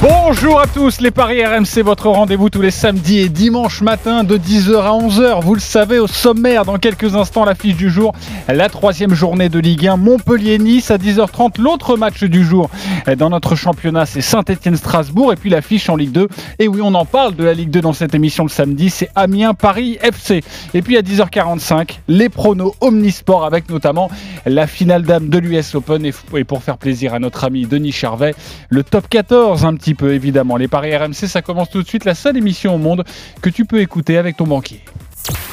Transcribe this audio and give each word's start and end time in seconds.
Bonjour 0.00 0.60
à 0.60 0.68
tous, 0.68 1.00
les 1.00 1.10
Paris 1.10 1.44
RMC, 1.44 1.82
votre 1.82 2.08
rendez-vous 2.08 2.50
tous 2.50 2.60
les 2.60 2.70
samedis 2.70 3.18
et 3.18 3.28
dimanches 3.28 3.80
matin 3.80 4.22
de 4.22 4.38
10h 4.38 4.76
à 4.76 4.90
11h. 4.90 5.42
Vous 5.42 5.54
le 5.54 5.60
savez, 5.60 5.98
au 5.98 6.06
sommaire, 6.06 6.64
dans 6.64 6.76
quelques 6.76 7.16
instants, 7.16 7.44
l'affiche 7.44 7.74
du 7.74 7.90
jour, 7.90 8.12
la 8.46 8.68
troisième 8.68 9.12
journée 9.12 9.48
de 9.48 9.58
Ligue 9.58 9.88
1, 9.88 9.96
Montpellier-Nice 9.96 10.92
à 10.92 10.98
10h30. 10.98 11.60
L'autre 11.60 11.96
match 11.96 12.22
du 12.22 12.44
jour 12.44 12.70
dans 13.16 13.30
notre 13.30 13.56
championnat, 13.56 14.06
c'est 14.06 14.20
Saint-Etienne-Strasbourg. 14.20 15.32
Et 15.32 15.36
puis 15.36 15.50
l'affiche 15.50 15.88
en 15.88 15.96
Ligue 15.96 16.12
2. 16.12 16.28
Et 16.60 16.68
oui, 16.68 16.78
on 16.80 16.94
en 16.94 17.04
parle 17.04 17.34
de 17.34 17.42
la 17.42 17.54
Ligue 17.54 17.70
2 17.70 17.80
dans 17.80 17.92
cette 17.92 18.14
émission 18.14 18.44
le 18.44 18.50
samedi, 18.50 18.90
c'est 18.90 19.10
Amiens-Paris 19.16 19.98
FC. 20.00 20.44
Et 20.74 20.82
puis 20.82 20.96
à 20.96 21.02
10h45, 21.02 21.98
les 22.06 22.28
pronos 22.28 22.76
Omnisport 22.80 23.44
avec 23.44 23.68
notamment 23.68 24.10
la 24.46 24.68
finale 24.68 25.02
d'âme 25.02 25.28
de 25.28 25.38
l'US 25.38 25.74
Open. 25.74 26.06
Et 26.06 26.44
pour 26.44 26.62
faire 26.62 26.78
plaisir 26.78 27.14
à 27.14 27.18
notre 27.18 27.42
ami 27.42 27.66
Denis 27.66 27.90
Charvet, 27.90 28.36
le 28.68 28.84
top 28.84 29.08
14 29.08 29.64
un 29.64 29.74
petit 29.74 29.87
peu 29.94 30.14
évidemment. 30.14 30.56
Les 30.56 30.68
paris 30.68 30.96
RMC, 30.96 31.26
ça 31.26 31.42
commence 31.42 31.70
tout 31.70 31.82
de 31.82 31.88
suite, 31.88 32.04
la 32.04 32.14
seule 32.14 32.36
émission 32.36 32.74
au 32.74 32.78
monde 32.78 33.04
que 33.42 33.50
tu 33.50 33.64
peux 33.64 33.80
écouter 33.80 34.18
avec 34.18 34.36
ton 34.36 34.46
banquier. 34.46 34.80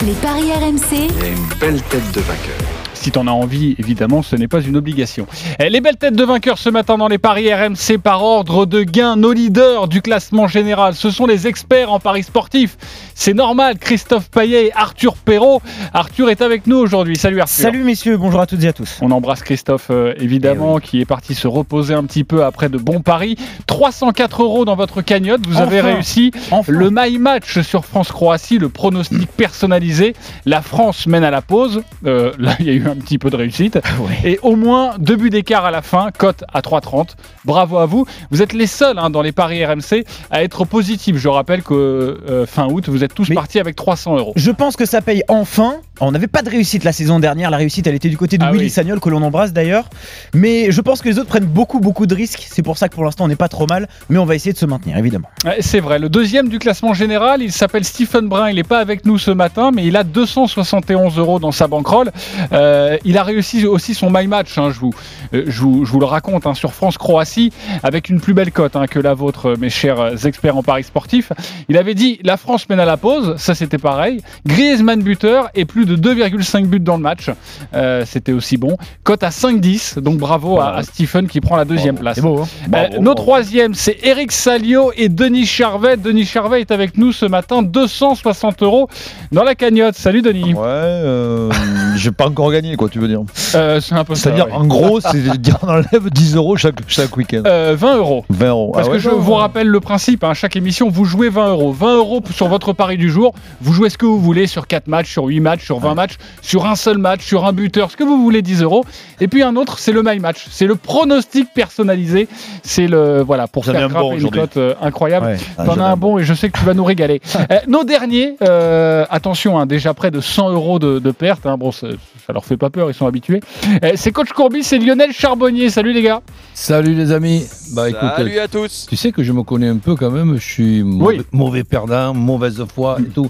Les 0.05 0.13
paris 0.13 0.51
RMC, 0.51 1.09
Il 1.17 1.23
a 1.23 1.27
une 1.27 1.59
belle 1.59 1.81
tête 1.83 2.11
de 2.13 2.21
vainqueur. 2.21 2.74
Si 3.05 3.11
t'en 3.11 3.27
as 3.27 3.31
envie, 3.31 3.75
évidemment, 3.77 4.23
ce 4.23 4.35
n'est 4.35 4.47
pas 4.47 4.61
une 4.61 4.77
obligation. 4.77 5.27
Eh, 5.59 5.69
Les 5.69 5.79
belles 5.79 5.95
têtes 5.97 6.15
de 6.15 6.23
vainqueurs 6.23 6.57
ce 6.57 6.71
matin 6.71 6.97
dans 6.97 7.07
les 7.07 7.19
paris 7.19 7.53
RMC 7.53 7.99
par 8.01 8.23
ordre 8.23 8.65
de 8.65 8.81
gain. 8.81 9.15
Nos 9.15 9.31
leaders 9.31 9.87
du 9.87 10.01
classement 10.01 10.47
général, 10.47 10.95
ce 10.95 11.11
sont 11.11 11.27
les 11.27 11.45
experts 11.45 11.91
en 11.91 11.99
paris 11.99 12.23
sportifs. 12.23 12.77
C'est 13.13 13.35
normal, 13.35 13.77
Christophe 13.77 14.31
Payet 14.31 14.65
et 14.65 14.73
Arthur 14.73 15.17
Perrault. 15.17 15.61
Arthur 15.93 16.31
est 16.31 16.41
avec 16.41 16.65
nous 16.65 16.77
aujourd'hui. 16.77 17.15
Salut 17.15 17.39
Arthur. 17.41 17.53
Salut 17.65 17.83
messieurs, 17.83 18.17
bonjour 18.17 18.39
à 18.41 18.47
toutes 18.47 18.63
et 18.63 18.67
à 18.69 18.73
tous. 18.73 18.97
On 19.03 19.11
embrasse 19.11 19.43
Christophe, 19.43 19.89
euh, 19.91 20.15
évidemment, 20.17 20.79
qui 20.79 20.99
est 20.99 21.05
parti 21.05 21.35
se 21.35 21.47
reposer 21.47 21.93
un 21.93 22.05
petit 22.05 22.23
peu 22.23 22.43
après 22.43 22.69
de 22.69 22.79
bons 22.79 23.01
paris. 23.01 23.37
304 23.67 24.41
euros 24.41 24.65
dans 24.65 24.75
votre 24.75 25.03
cagnotte. 25.03 25.45
Vous 25.47 25.57
avez 25.61 25.79
réussi 25.79 26.31
Enfin. 26.49 26.71
le 26.71 26.89
My 26.91 27.19
Match 27.19 27.59
sur 27.61 27.85
France-Croatie, 27.85 28.57
le 28.57 28.69
pronostic 28.69 29.27
personnalisé. 29.31 30.15
La 30.47 30.63
France 30.63 31.05
mène 31.05 31.23
à 31.23 31.29
la 31.29 31.43
pause. 31.43 31.83
Euh, 32.07 32.31
là, 32.39 32.55
il 32.59 32.65
y 32.65 32.69
a 32.71 32.73
eu 32.73 32.87
un 32.87 32.94
petit 32.99 33.17
peu 33.17 33.29
de 33.29 33.35
réussite. 33.35 33.79
Et 34.23 34.39
au 34.41 34.55
moins 34.55 34.95
deux 34.97 35.15
buts 35.15 35.29
d'écart 35.29 35.65
à 35.65 35.71
la 35.71 35.81
fin, 35.81 36.09
cote 36.17 36.43
à 36.53 36.61
3,30. 36.61 37.09
Bravo 37.45 37.77
à 37.77 37.85
vous. 37.85 38.05
Vous 38.31 38.41
êtes 38.41 38.53
les 38.53 38.67
seuls 38.67 38.97
hein, 38.99 39.09
dans 39.09 39.21
les 39.21 39.31
paris 39.31 39.63
RMC 39.65 40.03
à 40.31 40.43
être 40.43 40.65
positifs. 40.65 41.17
Je 41.17 41.27
rappelle 41.27 41.61
que 41.63 41.73
euh, 41.73 42.45
fin 42.45 42.67
août, 42.67 42.89
vous 42.89 43.03
êtes 43.03 43.13
tous 43.13 43.29
Mais- 43.29 43.35
partis 43.35 43.59
avec 43.59 43.75
300 43.75 44.17
euros. 44.17 44.33
Je 44.35 44.51
pense 44.51 44.75
que 44.75 44.85
ça 44.85 45.01
paye 45.01 45.23
enfin. 45.27 45.75
On 46.01 46.11
n'avait 46.11 46.27
pas 46.27 46.41
de 46.41 46.49
réussite 46.49 46.83
la 46.83 46.91
saison 46.91 47.19
dernière. 47.19 47.49
La 47.49 47.57
réussite, 47.57 47.87
elle 47.87 47.95
était 47.95 48.09
du 48.09 48.17
côté 48.17 48.37
de 48.37 48.43
Ah 48.43 48.51
Willy 48.51 48.65
oui. 48.65 48.69
Sagnol, 48.69 48.99
que 48.99 49.09
l'on 49.09 49.21
embrasse 49.21 49.53
d'ailleurs. 49.53 49.89
Mais 50.33 50.71
je 50.71 50.81
pense 50.81 51.01
que 51.01 51.07
les 51.07 51.19
autres 51.19 51.29
prennent 51.29 51.45
beaucoup, 51.45 51.79
beaucoup 51.79 52.05
de 52.05 52.13
risques. 52.13 52.45
C'est 52.49 52.63
pour 52.63 52.77
ça 52.77 52.89
que 52.89 52.95
pour 52.95 53.05
l'instant, 53.05 53.25
on 53.25 53.27
n'est 53.29 53.35
pas 53.37 53.47
trop 53.47 53.65
mal. 53.67 53.87
Mais 54.09 54.17
on 54.17 54.25
va 54.25 54.35
essayer 54.35 54.51
de 54.51 54.57
se 54.57 54.65
maintenir, 54.65 54.97
évidemment. 54.97 55.29
Ouais, 55.45 55.57
C'est 55.61 55.79
vrai, 55.79 55.99
le 55.99 56.09
deuxième 56.09 56.49
du 56.49 56.59
classement 56.59 56.93
général, 56.93 57.41
il 57.41 57.51
s'appelle 57.51 57.85
Stephen 57.85 58.27
Brun, 58.27 58.49
il 58.49 58.55
n'est 58.55 58.63
pas 58.63 58.79
avec 58.79 59.05
nous 59.05 59.17
ce 59.17 59.31
matin, 59.31 59.71
mais 59.73 59.85
il 59.85 59.95
a 59.95 60.03
271 60.03 61.17
euros 61.17 61.39
dans 61.39 61.51
sa 61.51 61.67
banquerolle. 61.67 62.11
Euh, 62.51 62.97
il 63.05 63.17
a 63.17 63.23
réussi 63.23 63.65
aussi 63.65 63.93
son 63.93 64.09
My 64.11 64.27
Match, 64.27 64.57
hein, 64.57 64.71
je, 64.71 64.79
vous, 64.79 64.93
euh, 65.33 65.43
je, 65.47 65.61
vous, 65.61 65.85
je 65.85 65.91
vous 65.91 65.99
le 65.99 66.05
raconte, 66.05 66.45
hein, 66.45 66.53
sur 66.53 66.73
France-Croatie, 66.73 67.51
avec 67.83 68.09
une 68.09 68.19
plus 68.19 68.33
belle 68.33 68.51
cote 68.51 68.75
hein, 68.75 68.87
que 68.87 68.99
la 68.99 69.13
vôtre, 69.13 69.55
mes 69.59 69.69
chers 69.69 69.99
euh, 69.99 70.15
experts 70.25 70.57
en 70.57 70.63
paris 70.63 70.83
sportifs. 70.83 71.31
Il 71.69 71.77
avait 71.77 71.95
dit 71.95 72.19
la 72.23 72.37
France 72.37 72.67
mène 72.69 72.79
à 72.79 72.85
la 72.85 72.97
pause, 72.97 73.35
ça 73.37 73.55
c'était 73.55 73.77
pareil. 73.77 74.21
Griezmann 74.45 75.01
buteur 75.01 75.49
et 75.55 75.65
plus 75.65 75.84
de 75.85 75.95
2,5 75.95 76.65
buts 76.65 76.79
dans 76.79 76.97
le 76.97 77.01
match, 77.03 77.29
Euh, 77.73 78.03
c'était 78.05 78.31
aussi 78.31 78.57
bon. 78.57 78.77
Cote 79.03 79.23
à 79.23 79.29
5-10, 79.29 79.99
donc 79.99 80.17
bravo 80.17 80.59
à, 80.59 80.75
à 80.75 80.83
Stephen 80.83 81.27
qui 81.27 81.41
prend 81.41 81.55
la 81.55 81.65
deuxième 81.65 81.95
place. 81.97 82.15
C'est 82.15 82.21
beau, 82.21 82.41
hein 82.41 82.47
Euh, 82.73 82.99
nos 82.99 83.13
troisièmes, 83.13 83.73
c'est 83.73 83.97
Eric 84.03 84.31
Salio 84.31 84.91
et 84.95 85.09
Denis 85.09 85.45
Charvet. 85.45 85.97
Denis 85.97 86.25
Charvet 86.25 86.61
est 86.61 86.71
avec 86.71 86.97
nous 86.97 87.11
ce 87.11 87.25
matin, 87.25 87.61
260 87.61 88.61
euros 88.63 88.87
dans 89.31 89.43
la 89.43 89.55
cagnotte. 89.55 89.95
Salut 89.95 90.21
Denis. 90.21 90.53
Ouais, 90.53 90.61
euh, 90.65 91.51
j'ai 91.95 92.11
pas 92.11 92.27
encore 92.27 92.51
gagné, 92.51 92.75
quoi, 92.75 92.89
tu 92.89 92.99
veux 92.99 93.07
dire. 93.07 93.21
Euh, 93.55 93.79
c'est 93.81 93.95
un 93.95 94.03
peu. 94.03 94.15
C'est-à-dire, 94.15 94.47
en 94.53 94.65
gros, 94.65 94.99
c'est 95.01 95.21
dire 95.39 95.57
on 95.63 95.67
enlève 95.69 96.09
10 96.11 96.35
euros 96.35 96.55
chaque, 96.57 96.75
chaque 96.87 97.15
week-end. 97.17 97.43
Euh, 97.45 97.75
20 97.77 97.97
euros. 97.97 98.25
20 98.29 98.47
euros. 98.49 98.71
Parce 98.73 98.87
Ah 98.87 98.89
que 98.89 98.93
ouais, 98.95 98.99
je 98.99 99.09
vous 99.09 99.33
rappelle 99.33 99.67
le 99.67 99.79
principe, 99.79 100.23
hein, 100.23 100.33
chaque 100.33 100.55
émission, 100.55 100.89
vous 100.89 101.05
jouez 101.05 101.29
20 101.29 101.49
euros. 101.49 101.71
20 101.71 101.95
euros 101.97 102.21
sur 102.31 102.47
votre 102.47 102.73
pari 102.73 102.97
du 102.97 103.09
jour. 103.09 103.33
Vous 103.61 103.73
jouez 103.73 103.89
ce 103.89 103.97
que 103.97 104.05
vous 104.05 104.19
voulez 104.19 104.47
sur 104.47 104.67
4 104.67 104.87
matchs, 104.87 105.11
sur 105.11 105.25
8 105.25 105.39
matchs, 105.39 105.63
sur 105.65 105.74
20 105.79 105.93
matchs, 105.95 106.15
sur 106.41 106.65
un 106.65 106.75
seul 106.75 106.97
match, 106.97 107.23
sur 107.25 107.45
un 107.45 107.53
buteur, 107.53 107.91
ce 107.91 107.97
que 107.97 108.03
vous 108.03 108.21
voulez, 108.21 108.41
10 108.41 108.61
euros. 108.61 108.85
Et 109.19 109.27
puis 109.27 109.43
un 109.43 109.55
autre, 109.55 109.79
c'est 109.79 109.91
le 109.91 110.03
My 110.03 110.19
Match. 110.19 110.45
C'est 110.49 110.67
le 110.67 110.75
pronostic 110.75 111.53
personnalisé. 111.53 112.27
C'est 112.63 112.87
le, 112.87 113.21
voilà, 113.21 113.47
pour 113.47 113.65
faire 113.65 113.83
un 113.83 113.89
bon 113.89 114.17
une 114.17 114.29
cote 114.29 114.57
euh, 114.57 114.73
incroyable. 114.81 115.25
Ouais. 115.27 115.37
Ah, 115.57 115.65
T'en 115.65 115.79
as 115.79 115.85
un 115.85 115.95
bon 115.97 116.17
et 116.19 116.23
je 116.23 116.33
sais 116.33 116.49
que 116.49 116.57
tu 116.59 116.65
vas 116.65 116.73
nous 116.73 116.83
régaler. 116.85 117.21
Euh, 117.51 117.59
nos 117.67 117.83
derniers, 117.83 118.37
euh, 118.41 119.05
attention, 119.11 119.59
hein, 119.59 119.67
déjà 119.67 119.93
près 119.93 120.09
de 120.09 120.19
100 120.19 120.49
euros 120.51 120.79
de, 120.79 120.97
de 120.97 121.11
perte. 121.11 121.45
hein, 121.45 121.57
bon, 121.57 121.71
ça, 121.71 121.87
ça 122.25 122.33
leur 122.33 122.43
fait 122.43 122.57
pas 122.57 122.71
peur, 122.71 122.89
ils 122.89 122.93
sont 122.95 123.05
habitués. 123.05 123.39
Euh, 123.83 123.91
c'est 123.95 124.11
Coach 124.11 124.29
Courbis 124.29 124.67
et 124.71 124.79
Lionel 124.79 125.11
Charbonnier. 125.13 125.69
Salut 125.69 125.93
les 125.93 126.01
gars. 126.01 126.21
Salut 126.55 126.95
les 126.95 127.11
amis. 127.11 127.45
Bah 127.73 127.89
écoute, 127.89 128.01
Salut 128.17 128.39
à 128.39 128.47
tous. 128.47 128.87
tu 128.89 128.95
sais 128.95 129.11
que 129.11 129.21
je 129.21 129.31
me 129.31 129.43
connais 129.43 129.67
un 129.67 129.77
peu 129.77 129.95
quand 129.95 130.09
même. 130.09 130.37
Je 130.37 130.43
suis 130.43 130.83
mauvais, 130.83 131.17
Oui. 131.19 131.25
mauvais 131.31 131.63
perdant, 131.63 132.13
mauvaise 132.15 132.63
foi 132.73 132.97
et 132.99 133.09
tout. 133.09 133.29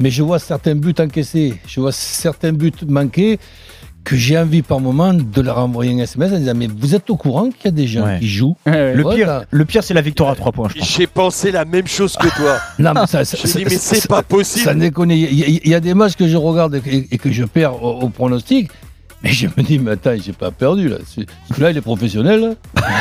Mais 0.00 0.10
je 0.10 0.22
vois 0.22 0.38
certains 0.38 0.74
buts 0.74 0.94
encaissés, 0.98 1.54
je 1.66 1.80
vois 1.80 1.92
certains 1.92 2.52
buts 2.52 2.72
manqués 2.88 3.38
que 4.02 4.16
j'ai 4.16 4.36
envie 4.36 4.60
par 4.60 4.80
moment 4.80 5.14
de 5.14 5.40
leur 5.40 5.58
envoyer 5.58 5.92
un 5.98 6.02
SMS 6.02 6.30
en 6.32 6.38
disant 6.38 6.52
mais 6.54 6.66
vous 6.66 6.94
êtes 6.94 7.08
au 7.08 7.16
courant 7.16 7.44
qu'il 7.48 7.64
y 7.64 7.68
a 7.68 7.70
des 7.70 7.86
gens 7.86 8.04
Ouais. 8.04 8.18
qui 8.18 8.28
jouent 8.28 8.54
Le 8.66 9.02
pire, 9.14 9.44
le 9.50 9.64
pire 9.64 9.82
c'est 9.82 9.94
la 9.94 10.02
victoire 10.02 10.28
à 10.30 10.34
3 10.36 10.52
points. 10.52 10.68
J'ai 10.76 11.06
pensé 11.06 11.50
la 11.52 11.64
même 11.64 11.86
chose 11.86 12.14
que 12.16 12.28
toi. 12.36 12.58
Non 12.78 12.92
mais 12.92 13.06
ça, 13.06 13.24
ça, 13.24 13.36
ça- 13.38 13.58
mais 13.64 13.70
ça- 13.70 13.94
c'est 13.94 14.06
pas 14.08 14.16
ça 14.16 14.22
possible. 14.22 14.78
déconne. 14.78 15.10
Il 15.10 15.34
y, 15.34 15.42
a- 15.44 15.46
il 15.64 15.68
y 15.70 15.74
a 15.74 15.80
des 15.80 15.94
matchs 15.94 16.16
que 16.16 16.28
je 16.28 16.36
regarde 16.36 16.74
et, 16.84 17.06
et 17.10 17.16
que 17.16 17.32
je 17.32 17.44
perds 17.44 17.82
au, 17.82 18.00
au 18.02 18.08
pronostic. 18.10 18.68
Mais 19.24 19.32
je 19.32 19.46
me 19.46 19.62
dis, 19.62 19.78
mais 19.78 19.92
attends, 19.92 20.10
j'ai 20.22 20.32
pas 20.32 20.50
perdu 20.50 20.88
là. 20.88 20.96
C'est- 21.06 21.26
Là, 21.60 21.70
il 21.70 21.76
est 21.76 21.80
professionnel. 21.80 22.56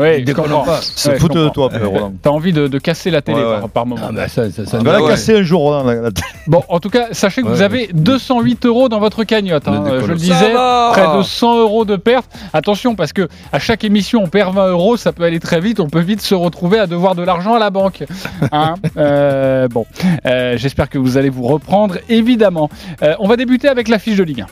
Ouais, 0.00 0.24
je 0.26 0.32
comprends. 0.32 0.64
pas. 0.64 0.80
Se 0.80 1.08
Ouais, 1.08 1.14
je 1.16 1.20
fout 1.20 1.32
de 1.32 1.46
comprends. 1.48 1.68
toi, 1.68 1.78
Roland. 1.84 2.12
T'as 2.22 2.30
envie 2.30 2.52
de, 2.52 2.68
de 2.68 2.78
casser 2.78 3.10
la 3.10 3.22
télé 3.22 3.38
Ouais, 3.38 3.44
ouais. 3.46 3.60
par, 3.60 3.68
par 3.70 3.86
moment. 3.86 4.02
Ah, 4.08 4.12
bah, 4.12 4.28
ça, 4.28 4.50
ça, 4.50 4.66
ça 4.66 4.78
On 4.80 4.84
va 4.84 4.92
la 4.92 5.02
ouais. 5.02 5.10
casser 5.10 5.38
un 5.38 5.42
jour, 5.42 5.60
Roland. 5.62 5.84
la- 5.84 5.94
la- 5.94 6.10
Bon, 6.46 6.62
en 6.68 6.80
tout 6.80 6.90
cas, 6.90 7.08
sachez 7.12 7.42
que 7.42 7.46
vous 7.48 7.56
Ouais, 7.58 7.62
avez 7.62 7.88
208 7.92 8.66
euros 8.66 8.88
dans 8.88 9.00
votre 9.00 9.24
cagnotte. 9.24 9.68
hein. 9.68 9.84
Je 10.00 10.06
le 10.06 10.14
disais, 10.16 10.52
va. 10.52 10.90
près 10.92 11.16
de 11.18 11.22
100 11.22 11.58
euros 11.58 11.84
de 11.84 11.96
perte. 11.96 12.26
Attention, 12.52 12.94
parce 12.94 13.12
que 13.12 13.28
à 13.52 13.58
chaque 13.58 13.84
émission, 13.84 14.22
on 14.24 14.28
perd 14.28 14.54
20 14.54 14.68
euros, 14.68 14.96
ça 14.96 15.12
peut 15.12 15.24
aller 15.24 15.40
très 15.40 15.60
vite. 15.60 15.80
On 15.80 15.88
peut 15.88 16.00
vite 16.00 16.20
se 16.20 16.34
retrouver 16.34 16.78
à 16.78 16.86
devoir 16.86 17.14
de 17.14 17.22
l'argent 17.22 17.54
à 17.54 17.58
la 17.58 17.70
banque. 17.70 18.04
Hein 18.52 18.74
Euh, 18.96 19.68
bon, 19.68 19.86
Euh, 20.26 20.56
j'espère 20.56 20.88
que 20.88 20.98
vous 20.98 21.16
allez 21.16 21.28
vous 21.30 21.44
reprendre, 21.46 21.96
évidemment. 22.08 22.68
Euh, 23.02 23.14
on 23.20 23.28
va 23.28 23.36
débuter 23.36 23.68
avec 23.68 23.77
la 23.86 24.00
fiche 24.00 24.16
de 24.16 24.24
Ligue 24.24 24.40
1. 24.40 24.46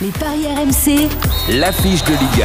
Les 0.00 0.12
paris 0.12 0.46
RMC, 0.46 1.08
L'affiche 1.58 2.04
de 2.04 2.12
Ligue 2.12 2.44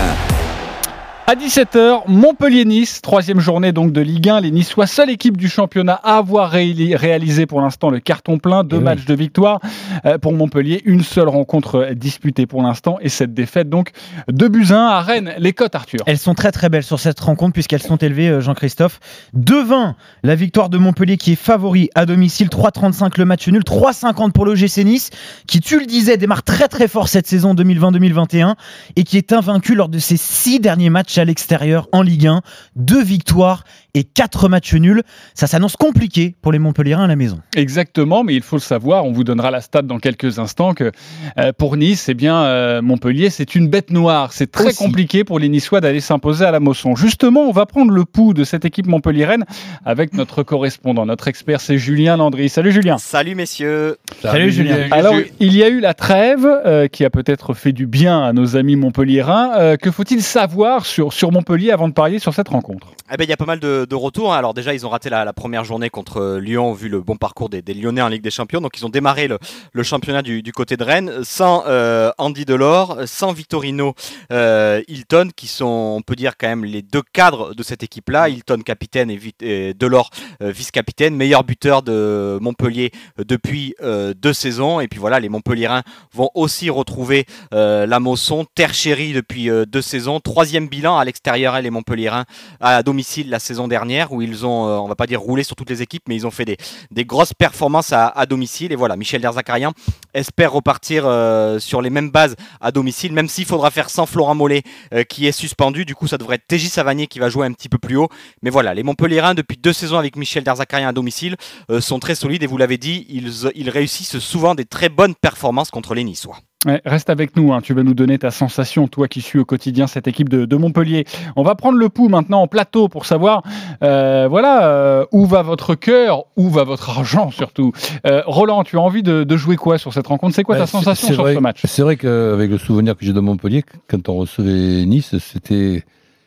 À 1.29 1.35
17h, 1.35 2.03
Montpellier-Nice, 2.07 3.01
troisième 3.01 3.41
journée 3.41 3.73
donc 3.73 3.91
de 3.91 3.99
Ligue 3.99 4.29
1. 4.29 4.39
Les 4.39 4.49
Niçois, 4.49 4.87
seule 4.87 5.09
équipe 5.09 5.35
du 5.35 5.49
championnat 5.49 5.99
à 6.01 6.15
avoir 6.19 6.53
réali- 6.53 6.95
réalisé 6.95 7.45
pour 7.45 7.59
l'instant 7.59 7.89
le 7.89 7.99
carton 7.99 8.37
plein. 8.39 8.63
Deux 8.63 8.77
Eh 8.77 8.79
oui. 8.79 8.85
matchs 8.85 9.03
de 9.03 9.13
victoire 9.13 9.59
euh, 10.05 10.17
pour 10.17 10.31
Montpellier. 10.31 10.81
Une 10.85 11.03
seule 11.03 11.27
rencontre 11.27 11.75
euh, 11.79 11.93
disputée 11.93 12.45
pour 12.45 12.61
l'instant. 12.63 12.97
Et 13.01 13.09
cette 13.09 13.33
défaite 13.33 13.67
donc 13.67 13.89
de 14.29 14.47
buts 14.47 14.67
à 14.71 15.01
Rennes. 15.01 15.33
Les 15.37 15.51
cotes, 15.51 15.75
Arthur. 15.75 15.99
Elles 16.05 16.17
sont 16.17 16.33
très 16.33 16.53
très 16.53 16.69
belles 16.69 16.83
sur 16.83 16.97
cette 17.01 17.19
rencontre 17.19 17.51
puisqu'elles 17.51 17.83
sont 17.83 17.97
élevées, 17.97 18.29
euh, 18.29 18.39
Jean-Christophe. 18.39 19.01
2-20, 19.37 19.95
la 20.23 20.35
victoire 20.35 20.69
de 20.69 20.77
Montpellier 20.77 21.17
qui 21.17 21.33
est 21.33 21.35
favori 21.35 21.89
à 21.93 22.05
domicile. 22.05 22.47
3-35 22.47 23.17
le 23.17 23.25
match 23.25 23.45
nul. 23.49 23.63
3-50 23.63 24.31
pour 24.31 24.45
l'OGC 24.45 24.77
Nice 24.85 25.09
qui, 25.45 25.59
tu 25.59 25.77
le 25.77 25.87
disais, 25.87 26.15
démarre 26.15 26.43
très 26.43 26.69
très 26.69 26.87
fort 26.87 27.09
cette 27.09 27.27
saison 27.27 27.53
2020-2021 27.53 28.55
et 28.95 29.03
qui 29.03 29.17
est 29.17 29.33
invaincu 29.33 29.75
lors 29.75 29.89
de 29.89 29.99
ses 29.99 30.15
six 30.15 30.61
derniers 30.61 30.89
matchs 30.89 31.16
à 31.19 31.25
l'extérieur 31.25 31.87
en 31.91 32.01
Ligue 32.01 32.27
1. 32.27 32.41
Deux 32.75 33.03
victoires 33.03 33.63
et 33.97 34.03
quatre 34.03 34.47
matchs 34.47 34.75
nuls. 34.75 35.01
Ça 35.33 35.47
s'annonce 35.47 35.75
compliqué 35.75 36.35
pour 36.41 36.51
les 36.51 36.59
Montpelliérains 36.59 37.05
à 37.05 37.07
la 37.07 37.15
maison. 37.15 37.39
Exactement, 37.55 38.23
mais 38.23 38.35
il 38.35 38.43
faut 38.43 38.57
le 38.57 38.61
savoir, 38.61 39.05
on 39.05 39.11
vous 39.11 39.23
donnera 39.23 39.49
la 39.49 39.61
stat 39.61 39.81
dans 39.81 39.97
quelques 39.97 40.37
instants, 40.37 40.73
que 40.73 40.91
euh, 41.39 41.51
pour 41.57 41.77
Nice, 41.77 42.07
eh 42.07 42.13
bien, 42.13 42.43
euh, 42.43 42.81
Montpellier, 42.83 43.31
c'est 43.31 43.55
une 43.55 43.67
bête 43.67 43.89
noire. 43.89 44.33
C'est 44.33 44.51
très 44.51 44.67
Aussi. 44.67 44.77
compliqué 44.77 45.23
pour 45.23 45.39
les 45.39 45.49
Niçois 45.49 45.81
d'aller 45.81 45.99
s'imposer 45.99 46.45
à 46.45 46.51
la 46.51 46.59
Mosson. 46.59 46.95
Justement, 46.95 47.41
on 47.41 47.51
va 47.51 47.65
prendre 47.65 47.91
le 47.91 48.05
pouls 48.05 48.35
de 48.35 48.43
cette 48.43 48.65
équipe 48.65 48.85
montpelliéraine 48.85 49.45
avec 49.83 50.13
notre 50.13 50.43
correspondant, 50.43 51.05
notre 51.05 51.27
expert, 51.27 51.59
c'est 51.59 51.79
Julien 51.79 52.17
Landry. 52.17 52.49
Salut 52.49 52.71
Julien. 52.71 52.99
Salut 52.99 53.33
messieurs. 53.33 53.97
Salut, 54.21 54.51
Julien. 54.51 54.87
Alors, 54.91 55.15
il 55.39 55.55
y 55.55 55.63
a 55.63 55.69
eu 55.69 55.79
la 55.79 55.93
trêve 55.93 56.45
euh, 56.45 56.87
qui 56.87 57.03
a 57.03 57.09
peut-être 57.09 57.53
fait 57.53 57.71
du 57.71 57.87
bien 57.87 58.23
à 58.23 58.33
nos 58.33 58.55
amis 58.55 58.75
montpelliérains. 58.75 59.53
Euh, 59.57 59.75
que 59.75 59.89
faut-il 59.89 60.21
savoir 60.21 60.85
sur, 60.85 61.13
sur 61.13 61.31
Montpellier 61.31 61.71
avant 61.71 61.87
de 61.87 61.93
parier 61.93 62.19
sur 62.19 62.33
cette 62.33 62.49
rencontre? 62.49 62.93
Eh 63.11 63.15
ben, 63.15 63.23
il 63.23 63.29
y 63.29 63.33
a 63.33 63.37
pas 63.37 63.45
mal 63.45 63.59
de, 63.59 63.86
de 63.87 63.95
retour. 63.95 64.33
Alors 64.33 64.53
déjà, 64.53 64.73
ils 64.73 64.85
ont 64.85 64.89
raté 64.89 65.09
la, 65.09 65.31
première 65.33 65.63
journée 65.63 65.89
contre 65.89 66.17
euh, 66.17 66.39
Lyon, 66.39 66.73
vu 66.73 66.89
le 66.89 67.01
bon 67.01 67.15
parcours 67.15 67.49
des, 67.49 67.61
Lyonnais 67.73 68.01
en 68.01 68.07
Ligue 68.07 68.21
des 68.21 68.31
Champions. 68.31 68.61
Donc 68.61 68.77
ils 68.77 68.85
ont 68.85 68.89
démarré 68.89 69.27
le, 69.27 69.83
championnat 69.83 70.21
du, 70.21 70.51
côté 70.51 70.77
de 70.77 70.83
Rennes 70.83 71.23
sans 71.23 71.63
euh, 71.67 72.11
Andy 72.17 72.45
Delors, 72.45 72.97
sans 73.05 73.31
Vittorino 73.31 73.93
euh, 74.31 74.81
Hilton, 74.87 75.29
qui 75.35 75.47
sont, 75.47 75.95
on 75.97 76.01
peut 76.01 76.15
dire 76.15 76.37
quand 76.37 76.47
même, 76.47 76.65
les 76.65 76.81
deux 76.81 77.01
cadres 77.13 77.53
de 77.55 77.63
cette 77.63 77.83
équipe-là. 77.83 78.29
Hilton 78.29 78.61
capitaine 78.61 79.09
et, 79.09 79.73
Delors 79.73 80.09
vice-capitaine, 80.41 81.15
meilleur 81.15 81.43
buteur 81.43 81.81
de 81.81 82.37
Montpellier 82.41 82.91
depuis 83.17 83.75
deux 84.15 84.33
saisons. 84.33 84.79
Et 84.79 84.87
puis 84.87 84.99
voilà, 84.99 85.19
les 85.19 85.29
Montpelliérains 85.29 85.83
vont 86.13 86.29
aussi 86.33 86.69
retrouver 86.69 87.25
la 87.51 87.99
Mosson, 87.99 88.45
terre 88.55 88.73
chérie 88.73 89.13
depuis 89.13 89.49
deux 89.67 89.81
saisons. 89.81 90.19
Troisième 90.19 90.67
bilan 90.67 90.97
à 90.97 91.05
l'extérieur, 91.05 91.55
hein, 91.55 91.61
les 91.61 91.69
Montpelliérains 91.69 92.25
à 92.59 92.83
domicile 92.83 93.29
la 93.29 93.39
saison 93.39 93.67
dernière, 93.67 93.76
où 94.09 94.21
ils 94.21 94.45
ont, 94.45 94.67
euh, 94.67 94.77
on 94.77 94.87
va 94.87 94.95
pas 94.95 95.07
dire 95.07 95.21
roulé 95.21 95.43
sur 95.43 95.55
toutes 95.55 95.69
les 95.69 95.81
équipes, 95.81 96.03
mais 96.07 96.15
ils 96.15 96.25
ont 96.25 96.31
fait 96.31 96.45
des, 96.45 97.05
grosses 97.05 97.33
performances 97.33 97.93
à, 97.93 98.25
domicile. 98.25 98.71
Et 98.71 98.75
voilà, 98.75 98.97
Michel 98.97 99.21
Derzakarian 99.21 99.71
espère 100.13 100.51
repartir 100.51 101.03
euh, 101.05 101.59
sur 101.59 101.81
les 101.81 101.89
mêmes 101.89 102.11
bases 102.11 102.35
à 102.59 102.71
domicile, 102.71 103.13
même 103.13 103.27
s'il 103.27 103.45
faudra 103.45 103.71
faire 103.71 103.89
sans 103.89 104.05
Florent 104.05 104.35
Mollet 104.35 104.63
euh, 104.93 105.03
qui 105.03 105.27
est 105.27 105.31
suspendu. 105.31 105.85
Du 105.85 105.95
coup, 105.95 106.07
ça 106.07 106.17
devrait 106.17 106.35
être 106.35 106.47
TJ 106.47 106.67
Savanier 106.67 107.07
qui 107.07 107.19
va 107.19 107.29
jouer 107.29 107.45
un 107.45 107.53
petit 107.53 107.69
peu 107.69 107.77
plus 107.77 107.97
haut. 107.97 108.09
Mais 108.41 108.49
voilà, 108.49 108.73
les 108.73 108.83
Montpelliérains, 108.83 109.35
depuis 109.35 109.57
deux 109.57 109.73
saisons 109.73 109.97
avec 109.97 110.15
Michel 110.15 110.43
Derzakarian 110.43 110.89
à 110.89 110.93
domicile, 110.93 111.35
sont 111.79 111.99
très 111.99 112.15
solides. 112.15 112.43
Et 112.43 112.47
vous 112.47 112.57
l'avez 112.57 112.77
dit, 112.77 113.05
ils, 113.09 113.49
ils 113.55 113.69
réussissent 113.69 114.19
souvent 114.19 114.55
des 114.55 114.65
très 114.65 114.89
bonnes 114.89 115.15
performances 115.15 115.71
contre 115.71 115.93
les 115.93 116.03
Niçois. 116.03 116.37
Ouais, 116.67 116.81
reste 116.85 117.09
avec 117.09 117.37
nous, 117.37 117.53
hein, 117.53 117.61
tu 117.61 117.73
vas 117.73 117.81
nous 117.81 117.93
donner 117.93 118.19
ta 118.19 118.29
sensation, 118.29 118.89
toi 118.89 119.07
qui 119.07 119.21
suis 119.21 119.39
au 119.39 119.45
quotidien 119.45 119.87
cette 119.87 120.05
équipe 120.07 120.27
de, 120.27 120.43
de 120.43 120.55
Montpellier. 120.57 121.05
On 121.37 121.43
va 121.43 121.55
prendre 121.55 121.77
le 121.77 121.87
pouls 121.87 122.09
maintenant 122.09 122.41
en 122.41 122.47
plateau 122.47 122.89
pour 122.89 123.05
savoir, 123.05 123.41
euh, 123.83 124.27
voilà, 124.29 124.67
euh, 124.67 125.05
où 125.13 125.25
va 125.25 125.43
votre 125.43 125.75
cœur, 125.75 126.25
où 126.35 126.49
va 126.49 126.65
votre 126.65 126.89
argent 126.89 127.31
surtout. 127.31 127.71
Euh, 128.05 128.21
Roland, 128.25 128.65
tu 128.65 128.77
as 128.77 128.81
envie 128.81 129.01
de, 129.01 129.23
de 129.23 129.37
jouer 129.37 129.55
quoi 129.55 129.77
sur 129.77 129.93
cette 129.93 130.07
rencontre? 130.07 130.35
C'est 130.35 130.43
quoi 130.43 130.55
Ben, 130.55 130.61
ta 130.63 130.67
sensation 130.67 131.13
sur 131.13 131.23
vrai- 131.23 131.35
ce 131.35 131.39
match? 131.39 131.61
C'est 131.63 131.83
vrai 131.83 131.95
qu'avec 131.95 132.51
le 132.51 132.57
souvenir 132.57 132.97
que 132.97 133.05
j'ai 133.05 133.13
de 133.13 133.19
Montpellier, 133.21 133.63
quand 133.87 134.09
on 134.09 134.15
recevait 134.15 134.85
Nice, 134.85 135.17
c'était, 135.19 135.85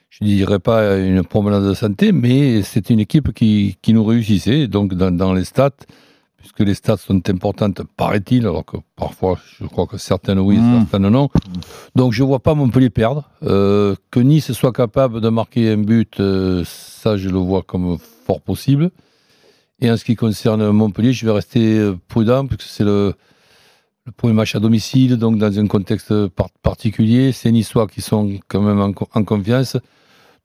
je 0.08 0.24
dirais 0.24 0.58
pas 0.58 0.96
une 0.96 1.22
promenade 1.22 1.64
de 1.64 1.74
santé, 1.74 2.12
mais 2.12 2.62
c'était 2.62 2.94
une 2.94 3.00
équipe 3.00 3.34
qui, 3.34 3.76
qui 3.82 3.92
nous 3.92 4.04
réussissait. 4.04 4.68
Donc 4.68 4.94
dans, 4.94 5.10
dans 5.14 5.34
les 5.34 5.44
stats, 5.44 5.70
puisque 6.40 6.60
les 6.60 6.74
stats 6.74 6.96
sont 6.96 7.20
importantes, 7.28 7.82
paraît-il, 7.96 8.46
alors 8.46 8.64
que 8.64 8.78
parfois 8.96 9.38
je 9.60 9.66
crois 9.66 9.86
que 9.86 9.98
certaines 9.98 10.38
oui, 10.40 10.56
Mm. 10.58 10.80
certaines 10.90 11.08
non. 11.10 11.28
Donc 11.94 12.12
je 12.12 12.22
vois 12.24 12.40
pas 12.40 12.54
Montpellier 12.54 12.90
perdre. 12.90 13.28
Euh, 13.44 13.94
que 14.10 14.20
Nice 14.20 14.50
soit 14.52 14.72
capable 14.72 15.20
de 15.20 15.28
marquer 15.28 15.70
un 15.70 15.78
but, 15.78 16.18
euh, 16.18 16.64
ça 16.66 17.16
je 17.16 17.28
le 17.28 17.38
vois 17.38 17.62
comme 17.62 17.98
fort 18.26 18.40
possible. 18.40 18.90
Et 19.82 19.90
en 19.90 19.96
ce 19.96 20.04
qui 20.04 20.16
concerne 20.16 20.70
Montpellier, 20.72 21.12
je 21.12 21.24
vais 21.24 21.32
rester 21.32 21.78
euh, 21.78 21.96
prudent, 22.08 22.46
puisque 22.46 22.62
c'est 22.62 22.84
le, 22.84 23.14
le 24.06 24.12
premier 24.12 24.34
match 24.34 24.54
à 24.54 24.60
domicile, 24.60 25.16
donc 25.16 25.38
dans 25.38 25.58
un 25.58 25.66
contexte 25.66 26.26
par- 26.28 26.50
particulier. 26.62 27.32
C'est 27.32 27.50
Niçois 27.52 27.86
qui 27.86 28.00
sont 28.02 28.30
quand 28.48 28.60
même 28.60 28.80
en, 28.80 28.92
co- 28.92 29.08
en 29.14 29.24
confiance. 29.24 29.76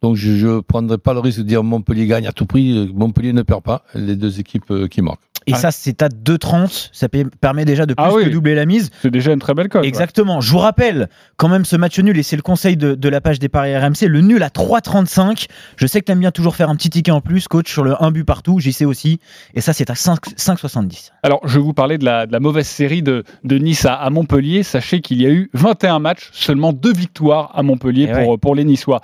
Donc 0.02 0.16
je 0.18 0.48
ne 0.48 0.60
prendrai 0.62 0.98
pas 0.98 1.14
le 1.14 1.20
risque 1.20 1.40
de 1.40 1.44
dire 1.44 1.64
Montpellier 1.64 2.06
gagne 2.06 2.28
à 2.28 2.32
tout 2.32 2.46
prix. 2.46 2.92
Montpellier 2.94 3.34
ne 3.34 3.42
perd 3.42 3.64
pas, 3.64 3.84
les 3.94 4.16
deux 4.16 4.40
équipes 4.40 4.88
qui 4.90 5.02
marquent. 5.02 5.20
Et 5.48 5.54
Ah. 5.54 5.58
ça, 5.58 5.72
c'est 5.72 6.02
à 6.02 6.10
2,30. 6.10 6.90
Ça 6.92 7.08
permet 7.40 7.66
déjà 7.66 7.86
de 7.86 7.94
plus 7.94 8.04
Ah 8.06 8.14
oui. 8.14 8.26
que 8.26 8.30
doubler 8.30 8.56
la 8.56 8.66
mise. 8.66 8.90
C'est 9.02 9.12
déjà 9.12 9.32
une 9.34 9.40
très 9.40 9.54
belle 9.54 9.70
cote. 9.70 9.82
ouais. 9.84 9.88
Exactement. 9.88 10.42
Je 10.42 10.52
vous 10.52 10.58
rappelle 10.58 11.08
quand 11.38 11.48
même 11.50 11.66
ce 11.66 11.76
match 11.76 12.00
nul, 12.00 12.18
et 12.18 12.24
c'est 12.24 12.36
le 12.36 12.42
conseil 12.42 12.78
de, 12.78 12.96
de 12.96 13.10
la 13.10 13.22
page 13.22 13.40
des 13.40 13.50
paris 13.50 13.76
RMC, 13.78 14.08
le 14.08 14.22
nul 14.22 14.42
à 14.44 14.50
3,35. 14.50 15.48
Je 15.78 15.88
sais 15.88 16.00
que 16.00 16.06
t'aimes 16.06 16.20
bien 16.20 16.32
toujours 16.32 16.56
faire 16.56 16.70
un 16.70 16.76
petit 16.76 16.90
ticket 16.90 17.12
en 17.12 17.22
plus, 17.22 17.48
coach, 17.48 17.72
sur 17.72 17.84
le 17.84 18.02
1 18.04 18.12
but 18.12 18.24
partout. 18.24 18.60
J'y 18.60 18.74
sais 18.74 18.86
aussi. 18.86 19.20
Et 19.54 19.62
ça, 19.62 19.74
c'est 19.74 19.90
à 19.90 19.96
5 19.96 20.20
5,70. 20.38 21.12
Alors, 21.24 21.42
je 21.48 21.60
vais 21.60 21.64
vous 21.64 21.74
parler 21.74 21.98
de 21.98 22.06
la, 22.06 22.26
de 22.26 22.32
la 22.32 22.40
mauvaise 22.40 22.68
série 22.68 23.02
de, 23.04 23.24
de 23.44 23.58
Nice 23.58 23.86
à, 23.86 23.94
à 23.96 24.10
Montpellier. 24.10 24.64
Sachez 24.64 25.02
qu'il 25.02 25.22
y 25.22 25.26
a 25.26 25.30
eu 25.30 25.50
21 25.54 26.00
matchs, 26.00 26.30
seulement 26.34 26.74
deux 26.74 26.94
victoires 26.94 27.52
à 27.54 27.62
Montpellier 27.64 28.08
Eh 28.10 28.24
pour, 28.24 28.40
pour 28.40 28.56
les 28.56 28.64
Niçois. 28.64 29.02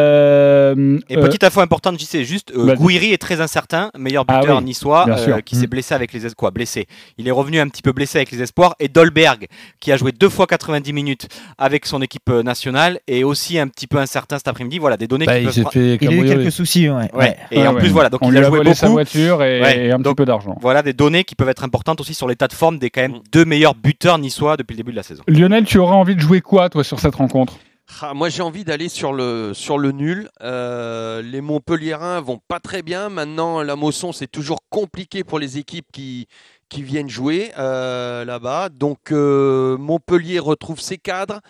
Euh, 0.00 0.98
Et 1.08 1.16
euh, 1.16 1.22
petite 1.22 1.44
info 1.44 1.60
importante, 1.60 1.98
je 1.98 2.04
sais 2.04 2.24
juste, 2.24 2.52
euh. 2.56 2.74
Gouiri 2.74 3.12
est 3.12 3.18
très 3.18 3.40
incertain, 3.40 3.90
meilleur 3.98 4.24
Ah 4.28 4.40
buteur 4.40 4.58
oui, 4.58 4.64
niçois, 4.64 5.06
euh, 5.08 5.40
qui 5.40 5.56
s'est. 5.56 5.69
Blessé 5.70 5.94
avec 5.94 6.12
les 6.12 6.26
es- 6.26 6.34
quoi 6.36 6.50
blessé. 6.50 6.86
Il 7.16 7.26
est 7.26 7.30
revenu 7.30 7.58
un 7.60 7.68
petit 7.68 7.80
peu 7.80 7.92
blessé 7.92 8.18
avec 8.18 8.30
les 8.30 8.42
espoirs 8.42 8.74
et 8.78 8.88
Dolberg 8.88 9.46
qui 9.80 9.90
a 9.92 9.96
joué 9.96 10.12
deux 10.12 10.28
fois 10.28 10.46
90 10.46 10.92
minutes 10.92 11.28
avec 11.56 11.86
son 11.86 12.02
équipe 12.02 12.28
euh, 12.28 12.42
nationale 12.42 13.00
est 13.08 13.22
aussi 13.24 13.58
un 13.58 13.68
petit 13.68 13.86
peu 13.86 13.96
incertain 13.96 14.36
cet 14.36 14.48
après-midi. 14.48 14.78
Voilà 14.78 14.98
des 14.98 15.06
données 15.06 15.24
Bah, 15.24 15.36
qui 15.36 15.40
il 15.40 15.44
peuvent 15.46 15.54
s'est 15.54 15.62
fra- 15.62 15.70
fait 15.70 15.96
Il 16.00 16.08
a 16.08 16.12
eu 16.12 16.24
quelques 16.26 16.52
soucis, 16.52 16.90
ouais. 16.90 16.96
Ouais. 16.96 17.08
Ouais. 17.14 17.36
Et 17.50 17.58
ouais, 17.60 17.66
en 17.66 17.72
ouais. 17.74 17.80
plus 17.80 17.88
voilà 17.88 18.10
donc 18.10 18.20
on 18.22 18.30
il 18.30 18.36
a 18.36 18.40
a 18.40 18.42
joué 18.44 18.58
volé 18.58 18.74
sa 18.74 18.88
voiture 18.88 19.42
et, 19.42 19.60
Ouais, 19.62 19.86
et 19.86 19.92
un 19.92 19.98
petit 20.00 20.14
peu 20.14 20.24
d'argent. 20.26 20.56
Voilà 20.60 20.82
des 20.82 20.92
données 20.92 21.24
qui 21.24 21.34
peuvent 21.36 21.48
être 21.48 21.64
importantes 21.64 22.00
aussi 22.00 22.12
sur 22.12 22.28
l'état 22.28 22.48
de 22.48 22.52
forme 22.52 22.78
des 22.78 22.90
quand 22.90 23.00
même 23.02 23.20
deux 23.32 23.44
meilleurs 23.44 23.74
buteurs 23.74 24.18
niçois 24.18 24.56
depuis 24.56 24.74
le 24.74 24.78
début 24.78 24.90
de 24.90 24.96
la 24.96 25.02
saison. 25.04 25.22
Lionel, 25.28 25.64
tu 25.64 25.78
aurais 25.78 25.94
envie 25.94 26.16
de 26.16 26.20
jouer 26.20 26.40
quoi, 26.40 26.68
toi, 26.68 26.82
sur 26.84 26.98
cette 27.00 27.14
rencontre? 27.14 27.54
Ah, 27.98 28.14
moi 28.14 28.28
j'ai 28.28 28.42
envie 28.42 28.64
d'aller 28.64 28.88
sur 28.88 29.12
le, 29.12 29.52
sur 29.52 29.76
le 29.76 29.92
nul. 29.92 30.30
Euh, 30.42 31.22
les 31.22 31.40
Montpelliérains 31.40 32.20
vont 32.20 32.38
pas 32.38 32.60
très 32.60 32.82
bien. 32.82 33.08
Maintenant, 33.08 33.62
la 33.62 33.76
Mosson, 33.76 34.12
c'est 34.12 34.30
toujours 34.30 34.60
compliqué 34.70 35.24
pour 35.24 35.38
les 35.38 35.58
équipes 35.58 35.86
qui, 35.92 36.28
qui 36.68 36.82
viennent 36.82 37.08
jouer 37.10 37.52
euh, 37.58 38.24
là-bas. 38.24 38.68
Donc 38.68 39.12
euh, 39.12 39.76
Montpellier 39.76 40.38
retrouve 40.38 40.80
ses 40.80 40.98
cadres. 40.98 41.40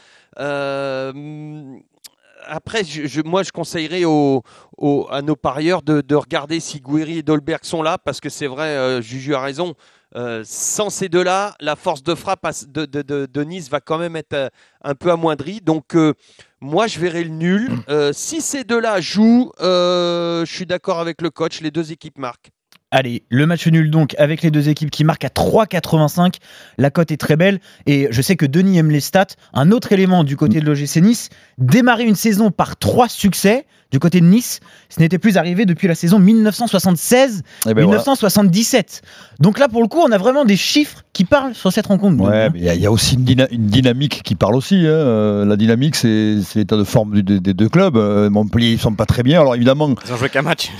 Après, 2.46 2.84
je, 2.84 3.20
moi 3.22 3.42
je 3.42 3.52
conseillerais 3.52 4.02
à 4.02 5.22
nos 5.22 5.36
parieurs 5.36 5.82
de, 5.82 6.00
de 6.00 6.14
regarder 6.14 6.58
si 6.58 6.80
Guiri 6.80 7.18
et 7.18 7.22
Dolberg 7.22 7.64
sont 7.64 7.82
là, 7.82 7.98
parce 7.98 8.18
que 8.18 8.30
c'est 8.30 8.46
vrai, 8.46 9.02
Juju 9.02 9.34
a 9.34 9.40
raison. 9.40 9.74
Euh, 10.16 10.42
sans 10.44 10.90
ces 10.90 11.08
deux-là, 11.08 11.54
la 11.60 11.76
force 11.76 12.02
de 12.02 12.14
frappe 12.16 12.44
de, 12.66 12.84
de- 12.84 13.02
de- 13.02 13.26
de 13.26 13.44
Nice 13.44 13.68
va 13.70 13.80
quand 13.80 13.98
même 13.98 14.16
être 14.16 14.32
euh, 14.34 14.48
un 14.82 14.94
peu 14.94 15.10
amoindrie. 15.10 15.60
Donc, 15.60 15.94
euh, 15.94 16.14
moi, 16.60 16.86
je 16.88 16.98
verrai 16.98 17.22
le 17.24 17.30
nul. 17.30 17.70
Euh, 17.88 18.12
si 18.12 18.40
ces 18.40 18.64
deux-là 18.64 19.00
jouent, 19.00 19.52
euh, 19.60 20.44
je 20.44 20.52
suis 20.52 20.66
d'accord 20.66 20.98
avec 20.98 21.22
le 21.22 21.30
coach. 21.30 21.60
Les 21.60 21.70
deux 21.70 21.92
équipes 21.92 22.18
marquent. 22.18 22.50
Allez, 22.92 23.22
le 23.30 23.46
match 23.46 23.66
nul 23.68 23.88
donc 23.90 24.16
avec 24.18 24.42
les 24.42 24.50
deux 24.50 24.68
équipes 24.68 24.90
qui 24.90 25.04
marquent 25.04 25.24
à 25.24 25.28
3,85. 25.28 26.34
La 26.76 26.90
cote 26.90 27.12
est 27.12 27.16
très 27.16 27.36
belle 27.36 27.60
et 27.86 28.08
je 28.10 28.20
sais 28.20 28.34
que 28.34 28.46
Denis 28.46 28.78
aime 28.78 28.90
les 28.90 28.98
stats. 29.00 29.26
Un 29.54 29.70
autre 29.70 29.92
élément 29.92 30.24
du 30.24 30.36
côté 30.36 30.60
de 30.60 30.66
l'OGC 30.66 30.96
Nice, 30.96 31.28
démarrer 31.58 32.04
une 32.04 32.16
saison 32.16 32.50
par 32.50 32.76
trois 32.76 33.08
succès 33.08 33.64
du 33.92 33.98
côté 33.98 34.20
de 34.20 34.26
Nice, 34.26 34.60
ce 34.88 35.00
n'était 35.00 35.18
plus 35.18 35.36
arrivé 35.36 35.66
depuis 35.66 35.88
la 35.88 35.96
saison 35.96 36.20
1976 36.20 37.42
Eh 37.66 37.74
ben 37.74 37.82
voilà. 37.82 37.88
1977. 37.98 39.02
Donc 39.40 39.58
là, 39.58 39.66
pour 39.68 39.82
le 39.82 39.88
coup, 39.88 39.98
on 39.98 40.12
a 40.12 40.18
vraiment 40.18 40.44
des 40.44 40.56
chiffres 40.56 41.02
qui 41.12 41.24
parlent 41.24 41.56
sur 41.56 41.72
cette 41.72 41.88
rencontre. 41.88 42.22
Ouais, 42.22 42.50
mais 42.50 42.58
il 42.60 42.64
y, 42.64 42.68
a- 42.68 42.74
il 42.74 42.80
y 42.80 42.86
a 42.86 42.92
aussi 42.92 43.16
une, 43.16 43.24
dyna- 43.24 43.48
une 43.50 43.66
dynamique 43.66 44.22
qui 44.22 44.36
parle 44.36 44.54
aussi. 44.54 44.76
hein. 44.76 44.90
Euh, 44.90 45.44
La 45.44 45.56
dynamique, 45.56 45.96
c'est 45.96 46.36
l'état 46.54 46.76
de 46.76 46.84
forme 46.84 47.14
du- 47.14 47.22
des, 47.24 47.40
des 47.40 47.52
deux 47.52 47.68
clubs. 47.68 47.96
Euh, 47.96 48.30
Montpellier, 48.30 48.70
ils 48.70 48.78
sont 48.78 48.94
pas 48.94 49.06
très 49.06 49.24
bien. 49.24 49.40
Alors 49.40 49.56
évidemment, 49.56 49.92
Ils 50.06 50.12
ont 50.12 50.16
joué 50.16 50.28
qu'un 50.28 50.42
match. 50.42 50.70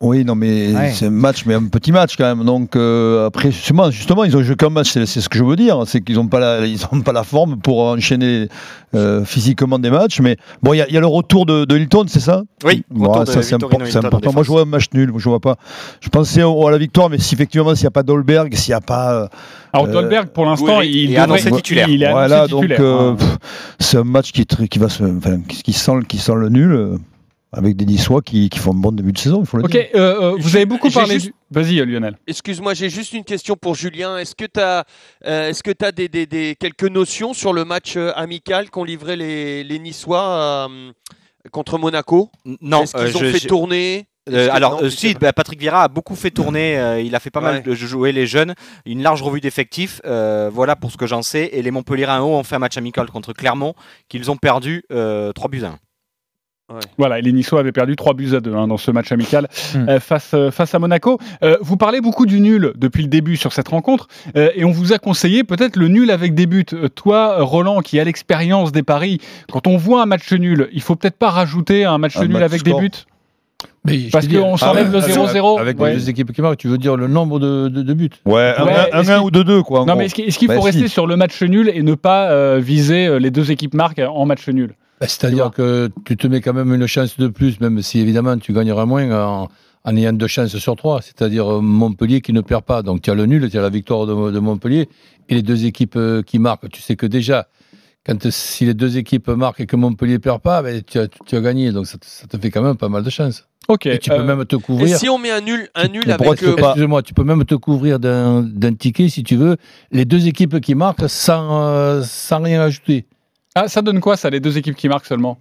oui, 0.00 0.24
non, 0.24 0.34
mais 0.34 0.72
Ouais. 0.74 0.92
c'est 0.94 1.06
un 1.06 1.10
match, 1.10 1.44
mais 1.46 1.54
un 1.54 1.64
petit 1.64 1.92
match 1.92 2.16
quand 2.16 2.24
même. 2.24 2.44
Donc 2.44 2.76
euh, 2.76 3.26
après, 3.26 3.50
justement, 3.50 3.90
justement, 3.90 4.24
ils 4.24 4.36
ont 4.36 4.42
joué 4.42 4.56
qu'un 4.56 4.70
match. 4.70 4.90
C'est 4.92 5.06
ce 5.06 5.28
que 5.28 5.38
je 5.38 5.44
veux 5.44 5.56
dire. 5.56 5.82
C'est 5.86 6.00
qu'ils 6.00 6.16
n'ont 6.16 6.26
pas 6.28 6.40
la, 6.40 6.66
ils 6.66 6.84
ont 6.92 7.00
pas 7.00 7.12
la 7.12 7.22
forme 7.24 7.56
pour 7.58 7.80
enchaîner 7.82 8.48
euh, 8.94 9.24
physiquement 9.24 9.78
des 9.78 9.90
matchs. 9.90 10.20
Mais 10.20 10.36
bon, 10.62 10.72
il 10.74 10.78
y, 10.78 10.80
a- 10.82 10.88
il 10.88 10.94
y 10.94 10.96
a 10.96 11.00
le 11.00 11.06
retour 11.06 11.46
de, 11.46 11.64
de 11.64 11.76
Hilton, 11.78 12.04
c'est 12.08 12.20
ça? 12.20 12.42
Oui, 12.64 12.82
Bon, 12.90 13.24
ça 13.24 13.42
c'est 13.42 13.54
impor- 13.56 13.96
important. 14.04 14.32
Moi, 14.32 14.42
je 14.42 14.48
vois 14.48 14.62
un 14.62 14.66
match 14.66 14.86
nul. 14.92 15.10
Moi, 15.10 15.20
je 15.20 15.28
vois 15.28 15.40
pas. 15.40 15.56
Je 16.00 16.08
pensais 16.08 16.42
au- 16.42 16.66
à 16.66 16.70
la 16.70 16.78
victoire, 16.78 17.08
mais 17.10 17.18
si 17.18 17.34
effectivement, 17.34 17.74
s'il 17.74 17.84
n'y 17.84 17.88
a 17.88 17.90
pas 17.92 18.02
Dolberg, 18.02 18.54
s'il 18.54 18.72
n'y 18.72 18.76
a 18.76 18.80
pas 18.80 19.12
euh, 19.14 19.26
Alors, 19.72 19.88
Dolberg, 19.88 20.28
pour 20.28 20.44
l'instant, 20.46 20.78
oui, 20.78 20.88
il, 20.88 20.96
il 20.96 21.02
est 21.04 21.06
devrait- 21.08 21.20
annoncé 21.22 21.50
titulaire. 21.52 21.88
Il 21.88 22.02
est 22.02 22.06
annoncé 22.06 22.28
voilà, 22.28 22.46
donc 22.48 22.60
titulaire, 22.62 22.80
hein. 22.82 23.16
c'est 23.78 23.96
un 23.98 24.04
match 24.04 24.32
qui, 24.32 24.44
qui 24.46 24.78
va 24.78 24.88
se, 24.88 25.04
enfin, 25.04 25.38
qui, 25.48 25.62
qui 25.62 25.72
sent, 25.72 25.92
qui 26.08 26.18
sent 26.18 26.34
le 26.36 26.48
nul 26.48 26.72
euh, 26.72 26.96
avec 27.52 27.76
des 27.76 27.86
Niçois 27.86 28.20
qui, 28.22 28.48
qui 28.50 28.58
font 28.58 28.72
un 28.72 28.74
bon 28.74 28.92
début 28.92 29.12
de 29.12 29.18
saison, 29.18 29.40
il 29.40 29.46
faut 29.46 29.56
le 29.56 29.64
Ok, 29.64 29.70
dire. 29.70 29.86
euh, 29.94 30.32
euh, 30.32 30.36
vous 30.38 30.48
J'ai- 30.48 30.58
avez 30.58 30.66
beaucoup 30.66 30.90
parlé 30.90 31.14
juste- 31.14 31.26
du... 31.26 31.34
Vas-y, 31.50 31.80
euh, 31.80 31.84
Lionel. 31.86 32.18
Excuse-moi, 32.26 32.74
j'ai 32.74 32.90
juste 32.90 33.12
une 33.12 33.24
question 33.24 33.56
pour 33.56 33.74
Julien. 33.74 34.18
Est-ce 34.18 34.34
que 34.34 34.44
tu 34.46 34.60
as, 34.60 34.84
est-ce 35.24 35.62
que 35.62 35.70
as 35.84 35.92
des, 35.92 36.08
des- 36.08 36.26
des- 36.26 36.56
quelques 36.58 36.84
notions 36.84 37.32
sur 37.34 37.52
le 37.52 37.64
match 37.64 37.96
euh, 37.96 38.12
amical 38.16 38.68
qu'ont 38.70 38.84
livré 38.84 39.16
les, 39.16 39.64
les 39.64 39.78
Niçois 39.78 40.66
euh, 40.68 40.92
contre 41.52 41.78
Monaco? 41.78 42.30
Non, 42.60 42.82
Est-ce 42.82 42.92
qu'ils 42.96 43.16
euh, 43.16 43.18
ont 43.18 43.24
je- 43.24 43.30
fait 43.32 43.38
je- 43.42 43.48
tourner? 43.48 44.06
Euh, 44.28 44.48
alors, 44.50 44.80
non, 44.80 44.86
euh, 44.86 44.90
si, 44.90 45.14
bah, 45.14 45.32
Patrick 45.32 45.60
Vieira 45.60 45.84
a 45.84 45.88
beaucoup 45.88 46.16
fait 46.16 46.32
tourner. 46.32 46.76
euh, 46.76 47.00
il 47.00 47.14
a 47.14 47.20
fait 47.20 47.30
pas 47.30 47.40
mal 47.40 47.62
de 47.62 47.74
jouer 47.76 48.10
les 48.10 48.26
jeunes. 48.26 48.54
Une 48.84 49.00
large 49.00 49.22
revue 49.22 49.40
d'effectifs. 49.40 50.00
euh, 50.04 50.50
voilà 50.52 50.74
pour 50.74 50.90
ce 50.90 50.96
que 50.96 51.06
j'en 51.06 51.22
sais. 51.22 51.48
Et 51.52 51.62
les 51.62 51.70
Montpellierins 51.70 52.20
haut 52.22 52.34
ont 52.34 52.42
fait 52.42 52.56
un 52.56 52.58
match 52.58 52.76
amical 52.76 53.06
contre 53.08 53.32
Clermont 53.32 53.74
qu'ils 54.08 54.28
ont 54.32 54.36
perdu 54.36 54.82
euh, 54.90 55.32
3 55.32 55.48
buts 55.48 55.62
à 55.62 55.68
1. 55.68 55.78
Voilà, 56.98 57.20
et 57.20 57.22
les 57.22 57.32
Niçois 57.32 57.60
avaient 57.60 57.70
perdu 57.70 57.94
3 57.94 58.14
buts 58.14 58.34
à 58.34 58.40
2 58.40 58.50
dans 58.50 58.76
ce 58.76 58.90
match 58.90 59.12
amical 59.12 59.48
Hmm. 59.74 59.88
euh, 59.88 60.00
face, 60.00 60.32
euh, 60.34 60.50
face 60.50 60.74
à 60.74 60.80
Monaco. 60.80 61.18
Euh, 61.44 61.56
vous 61.60 61.76
parlez 61.76 62.00
beaucoup 62.00 62.26
du 62.26 62.40
nul 62.40 62.72
depuis 62.76 63.02
le 63.02 63.08
début 63.08 63.36
sur 63.36 63.52
cette 63.52 63.68
rencontre 63.68 64.08
euh, 64.36 64.50
et 64.56 64.64
on 64.64 64.72
vous 64.72 64.92
a 64.92 64.98
conseillé 64.98 65.44
peut-être 65.44 65.76
le 65.76 65.86
nul 65.86 66.10
avec 66.10 66.34
des 66.34 66.46
buts. 66.46 66.64
Euh, 66.72 66.88
toi, 66.88 67.36
Roland, 67.42 67.80
qui 67.82 68.00
a 68.00 68.04
l'expérience 68.04 68.72
des 68.72 68.82
paris, 68.82 69.20
quand 69.52 69.68
on 69.68 69.76
voit 69.76 70.02
un 70.02 70.06
match 70.06 70.32
nul, 70.32 70.68
il 70.72 70.82
faut 70.82 70.96
peut-être 70.96 71.16
pas 71.18 71.30
rajouter 71.30 71.84
un 71.84 71.98
match 71.98 72.16
Un 72.16 72.22
nul 72.22 72.32
match 72.32 72.42
avec 72.42 72.60
score. 72.60 72.80
des 72.80 72.88
buts 72.88 72.96
Mais 73.84 73.98
Parce 74.10 74.26
qu'on 74.26 74.56
s'enlève 74.56 74.90
le 74.90 74.98
avec- 74.98 75.14
0-0. 75.14 75.58
Avec 75.60 75.78
Ouais. 75.80 75.90
les 75.92 75.96
deux 75.98 76.10
équipes 76.10 76.32
qui 76.32 76.42
marquent, 76.42 76.58
tu 76.58 76.66
veux 76.66 76.78
dire 76.78 76.96
le 76.96 77.06
nombre 77.06 77.38
de, 77.38 77.68
de- 77.68 77.82
de 77.82 77.94
buts? 77.94 78.10
Ouais, 78.24 78.54
un- 78.58 78.64
Ouais, 78.64 78.72
un 78.92 79.00
est-ce 79.02 79.10
1 79.12 79.18
qu'il- 79.18 79.26
ou 79.26 79.30
2-2 79.30 79.62
quoi. 79.62 79.80
en 79.82 79.86
Non, 79.86 79.92
gros. 79.92 79.98
mais 80.00 80.06
est-ce 80.06 80.14
qu'il 80.16 80.24
qu'il 80.34 80.48
faut 80.48 80.58
Bah, 80.58 80.64
rester 80.64 80.88
sur 80.88 81.06
le 81.06 81.14
match 81.16 81.40
nul 81.42 81.70
et 81.72 81.82
ne 81.84 81.94
pas 81.94 82.28
euh, 82.32 82.58
viser 82.60 83.20
les 83.20 83.30
deux 83.30 83.52
équipes 83.52 83.74
marquent 83.74 84.00
en 84.04 84.26
match 84.26 84.48
nul? 84.48 84.74
Bah, 85.00 85.06
C'est-à-dire 85.08 85.50
que 85.50 85.90
tu 86.04 86.16
te 86.16 86.26
mets 86.26 86.40
quand 86.40 86.54
même 86.54 86.72
une 86.72 86.86
chance 86.86 87.18
de 87.18 87.28
plus, 87.28 87.60
même 87.60 87.82
si 87.82 88.00
évidemment 88.00 88.38
tu 88.38 88.52
gagneras 88.52 88.86
moins 88.86 89.10
en, 89.12 89.48
en 89.84 89.96
ayant 89.96 90.12
deux 90.12 90.26
chances 90.26 90.56
sur 90.56 90.74
trois. 90.76 91.02
C'est-à-dire 91.02 91.46
euh, 91.56 91.60
Montpellier 91.60 92.20
qui 92.22 92.32
ne 92.32 92.40
perd 92.40 92.64
pas. 92.64 92.82
Donc 92.82 93.02
tu 93.02 93.10
as 93.10 93.14
le 93.14 93.26
nul, 93.26 93.50
tu 93.50 93.58
as 93.58 93.62
la 93.62 93.68
victoire 93.70 94.06
de, 94.06 94.30
de 94.30 94.38
Montpellier 94.38 94.88
et 95.28 95.34
les 95.34 95.42
deux 95.42 95.66
équipes 95.66 95.96
euh, 95.96 96.22
qui 96.22 96.38
marquent. 96.38 96.70
Tu 96.70 96.80
sais 96.80 96.96
que 96.96 97.04
déjà, 97.06 97.48
quand, 98.06 98.30
si 98.30 98.64
les 98.64 98.72
deux 98.74 98.96
équipes 98.96 99.28
marquent 99.28 99.60
et 99.60 99.66
que 99.66 99.76
Montpellier 99.76 100.18
perd 100.18 100.40
pas, 100.40 100.62
ben, 100.62 100.80
tu, 100.82 100.98
as, 100.98 101.08
tu 101.08 101.36
as 101.36 101.40
gagné. 101.42 101.72
Donc 101.72 101.86
ça, 101.86 101.98
te- 101.98 102.06
ça 102.06 102.26
te 102.26 102.38
fait 102.38 102.50
quand 102.50 102.62
même 102.62 102.76
pas 102.76 102.88
mal 102.88 103.02
de 103.02 103.10
chances. 103.10 103.46
Ok. 103.68 103.84
Et 103.86 103.98
tu 103.98 104.10
euh, 104.12 104.16
peux 104.18 104.22
même 104.22 104.44
te 104.46 104.56
Et 104.56 104.60
couvrir. 104.60 104.96
si 104.96 105.08
on 105.10 105.18
met 105.18 105.30
un 105.32 105.40
nul, 105.42 105.68
un 105.74 105.88
nul 105.88 106.10
avec. 106.10 106.36
tu 106.38 106.44
peux 106.46 106.52
euh, 106.52 106.56
Excusez-moi, 106.56 107.02
tu 107.02 107.12
peux 107.12 107.24
même 107.24 107.44
te 107.44 107.56
couvrir 107.56 107.98
d'un 107.98 108.42
d'un 108.42 108.72
ticket 108.72 109.08
si 109.10 109.24
tu 109.24 109.36
veux. 109.36 109.56
Les 109.90 110.04
deux 110.06 110.26
équipes 110.28 110.60
qui 110.60 110.74
marquent 110.74 111.08
sans, 111.08 111.66
euh, 111.68 112.02
sans 112.02 112.40
rien 112.42 112.62
ajouter. 112.62 113.04
Ah, 113.56 113.68
ça 113.68 113.80
donne 113.82 114.00
quoi, 114.00 114.16
ça, 114.18 114.28
les 114.30 114.38
deux 114.38 114.58
équipes 114.58 114.76
qui 114.76 114.88
marquent 114.88 115.06
seulement? 115.06 115.38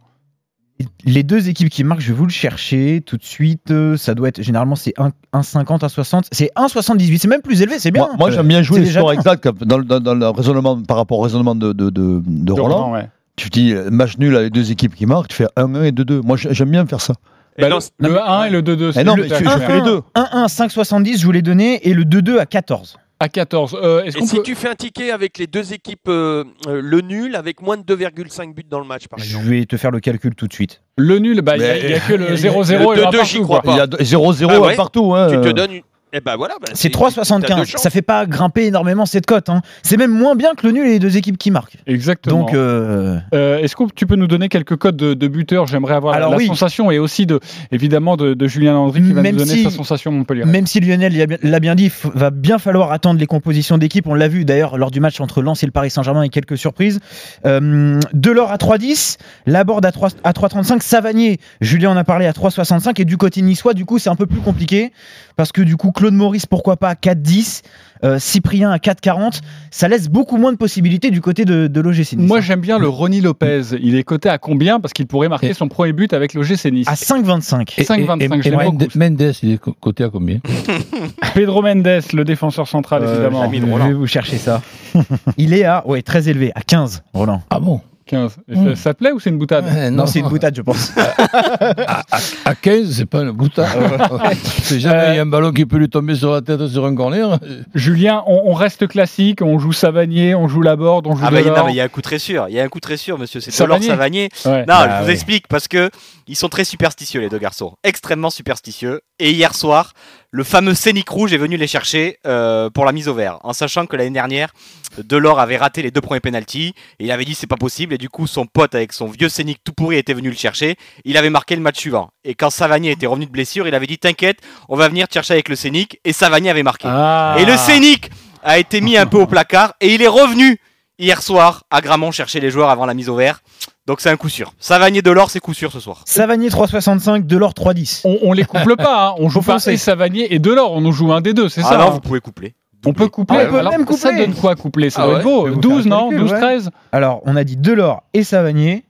Les 1.05 1.23
deux 1.23 1.47
équipes 1.49 1.69
qui 1.69 1.83
marquent, 1.83 2.01
je 2.01 2.07
vais 2.07 2.13
vous 2.17 2.25
le 2.25 2.31
chercher 2.31 3.01
tout 3.05 3.15
de 3.17 3.23
suite. 3.23 3.71
euh, 3.71 3.95
Ça 3.97 4.13
doit 4.15 4.27
être 4.29 4.41
généralement 4.41 4.75
c'est 4.75 4.93
1 4.97 5.11
1,50 5.33 5.83
à 5.85 5.89
60. 5.89 6.25
C'est 6.31 6.51
1,78. 6.55 7.17
C'est 7.19 7.27
même 7.29 7.41
plus 7.41 7.61
élevé. 7.61 7.77
C'est 7.79 7.91
bien. 7.91 8.07
Moi, 8.07 8.15
moi, 8.17 8.31
j'aime 8.31 8.47
bien 8.47 8.61
jouer 8.61 8.79
les 8.81 8.89
scores 8.91 9.13
exacts 9.13 9.47
dans, 9.63 9.79
dans- 9.79 9.99
dans 10.01 10.15
le 10.15 10.27
raisonnement 10.29 10.81
par 10.81 10.97
rapport 10.97 11.19
au 11.19 11.21
raisonnement 11.21 11.55
de, 11.55 11.71
de, 11.73 11.89
de, 11.89 12.21
de 12.25 12.51
Roland. 12.53 12.91
ouais. 12.93 13.07
Tu 13.37 13.49
dis 13.49 13.73
euh, 13.73 13.89
match 13.89 14.17
nul 14.17 14.35
avec 14.35 14.51
deux 14.53 14.71
équipes 14.71 14.95
qui 14.95 15.05
marquent, 15.05 15.27
tu 15.29 15.35
fais 15.35 15.47
1-1 15.57 15.83
et 15.83 15.91
2-2. 15.91 16.21
Moi 16.25 16.35
j'ai- 16.37 16.53
j'aime 16.53 16.71
bien 16.71 16.85
faire 16.85 17.01
ça. 17.01 17.13
Bah, 17.57 17.69
dans- 17.69 17.79
le, 17.99 18.09
le 18.09 18.21
1 18.21 18.43
et 18.45 18.49
le 18.49 18.61
2-2. 18.61 18.89
Eh 18.89 18.93
c'est 18.93 19.03
non, 19.05 19.15
le- 19.15 19.23
mais 19.23 19.29
tu- 19.29 19.43
je 19.45 19.49
à- 19.49 19.59
fais 19.59 19.75
les 19.77 19.81
deux. 19.81 20.01
1-1, 20.15 20.47
5,70, 20.47 21.19
je 21.19 21.25
vous 21.25 21.31
l'ai 21.31 21.41
donné. 21.41 21.87
Et 21.87 21.93
le 21.93 22.03
2-2 22.03 22.37
à 22.39 22.45
14. 22.45 22.97
À 23.25 23.29
14. 23.29 23.75
Euh, 23.81 24.03
Est-ce 24.03 24.17
Et 24.17 24.19
qu'on 24.19 24.27
si 24.27 24.35
peut... 24.35 24.43
tu 24.43 24.53
fais 24.53 24.67
un 24.69 24.75
ticket 24.75 25.09
avec 25.09 25.39
les 25.39 25.47
deux 25.47 25.73
équipes, 25.73 26.07
euh, 26.09 26.43
euh, 26.67 26.79
le 26.79 27.01
nul, 27.01 27.35
avec 27.35 27.59
moins 27.59 27.75
de 27.75 27.81
2,5 27.81 28.53
buts 28.53 28.63
dans 28.69 28.79
le 28.79 28.85
match, 28.85 29.07
par 29.07 29.17
Je 29.17 29.25
exemple. 29.25 29.45
vais 29.47 29.65
te 29.65 29.77
faire 29.77 29.89
le 29.89 29.99
calcul 29.99 30.35
tout 30.35 30.47
de 30.47 30.53
suite. 30.53 30.83
Le 30.95 31.17
nul, 31.17 31.41
bah, 31.41 31.57
il 31.57 31.63
n'y 31.63 31.67
a, 31.67 31.75
y 31.89 31.93
a 31.95 31.99
que 32.01 32.13
le 32.13 32.27
Le 32.29 32.35
0-0 32.35 32.93
et 32.93 32.97
le 32.97 33.05
1 33.07 33.09
2-2, 33.09 33.25
j'y 33.25 33.37
partout, 33.39 33.43
crois 33.43 33.61
quoi. 33.61 33.73
Il 33.73 33.77
y 33.77 33.79
a 33.81 33.87
0-0 33.87 34.47
Ah 34.47 34.61
ouais 34.61 34.75
partout. 34.75 35.15
Hein. 35.15 35.27
Tu 35.31 35.41
te 35.41 35.51
donnes 35.55 35.71
une. 35.73 35.81
Eh 36.13 36.21
ben 36.21 36.37
voilà. 36.37 36.55
ben 36.61 36.71
C'est 36.75 36.89
t'as 36.89 36.99
deux 36.99 37.05
3,75. 37.21 37.65
chances. 37.65 37.81
Ça 37.81 37.89
fait 37.89 38.01
pas 38.01 38.25
grimper 38.25 38.65
énormément 38.65 39.05
cette 39.05 39.25
cote. 39.25 39.49
hein. 39.49 39.61
C'est 39.83 39.97
même 39.97 40.11
moins 40.11 40.35
bien 40.35 40.53
que 40.55 40.65
le 40.65 40.71
nul 40.71 40.87
et 40.87 40.91
les 40.91 40.99
deux 40.99 41.17
équipes 41.17 41.37
qui 41.37 41.51
marquent. 41.51 41.75
Exactement. 41.87 42.39
Donc, 42.41 42.53
euh, 42.53 43.17
Euh, 43.33 43.57
Est-ce 43.59 43.75
que 43.75 43.83
tu 43.93 44.05
peux 44.05 44.15
nous 44.15 44.27
donner 44.27 44.47
quelques 44.47 44.77
codes 44.77 44.95
de, 44.95 45.13
de 45.13 45.27
buteurs? 45.27 45.67
J'aimerais 45.67 45.95
avoir 45.95 46.13
la- 46.13 46.17
Alors 46.17 46.31
la 46.31 46.37
oui. 46.37 46.47
sensation 46.47 46.89
et 46.91 46.99
aussi 46.99 47.25
de, 47.25 47.39
évidemment 47.71 48.15
de, 48.15 48.33
de 48.33 48.47
Julien 48.47 48.73
Landry 48.73 49.01
qui 49.01 49.11
va 49.13 49.21
Même 49.21 49.33
nous 49.35 49.39
donner 49.43 49.55
si- 49.57 49.63
sa 49.63 49.71
sensation 49.71 50.11
Montpellier. 50.11 50.45
Même 50.45 50.67
si 50.67 50.79
Lionel 50.79 51.13
l'a 51.43 51.59
bien- 51.59 51.75
dit, 51.75 51.91
il 52.05 52.11
va 52.19 52.29
bien 52.29 52.59
falloir 52.59 52.91
attendre 52.93 53.19
les 53.19 53.25
compositions 53.27 53.77
d'équipe. 53.77 54.07
On 54.07 54.13
l'a 54.13 54.27
vu 54.29 54.45
d'ailleurs 54.45 54.77
lors 54.77 54.91
du 54.91 54.99
match 55.01 55.19
entre 55.19 55.41
Lens 55.41 55.63
et 55.63 55.65
le 55.65 55.71
Paris 55.73 55.89
Saint-Germain 55.89 56.21
et 56.23 56.29
quelques 56.29 56.57
surprises. 56.57 56.99
Euh, 57.45 57.99
Delors 58.13 58.51
à 58.51 58.57
3,10, 58.57 59.17
Laborde 59.47 59.85
à 59.85 59.91
3 59.91 60.09
à 60.23 60.31
3,35, 60.31 60.81
Savanier, 60.81 61.39
Julien 61.61 61.91
en 61.91 61.97
a 61.97 62.03
parlé 62.05 62.25
à 62.25 62.31
3,65 62.31 62.99
et 63.01 63.05
du 63.05 63.17
côté 63.17 63.41
niçois, 63.41 63.73
du 63.73 63.83
coup 63.85 63.99
c'est 63.99 64.09
un 64.09 64.15
peu 64.15 64.27
plus 64.27 64.39
compliqué 64.39 64.91
parce 65.35 65.51
que 65.51 65.61
du 65.61 65.75
coup 65.75 65.91
Claude 65.91 66.04
Maurice 66.13 66.45
pourquoi 66.45 66.77
pas 66.77 66.89
à 66.89 66.93
4,10, 66.93 67.61
euh, 68.03 68.19
Cyprien 68.19 68.69
à 68.71 68.77
4,40, 68.77 69.39
ça 69.71 69.87
laisse 69.87 70.09
beaucoup 70.09 70.37
moins 70.37 70.51
de 70.51 70.57
possibilités 70.57 71.09
du 71.09 71.21
côté 71.21 71.45
de, 71.45 71.65
de 71.67 71.81
l'OGC 71.81 72.13
Nice. 72.13 72.15
Moi 72.17 72.41
j'aime 72.41 72.59
bien 72.61 72.77
le 72.77 72.87
Ronny 72.87 73.21
Lopez. 73.21 73.61
Il 73.81 73.95
est 73.95 74.03
coté 74.03 74.29
à 74.29 74.37
combien? 74.37 74.79
Parce 74.79 74.93
qu'il 74.93 75.07
pourrait 75.07 75.29
marquer 75.29 75.49
Et- 75.49 75.53
son 75.53 75.67
premier 75.67 75.93
but 75.93 76.13
avec 76.13 76.33
l'OGC 76.33 76.65
Nice. 76.71 76.87
à 76.87 76.93
5,25. 76.95 77.73
Et, 77.77 77.83
5,25, 77.83 78.21
et- 78.21 78.25
et 78.39 78.41
j'aime 78.43 78.55
Mendes. 78.55 78.87
Mendes, 78.95 79.33
il 79.43 79.51
est 79.53 79.57
co- 79.57 79.73
coté 79.79 80.03
à 80.03 80.09
combien? 80.09 80.39
Pedro 81.33 81.61
Mendes, 81.61 82.01
le 82.13 82.23
défenseur 82.23 82.67
central 82.67 83.03
Euh, 83.03 83.29
évidemment. 83.47 83.77
je 83.79 83.87
vais 83.87 83.93
vous 83.93 84.07
chercher 84.07 84.37
ça. 84.37 84.61
Il 85.37 85.53
est 85.53 85.63
à 85.65 85.85
ouais, 85.87 86.01
très 86.01 86.29
élevé, 86.29 86.51
à 86.55 86.61
15, 86.61 87.03
Roland. 87.13 87.41
Ah 87.49 87.59
bon? 87.59 87.81
15. 88.07 88.37
Et 88.47 88.55
Hmm. 88.55 88.69
Ça, 88.69 88.75
ça 88.75 88.93
te 88.93 88.99
plaît 88.99 89.11
ou 89.11 89.19
c'est 89.19 89.29
une 89.31 89.37
boutade 89.39 89.65
Non, 89.91 90.05
c'est 90.05 90.19
une 90.19 90.27
boutade, 90.29 90.55
je 90.55 90.61
pense. 90.61 90.91
à, 90.97 92.01
à- 92.11 92.19
à 92.45 92.55
15, 92.55 92.91
c'est 92.91 93.05
pas 93.05 93.21
une 93.21 93.31
boutade. 93.31 93.67
c'est 94.61 94.79
jamais 94.79 95.13
il 95.13 95.15
y 95.15 95.19
a 95.19 95.23
un 95.23 95.25
ballon 95.25 95.51
qui 95.51 95.65
peut 95.65 95.77
lui 95.77 95.89
tomber 95.89 96.15
sur 96.15 96.31
la 96.31 96.41
tête 96.41 96.67
sur 96.67 96.85
un 96.85 96.95
corner. 96.95 97.39
Julien, 97.73 98.23
on, 98.27 98.43
on 98.45 98.53
reste 98.53 98.87
classique, 98.87 99.41
on 99.41 99.57
joue 99.59 99.73
Savanier, 99.73 100.35
on 100.35 100.47
joue 100.47 100.61
Laborde, 100.61 101.07
on 101.07 101.15
joue 101.15 101.23
Ah 101.25 101.31
bah, 101.31 101.41
il 101.41 101.45
y 101.45 101.49
a- 101.49 101.51
Delors. 101.51 101.57
non, 101.59 101.65
mais 101.65 101.73
il 101.73 101.77
y 101.77 101.81
a 101.81 101.85
un 101.85 101.87
coup 101.89 102.01
très 102.01 102.19
sûr. 102.19 102.45
Il 102.49 102.55
y 102.55 102.59
a 102.59 102.63
un 102.63 102.67
coup 102.69 102.79
très 102.79 102.97
sûr, 102.97 103.17
monsieur. 103.17 103.39
C'est 103.39 103.51
Savanier. 103.51 103.87
Savanier. 103.87 104.29
Ouais. 104.45 104.59
Non, 104.59 104.65
Bah 104.67 104.97
je 104.97 105.01
vous 105.01 105.07
ouais. 105.07 105.13
explique 105.13 105.47
parce 105.47 105.67
que 105.67 105.89
ils 106.27 106.35
sont 106.35 106.49
très 106.49 106.63
superstitieux 106.63 107.21
les 107.21 107.29
deux 107.29 107.37
garçons, 107.37 107.75
extrêmement 107.83 108.29
superstitieux. 108.29 109.01
Et 109.19 109.31
hier 109.31 109.53
soir, 109.55 109.93
le 110.31 110.43
fameux 110.43 110.73
Scénic 110.73 111.07
rouge 111.07 111.33
est 111.33 111.37
venu 111.37 111.57
les 111.57 111.67
chercher 111.67 112.17
euh, 112.25 112.69
pour 112.69 112.85
la 112.85 112.91
mise 112.91 113.07
au 113.07 113.13
vert, 113.13 113.39
en 113.43 113.53
sachant 113.53 113.85
que 113.85 113.95
l'année 113.95 114.11
dernière, 114.11 114.53
Delors 114.97 115.39
avait 115.39 115.57
raté 115.57 115.81
les 115.81 115.91
deux 115.91 116.01
premiers 116.01 116.19
pénalties 116.19 116.73
et 116.99 117.05
il 117.05 117.11
avait 117.11 117.25
dit 117.25 117.35
c'est 117.35 117.47
pas 117.47 117.57
possible 117.57 117.93
et 117.93 117.97
du 117.97 118.09
coup 118.09 118.27
son 118.27 118.45
pote 118.45 118.75
avec 118.75 118.93
son 118.93 119.07
vieux 119.07 119.29
Scénic 119.29 119.59
tout 119.63 119.73
pourri 119.73 119.97
était 119.97 120.13
venu 120.13 120.29
le 120.29 120.35
chercher. 120.35 120.77
Il 121.03 121.17
avait 121.17 121.29
marqué 121.29 121.55
le 121.55 121.61
match 121.61 121.79
suivant 121.79 122.09
et 122.23 122.35
quand 122.35 122.49
Savanier 122.49 122.91
était 122.91 123.07
revenu 123.07 123.25
de 123.25 123.31
blessure, 123.31 123.67
il 123.67 123.75
avait 123.75 123.87
dit 123.87 123.97
t'inquiète, 123.97 124.39
on 124.69 124.75
va 124.75 124.87
venir 124.87 125.07
te 125.07 125.13
chercher 125.13 125.33
avec 125.33 125.49
le 125.49 125.55
Scénic 125.55 125.99
et 126.03 126.13
Savanier 126.13 126.49
avait 126.49 126.63
marqué. 126.63 126.87
Ah. 126.89 127.35
Et 127.39 127.45
le 127.45 127.57
Scénic 127.57 128.09
a 128.43 128.57
été 128.57 128.81
mis 128.81 128.97
un 128.97 129.05
peu 129.05 129.17
au 129.17 129.27
placard 129.27 129.73
et 129.81 129.93
il 129.93 130.01
est 130.01 130.07
revenu 130.07 130.59
hier 130.97 131.21
soir 131.21 131.63
à 131.69 131.81
Gramont 131.81 132.11
chercher 132.11 132.39
les 132.39 132.51
joueurs 132.51 132.69
avant 132.69 132.85
la 132.85 132.93
mise 132.93 133.09
au 133.09 133.15
vert. 133.15 133.41
Donc 133.87 134.01
c'est 134.01 134.09
un 134.09 134.17
coup 134.17 134.29
sûr. 134.29 134.53
Savanier 134.59 135.01
Delors, 135.03 135.29
c'est 135.29 135.39
coup 135.39 135.53
sûr 135.53 135.71
ce 135.71 135.79
soir. 135.79 136.01
Savanier 136.05 136.49
3,65, 136.49 137.25
Delors 137.27 137.53
3,10. 137.53 138.01
On, 138.03 138.17
on 138.23 138.33
les 138.33 138.43
couple 138.45 138.75
pas, 138.75 139.09
hein. 139.09 139.15
on 139.19 139.29
joue 139.29 139.41
pas 139.41 139.57
et 139.67 139.77
Savanier 139.77 140.33
et 140.33 140.39
Delors, 140.39 140.71
on 140.73 140.81
nous 140.81 140.91
joue 140.91 141.13
un 141.13 141.21
des 141.21 141.33
deux, 141.33 141.49
c'est 141.49 141.61
Ah 141.63 141.69
ça 141.69 141.77
non, 141.77 141.83
hein. 141.85 141.89
vous 141.91 141.99
pouvez 141.99 142.19
coupler. 142.19 142.55
On 142.87 142.93
peut 142.93 143.07
coupler. 143.09 143.37
Ah, 143.41 143.45
on 143.47 143.51
peut 143.51 143.59
Alors, 143.59 143.71
même 143.71 143.85
Ça 143.87 144.09
coupler. 144.09 144.25
donne 144.25 144.35
quoi 144.35 144.55
coupler? 144.55 144.89
Ça 144.89 145.01
Ah 145.03 145.05
doit 145.05 145.13
ouais 145.15 145.19
être 145.19 145.23
beau. 145.25 145.41
Je 145.45 145.49
vais 145.49 145.55
vous 145.55 145.61
12, 145.61 145.83
faire 145.83 145.93
un 145.93 145.95
non? 145.97 146.09
calcul, 146.09 146.19
12, 146.19 146.31
ouais. 146.33 146.39
13 146.39 146.69
Alors, 146.91 147.21
on 147.25 147.35
a 147.35 147.43
dit 147.43 147.57
Delors 147.57 148.03
et 148.13 148.23
Savanier. 148.23 148.85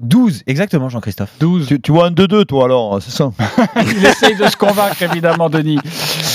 12, 0.00 0.42
exactement, 0.46 0.88
Jean-Christophe. 0.88 1.30
12. 1.40 1.66
Tu, 1.66 1.80
tu 1.80 1.92
vois 1.92 2.06
un 2.06 2.10
2-2 2.10 2.44
toi 2.46 2.64
alors, 2.64 3.00
c'est 3.02 3.10
ça 3.10 3.30
Il 3.76 4.04
essaye 4.06 4.34
de 4.36 4.46
se 4.46 4.56
convaincre, 4.56 5.02
évidemment, 5.02 5.50
Denis. 5.50 5.78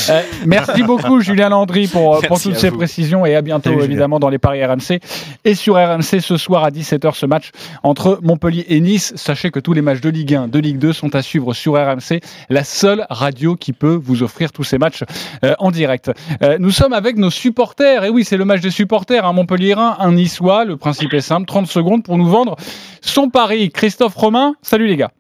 Euh, 0.10 0.22
merci 0.46 0.84
beaucoup, 0.84 1.20
Julien 1.22 1.50
Landry, 1.50 1.88
pour, 1.88 2.20
pour 2.20 2.22
Merci 2.32 2.50
toutes 2.50 2.58
ces 2.58 2.70
vous. 2.70 2.78
précisions 2.78 3.26
et 3.26 3.36
à 3.36 3.42
bientôt, 3.42 3.70
Salut, 3.70 3.76
Julien. 3.82 3.92
évidemment, 3.92 4.20
dans 4.20 4.30
les 4.30 4.38
Paris 4.38 4.64
RMC. 4.64 5.00
Et 5.46 5.56
sur 5.56 5.76
RMC, 5.76 6.20
ce 6.22 6.38
soir 6.38 6.64
à 6.64 6.70
17h, 6.70 7.16
ce 7.16 7.26
match 7.26 7.52
entre 7.84 8.20
Montpellier 8.22 8.66
et 8.70 8.80
Nice. 8.80 9.14
Sachez 9.16 9.52
que 9.52 9.60
tous 9.60 9.74
les 9.74 9.82
matchs 9.82 10.02
de 10.02 10.10
Ligue 10.10 10.36
1, 10.36 10.48
de 10.48 10.60
Ligue 10.60 10.78
2 10.78 10.94
sont 10.94 11.16
à 11.16 11.22
suivre 11.22 11.54
sur 11.54 11.74
RMC, 11.74 12.20
la 12.50 12.64
seule 12.64 13.06
radio 13.10 13.56
qui 13.56 13.74
peut 13.74 14.00
vous 14.02 14.22
offrir 14.24 14.52
tous 14.52 14.64
ces 14.64 14.78
matchs 14.78 15.04
euh, 15.44 15.56
en 15.60 15.72
direct. 15.72 16.12
Euh, 16.44 16.58
nous 16.60 16.72
sommes 16.72 16.94
avec 16.94 17.18
nos 17.18 17.32
supporters. 17.32 18.04
Et 18.04 18.10
oui, 18.10 18.24
c'est 18.24 18.38
le 18.38 18.46
match 18.46 18.62
des 18.62 18.72
supporters, 18.72 19.26
un 19.26 19.34
Montpellierin, 19.34 19.98
un 20.00 20.12
Niçois. 20.12 20.66
Le 20.66 20.78
principe 20.78 21.14
est 21.14 21.22
simple 21.22 21.46
30 21.48 21.68
secondes 21.68 22.04
pour 22.04 22.18
nous 22.18 22.28
vendre 22.28 22.56
son 23.02 23.30
pari. 23.30 23.72
Christophe 23.72 24.16
Romain, 24.16 24.54
salut 24.62 24.88
les 24.88 24.98
gars. 24.98 25.12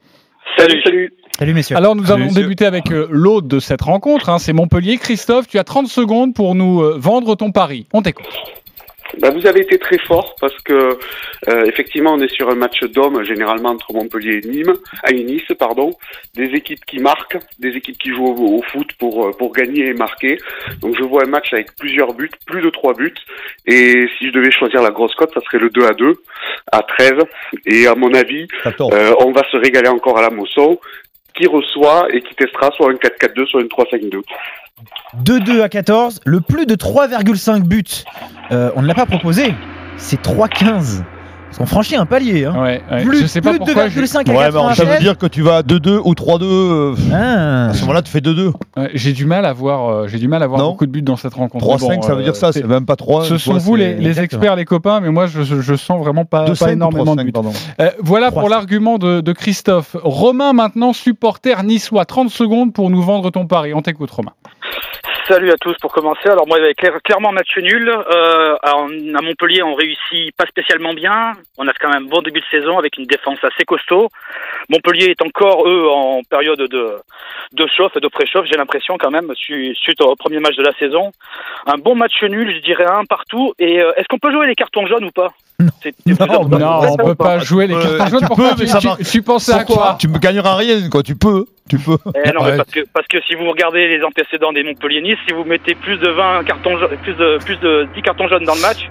Salut, 0.57 0.81
salut. 0.83 1.13
Salut, 1.37 1.53
messieurs. 1.53 1.75
Alors 1.75 1.95
nous 1.95 2.05
Salut, 2.05 2.15
allons 2.21 2.25
messieurs. 2.29 2.43
débuter 2.43 2.65
avec 2.65 2.91
euh, 2.91 3.07
l'hôte 3.09 3.47
de 3.47 3.59
cette 3.59 3.81
rencontre, 3.81 4.29
hein, 4.29 4.39
c'est 4.39 4.53
Montpellier. 4.53 4.97
Christophe, 4.97 5.47
tu 5.47 5.57
as 5.59 5.63
30 5.65 5.87
secondes 5.87 6.33
pour 6.33 6.55
nous 6.55 6.81
euh, 6.81 6.95
vendre 6.97 7.35
ton 7.35 7.51
pari. 7.51 7.87
On 7.93 8.01
t'écoute. 8.01 8.25
Bah, 9.21 9.29
vous 9.29 9.45
avez 9.47 9.61
été 9.61 9.77
très 9.77 9.97
fort 9.99 10.35
parce 10.41 10.55
que 10.65 10.73
euh, 10.73 11.63
effectivement 11.67 12.13
on 12.15 12.19
est 12.19 12.33
sur 12.33 12.49
un 12.49 12.55
match 12.55 12.81
d'hommes 12.85 13.23
généralement 13.23 13.69
entre 13.69 13.93
Montpellier 13.93 14.41
et 14.43 14.47
Nîmes, 14.47 14.73
à 15.03 15.11
Nice 15.13 15.43
pardon, 15.57 15.91
des 16.35 16.45
équipes 16.55 16.83
qui 16.85 16.99
marquent, 16.99 17.37
des 17.59 17.69
équipes 17.69 17.97
qui 17.97 18.09
jouent 18.09 18.25
au, 18.25 18.57
au 18.57 18.61
foot 18.63 18.87
pour 18.99 19.31
pour 19.37 19.53
gagner 19.53 19.87
et 19.89 19.93
marquer. 19.93 20.37
Donc 20.81 20.95
je 20.99 21.03
vois 21.03 21.23
un 21.23 21.29
match 21.29 21.53
avec 21.53 21.75
plusieurs 21.77 22.13
buts, 22.13 22.31
plus 22.45 22.61
de 22.61 22.69
trois 22.69 22.93
buts. 22.93 23.13
Et 23.67 24.07
si 24.17 24.27
je 24.27 24.31
devais 24.31 24.51
choisir 24.51 24.81
la 24.81 24.91
grosse 24.91 25.13
cote, 25.15 25.31
ça 25.33 25.39
serait 25.41 25.59
le 25.59 25.69
2 25.69 25.85
à 25.85 25.93
2 25.93 26.13
à 26.71 26.81
13. 26.81 27.11
Et 27.67 27.87
à 27.87 27.95
mon 27.95 28.13
avis, 28.13 28.47
14. 28.63 28.91
euh, 28.93 29.13
on 29.19 29.31
va 29.31 29.43
se 29.49 29.55
régaler 29.57 29.89
encore 29.89 30.17
à 30.17 30.23
la 30.23 30.29
Mosson 30.31 30.77
qui 31.35 31.47
reçoit 31.47 32.07
et 32.13 32.21
qui 32.21 32.33
testera 32.35 32.71
soit 32.71 32.91
un 32.91 32.95
4-4-2, 32.95 33.47
soit 33.47 33.61
une 33.61 33.67
3-5-2. 33.67 34.21
2-2 35.23 35.61
à 35.61 35.69
14, 35.69 36.21
le 36.25 36.41
plus 36.41 36.65
de 36.65 36.75
3,5 36.75 37.61
buts. 37.63 37.83
Euh, 38.51 38.71
on 38.75 38.81
ne 38.81 38.87
l'a 38.87 38.93
pas 38.93 39.05
proposé, 39.05 39.53
c'est 39.97 40.21
3,15. 40.21 41.03
Parce 41.57 41.69
qu'on 41.69 41.73
franchit 41.73 41.95
un 41.95 42.05
palier. 42.05 42.43
Hein. 42.43 42.61
Ouais, 42.61 42.81
ouais. 42.91 43.03
Plus, 43.05 43.21
je 43.21 43.27
sais 43.27 43.39
pas 43.39 43.51
plus 43.51 43.59
pourquoi. 43.59 43.87
j'ai- 43.87 44.01
2,5 44.01 44.27
à 44.29 44.33
Ouais, 44.33 44.37
mais 44.37 44.41
ça 44.43 44.49
veut 44.49 44.67
96. 44.67 44.99
dire 44.99 45.17
que 45.17 45.25
tu 45.25 45.41
vas 45.41 45.57
à 45.57 45.63
2-2 45.63 46.01
ou 46.03 46.13
3-2. 46.13 46.45
euh, 46.45 46.95
Ah. 47.13 47.69
à 47.69 47.73
ce 47.73 47.79
moment-là, 47.81 48.01
tu 48.01 48.11
fais 48.11 48.19
2-2. 48.19 48.51
ouais, 48.75 48.89
J'ai 48.93 49.13
du 49.13 49.25
mal 49.25 49.45
à 49.45 49.53
voir. 49.53 49.89
euh, 49.89 50.07
J'ai 50.09 50.17
du 50.19 50.27
mal 50.27 50.43
à 50.43 50.47
voir 50.47 50.59
Non. 50.59 50.71
beaucoup 50.71 50.85
de 50.85 50.91
buts 50.91 51.01
dans 51.01 51.15
cette 51.15 51.33
rencontre. 51.33 51.63
3-5, 51.63 51.95
Bon, 51.95 52.01
ça 52.01 52.13
veut 52.13 52.19
euh, 52.21 52.23
dire 52.25 52.35
ça, 52.35 52.51
c'est- 52.51 52.63
même 52.65 52.85
pas 52.85 52.97
3. 52.97 53.23
Ce 53.23 53.37
sont 53.37 53.57
vous 53.57 53.75
les, 53.77 53.93
les 53.95 54.19
experts, 54.19 54.57
les 54.57 54.65
copains, 54.65 54.99
mais 54.99 55.11
moi 55.11 55.27
je, 55.27 55.43
je- 55.43 55.61
je 55.61 55.75
sens 55.75 55.97
vraiment 56.01 56.25
pas, 56.25 56.45
pas 56.59 56.71
énormément 56.73 57.15
de 57.15 57.23
buts. 57.23 57.31
Euh, 57.79 57.89
voilà 58.01 58.31
pour 58.31 58.41
3-5. 58.41 58.49
l'argument 58.49 58.97
de, 58.97 59.21
de 59.21 59.31
Christophe. 59.31 59.95
Romain 60.03 60.51
maintenant, 60.51 60.91
supporter 60.91 61.63
niçois. 61.63 62.03
30 62.03 62.29
secondes 62.31 62.73
pour 62.73 62.89
nous 62.89 63.01
vendre 63.01 63.29
ton 63.31 63.47
pari. 63.47 63.73
On 63.73 63.81
t'écoute 63.81 64.11
Romain. 64.11 64.33
Salut 65.27 65.49
à 65.51 65.55
tous 65.59 65.73
pour 65.81 65.91
commencer. 65.91 66.29
Alors 66.29 66.45
moi, 66.47 66.57
clair- 66.77 67.01
clairement 67.03 67.31
match 67.31 67.57
nul. 67.57 67.89
Euh, 67.89 68.55
à, 68.61 68.71
à 68.73 69.21
Montpellier, 69.23 69.63
on 69.63 69.73
réussit 69.73 70.35
pas 70.37 70.45
spécialement 70.45 70.93
bien. 70.93 71.31
On 71.57 71.67
a 71.67 71.73
quand 71.73 71.89
même 71.89 72.03
un 72.03 72.07
bon 72.07 72.21
début 72.21 72.41
de 72.41 72.45
saison 72.51 72.77
avec 72.77 72.97
une 72.99 73.05
défense 73.07 73.39
assez 73.41 73.65
costaud. 73.65 74.09
Montpellier 74.69 75.05
est 75.05 75.21
encore 75.23 75.67
eux 75.67 75.87
en 75.89 76.21
période 76.29 76.59
de 76.59 76.97
de 77.53 77.67
chauffe 77.75 77.95
et 77.95 77.99
de 78.01 78.07
préchauffe. 78.07 78.45
J'ai 78.45 78.57
l'impression 78.57 78.97
quand 78.99 79.09
même 79.09 79.31
su- 79.35 79.73
suite 79.75 79.99
au 80.01 80.15
premier 80.15 80.39
match 80.39 80.55
de 80.57 80.63
la 80.63 80.73
saison. 80.77 81.11
Un 81.65 81.77
bon 81.79 81.95
match 81.95 82.21
nul, 82.21 82.53
je 82.55 82.61
dirais 82.61 82.85
un 82.85 83.05
partout. 83.05 83.53
Et 83.57 83.81
euh, 83.81 83.93
est-ce 83.97 84.05
qu'on 84.07 84.19
peut 84.19 84.31
jouer 84.31 84.45
les 84.45 84.55
cartons 84.55 84.85
jaunes 84.85 85.05
ou 85.05 85.11
pas? 85.11 85.29
Plus 85.81 86.21
important. 86.21 86.59
Non, 86.59 86.81
on 86.91 86.97
peut 86.97 87.15
pas 87.15 87.39
jouer 87.39 87.65
les 87.65 87.73
Euh, 87.75 87.97
cartons 87.97 88.19
jaunes. 88.19 88.27
tu 88.29 88.35
peux, 88.35 88.49
mais 88.59 88.67
ça 88.67 88.79
tu- 88.79 88.87
marche. 88.87 89.01
tu 89.11 89.21
pensais 89.23 89.53
à 89.53 89.63
quoi? 89.63 89.95
Tu 89.99 90.07
ne 90.07 90.17
gagneras 90.19 90.55
rien, 90.55 90.87
quoi. 90.89 91.01
Tu 91.01 91.15
peux. 91.15 91.45
Tu 91.67 91.79
peux. 91.79 91.97
Eh 92.13 92.31
non, 92.31 92.41
parce 92.41 92.69
que 92.69 92.81
parce 92.93 93.07
que 93.07 93.17
si 93.23 93.33
vous 93.33 93.49
regardez 93.49 93.87
les 93.87 94.03
antécédents 94.03 94.53
des 94.53 94.63
Montpellier-Nice, 94.63 95.17
si 95.27 95.33
vous 95.33 95.43
mettez 95.45 95.73
plus 95.73 95.97
de 95.97 96.09
20 96.09 96.43
cartons 96.43 96.77
plus 97.01 97.13
de 97.15 97.43
plus 97.43 97.57
de 97.57 97.87
10 97.95 98.01
cartons 98.03 98.27
jaunes 98.27 98.43
dans 98.43 98.53
le 98.53 98.61
match, 98.61 98.87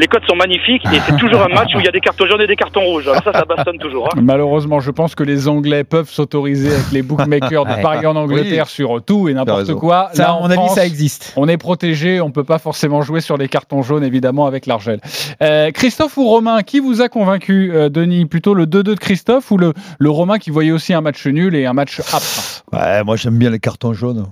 les 0.00 0.06
codes 0.08 0.22
sont 0.28 0.34
magnifiques 0.36 0.82
et 0.92 0.98
c'est 1.06 1.16
toujours 1.18 1.42
un 1.42 1.48
match 1.48 1.68
où 1.74 1.78
il 1.80 1.84
y 1.84 1.88
a 1.88 1.92
des 1.92 2.00
cartons 2.00 2.26
jaunes 2.26 2.40
et 2.40 2.46
des 2.46 2.56
cartons 2.56 2.80
rouges. 2.80 3.06
Alors 3.06 3.22
ça, 3.22 3.32
ça 3.32 3.44
bastonne 3.44 3.78
toujours. 3.78 4.08
hein. 4.16 4.20
Malheureusement, 4.22 4.80
je 4.80 4.90
pense 4.90 5.14
que 5.14 5.22
les 5.22 5.46
Anglais 5.46 5.84
peuvent 5.84 6.08
s'autoriser 6.10 6.72
avec 6.74 6.90
les 6.92 7.02
bookmakers 7.02 7.64
de 7.66 7.82
parier 7.82 8.06
en 8.06 8.16
Angleterre 8.16 8.68
sur 8.68 9.02
tout 9.04 9.28
et 9.28 9.34
n'importe 9.34 9.74
quoi. 9.74 10.08
Ça, 10.14 10.22
Là, 10.22 10.28
à 10.30 10.32
en 10.32 10.40
mon 10.40 10.46
avis, 10.46 10.54
France, 10.54 10.74
ça 10.74 10.86
existe. 10.86 11.32
On 11.36 11.46
est 11.48 11.58
protégé, 11.58 12.20
on 12.20 12.30
peut 12.30 12.44
pas 12.44 12.58
forcément 12.58 13.02
jouer 13.02 13.20
sur 13.20 13.36
les 13.36 13.48
cartons 13.48 13.82
jaunes, 13.82 14.04
évidemment, 14.04 14.46
avec 14.46 14.66
l'Argel. 14.66 15.00
Euh, 15.42 15.70
Christophe 15.70 16.16
ou 16.16 16.26
Romain, 16.28 16.62
qui 16.62 16.80
vous 16.80 17.02
a 17.02 17.08
convaincu, 17.08 17.70
euh, 17.74 17.88
Denis? 17.90 18.24
Plutôt 18.24 18.54
le 18.54 18.64
2-2 18.66 18.82
de 18.82 18.94
Christophe 18.94 19.50
ou 19.50 19.58
le, 19.58 19.74
le 19.98 20.10
Romain 20.10 20.38
qui 20.38 20.50
voyait 20.50 20.72
aussi 20.72 20.94
un 20.94 21.00
match 21.02 21.26
nul 21.26 21.54
et 21.54 21.66
un 21.66 21.72
match 21.74 22.00
âpre 22.00 22.64
Ouais, 22.72 23.04
moi, 23.04 23.16
j'aime 23.16 23.36
bien 23.38 23.50
les 23.50 23.58
cartons 23.58 23.92
jaunes. 23.92 24.26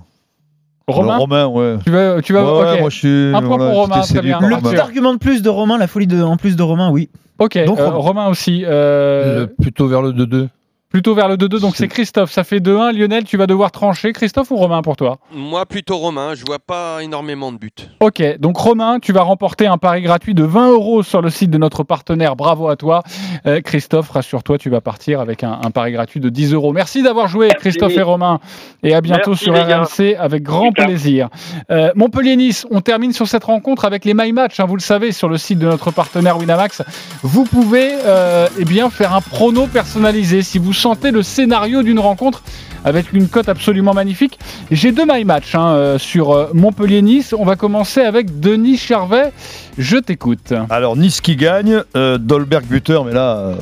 Romain, 0.91 1.13
Le 1.15 1.19
Romain, 1.19 1.47
ouais. 1.47 1.75
tu 1.83 1.91
vas, 1.91 2.21
tu 2.21 2.33
vas, 2.33 2.59
Ouais, 2.59 2.79
moi, 2.81 2.89
je 2.89 2.95
suis. 2.97 3.31
Un 3.35 3.39
point 3.41 3.57
voilà, 3.57 3.71
pour 3.71 3.81
Romain, 3.81 4.01
très 4.01 4.21
bien. 4.21 4.39
Le 4.41 4.57
petit 4.57 4.77
argument 4.77 5.13
de 5.13 5.19
plus 5.19 5.41
de 5.41 5.49
Romain, 5.49 5.77
la 5.77 5.87
folie 5.87 6.07
de, 6.07 6.21
en 6.21 6.37
plus 6.37 6.55
de 6.55 6.63
Romain, 6.63 6.89
oui. 6.91 7.09
Ok, 7.39 7.57
Donc, 7.65 7.79
euh, 7.79 7.85
Romain. 7.89 7.97
Romain 7.97 8.27
aussi. 8.27 8.63
euh, 8.65 9.41
Le- 9.41 9.47
plutôt 9.47 9.87
vers 9.87 10.01
le 10.01 10.11
2-2. 10.11 10.47
Plutôt 10.89 11.13
vers 11.13 11.27
le 11.27 11.35
2-2, 11.35 11.61
donc 11.61 11.75
c'est 11.75 11.87
Christophe. 11.87 12.31
Ça 12.31 12.43
fait 12.43 12.59
2-1. 12.59 12.97
Lionel, 12.97 13.23
tu 13.23 13.37
vas 13.37 13.45
devoir 13.45 13.69
trancher. 13.71 14.11
Christophe 14.11 14.49
ou 14.49 14.55
Romain 14.55 14.81
pour 14.81 14.95
toi? 14.95 15.19
Moi, 15.31 15.63
plutôt 15.67 15.97
Romain. 15.97 16.33
Je 16.33 16.43
vois 16.43 16.57
pas 16.57 17.03
énormément 17.03 17.51
de 17.51 17.57
buts. 17.59 17.69
Ok, 17.99 18.23
donc 18.39 18.57
Romain, 18.57 18.97
tu 18.99 19.13
vas 19.13 19.21
remporter 19.21 19.67
un 19.67 19.77
pari 19.77 20.01
gratuit 20.01 20.33
de 20.33 20.43
20 20.43 20.71
euros 20.71 21.03
sur 21.03 21.21
le 21.21 21.29
site 21.29 21.51
de 21.51 21.59
notre 21.59 21.83
partenaire. 21.83 22.35
Bravo 22.35 22.69
à 22.69 22.75
toi. 22.75 23.03
Euh, 23.45 23.61
Christophe, 23.61 24.09
rassure-toi, 24.09 24.57
tu 24.57 24.71
vas 24.71 24.81
partir 24.81 25.19
avec 25.19 25.43
un, 25.43 25.59
un 25.63 25.69
pari 25.69 25.91
gratuit 25.91 26.19
de 26.19 26.29
10 26.29 26.53
euros. 26.53 26.73
Merci 26.73 27.03
d'avoir 27.03 27.27
joué, 27.27 27.49
Christophe 27.49 27.95
et 27.95 28.01
Romain. 28.01 28.39
Et 28.81 28.95
à 28.95 29.01
bientôt 29.01 29.31
Merci, 29.31 29.43
sur. 29.43 29.53
RMC 29.53 30.15
avec 30.17 30.41
grand 30.41 30.69
Super. 30.69 30.87
plaisir. 30.87 31.29
Euh, 31.69 31.91
Montpellier-Nice, 31.95 32.65
on 32.71 32.81
termine 32.81 33.13
sur 33.13 33.27
cette 33.27 33.43
rencontre 33.43 33.85
avec 33.85 34.05
les 34.05 34.15
My 34.15 34.31
Match. 34.31 34.59
hein, 34.59 34.65
vous 34.65 34.75
le 34.75 34.81
savez, 34.81 35.11
sur 35.11 35.29
le 35.29 35.37
site 35.37 35.59
de 35.59 35.67
notre 35.67 35.91
partenaire 35.91 36.39
Winamax. 36.39 36.81
Vous 37.21 37.43
pouvez 37.43 37.91
euh, 38.05 38.47
eh 38.57 38.65
bien, 38.65 38.89
faire 38.89 39.13
un 39.13 39.21
prono 39.21 39.67
personnalisé 39.67 40.41
si 40.41 40.57
vous 40.57 40.73
sentez 40.79 41.11
le 41.11 41.21
scénario 41.23 41.83
d'une 41.83 41.99
rencontre 41.99 42.41
avec 42.85 43.11
une 43.11 43.27
cote 43.27 43.49
absolument 43.49 43.93
magnifique. 43.93 44.39
J'ai 44.71 44.91
deux 44.93 45.03
my 45.05 45.25
match 45.25 45.53
hein, 45.53 45.67
euh, 45.73 45.97
sur 45.97 46.31
euh, 46.31 46.47
Montpellier-Nice. 46.53 47.35
On 47.37 47.43
va 47.43 47.57
commencer 47.57 47.99
avec 48.01 48.39
Denis 48.39 48.77
Charvet. 48.77 49.33
Je 49.77 49.97
t'écoute. 49.97 50.53
Alors, 50.69 50.95
Nice 50.95 51.19
qui 51.19 51.35
gagne, 51.35 51.81
euh, 51.97 52.17
Dolberg 52.17 52.63
buteur, 52.65 53.03
mais 53.03 53.13
là. 53.13 53.35
euh, 53.37 53.55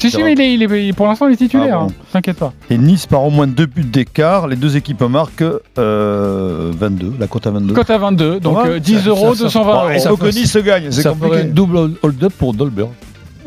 Si, 0.00 0.10
si, 0.10 0.20
mais 0.22 0.32
il 0.32 0.40
est, 0.40 0.54
il 0.54 0.62
est- 0.64 0.92
pour 0.92 1.06
l'instant, 1.06 1.28
il 1.28 1.34
est 1.34 1.36
titulaire. 1.36 1.78
Ah 1.80 1.84
bon. 1.84 1.90
hein. 1.90 2.04
T'inquiète 2.12 2.38
pas. 2.38 2.52
Et 2.68 2.76
Nice 2.76 3.06
par 3.06 3.22
au 3.24 3.30
moins 3.30 3.46
deux 3.46 3.66
buts 3.66 3.84
d'écart. 3.84 4.48
Les 4.48 4.56
deux 4.56 4.76
équipes 4.76 5.02
marquent 5.02 5.44
euh, 5.78 6.72
22, 6.76 7.12
la 7.20 7.26
cote 7.28 7.46
à 7.46 7.50
22. 7.52 7.72
Cote 7.74 7.90
à 7.90 7.98
22, 7.98 8.40
donc 8.40 8.58
Ouais, 8.64 8.68
euh, 8.70 8.78
10 8.80 8.98
ça- 9.04 9.08
euros, 9.10 9.34
ça- 9.34 9.44
220 9.44 9.72
Bon, 9.72 9.80
euros. 9.82 9.90
et 9.90 9.98
ça 10.00 10.08
faut 10.10 10.16
que 10.16 10.26
Nice 10.26 10.56
gagne, 10.56 10.90
c'est 10.90 11.08
compliqué. 11.08 11.36
un 11.42 11.44
double 11.44 11.90
hold-up 12.02 12.32
pour 12.36 12.52
Dolberg. 12.52 12.88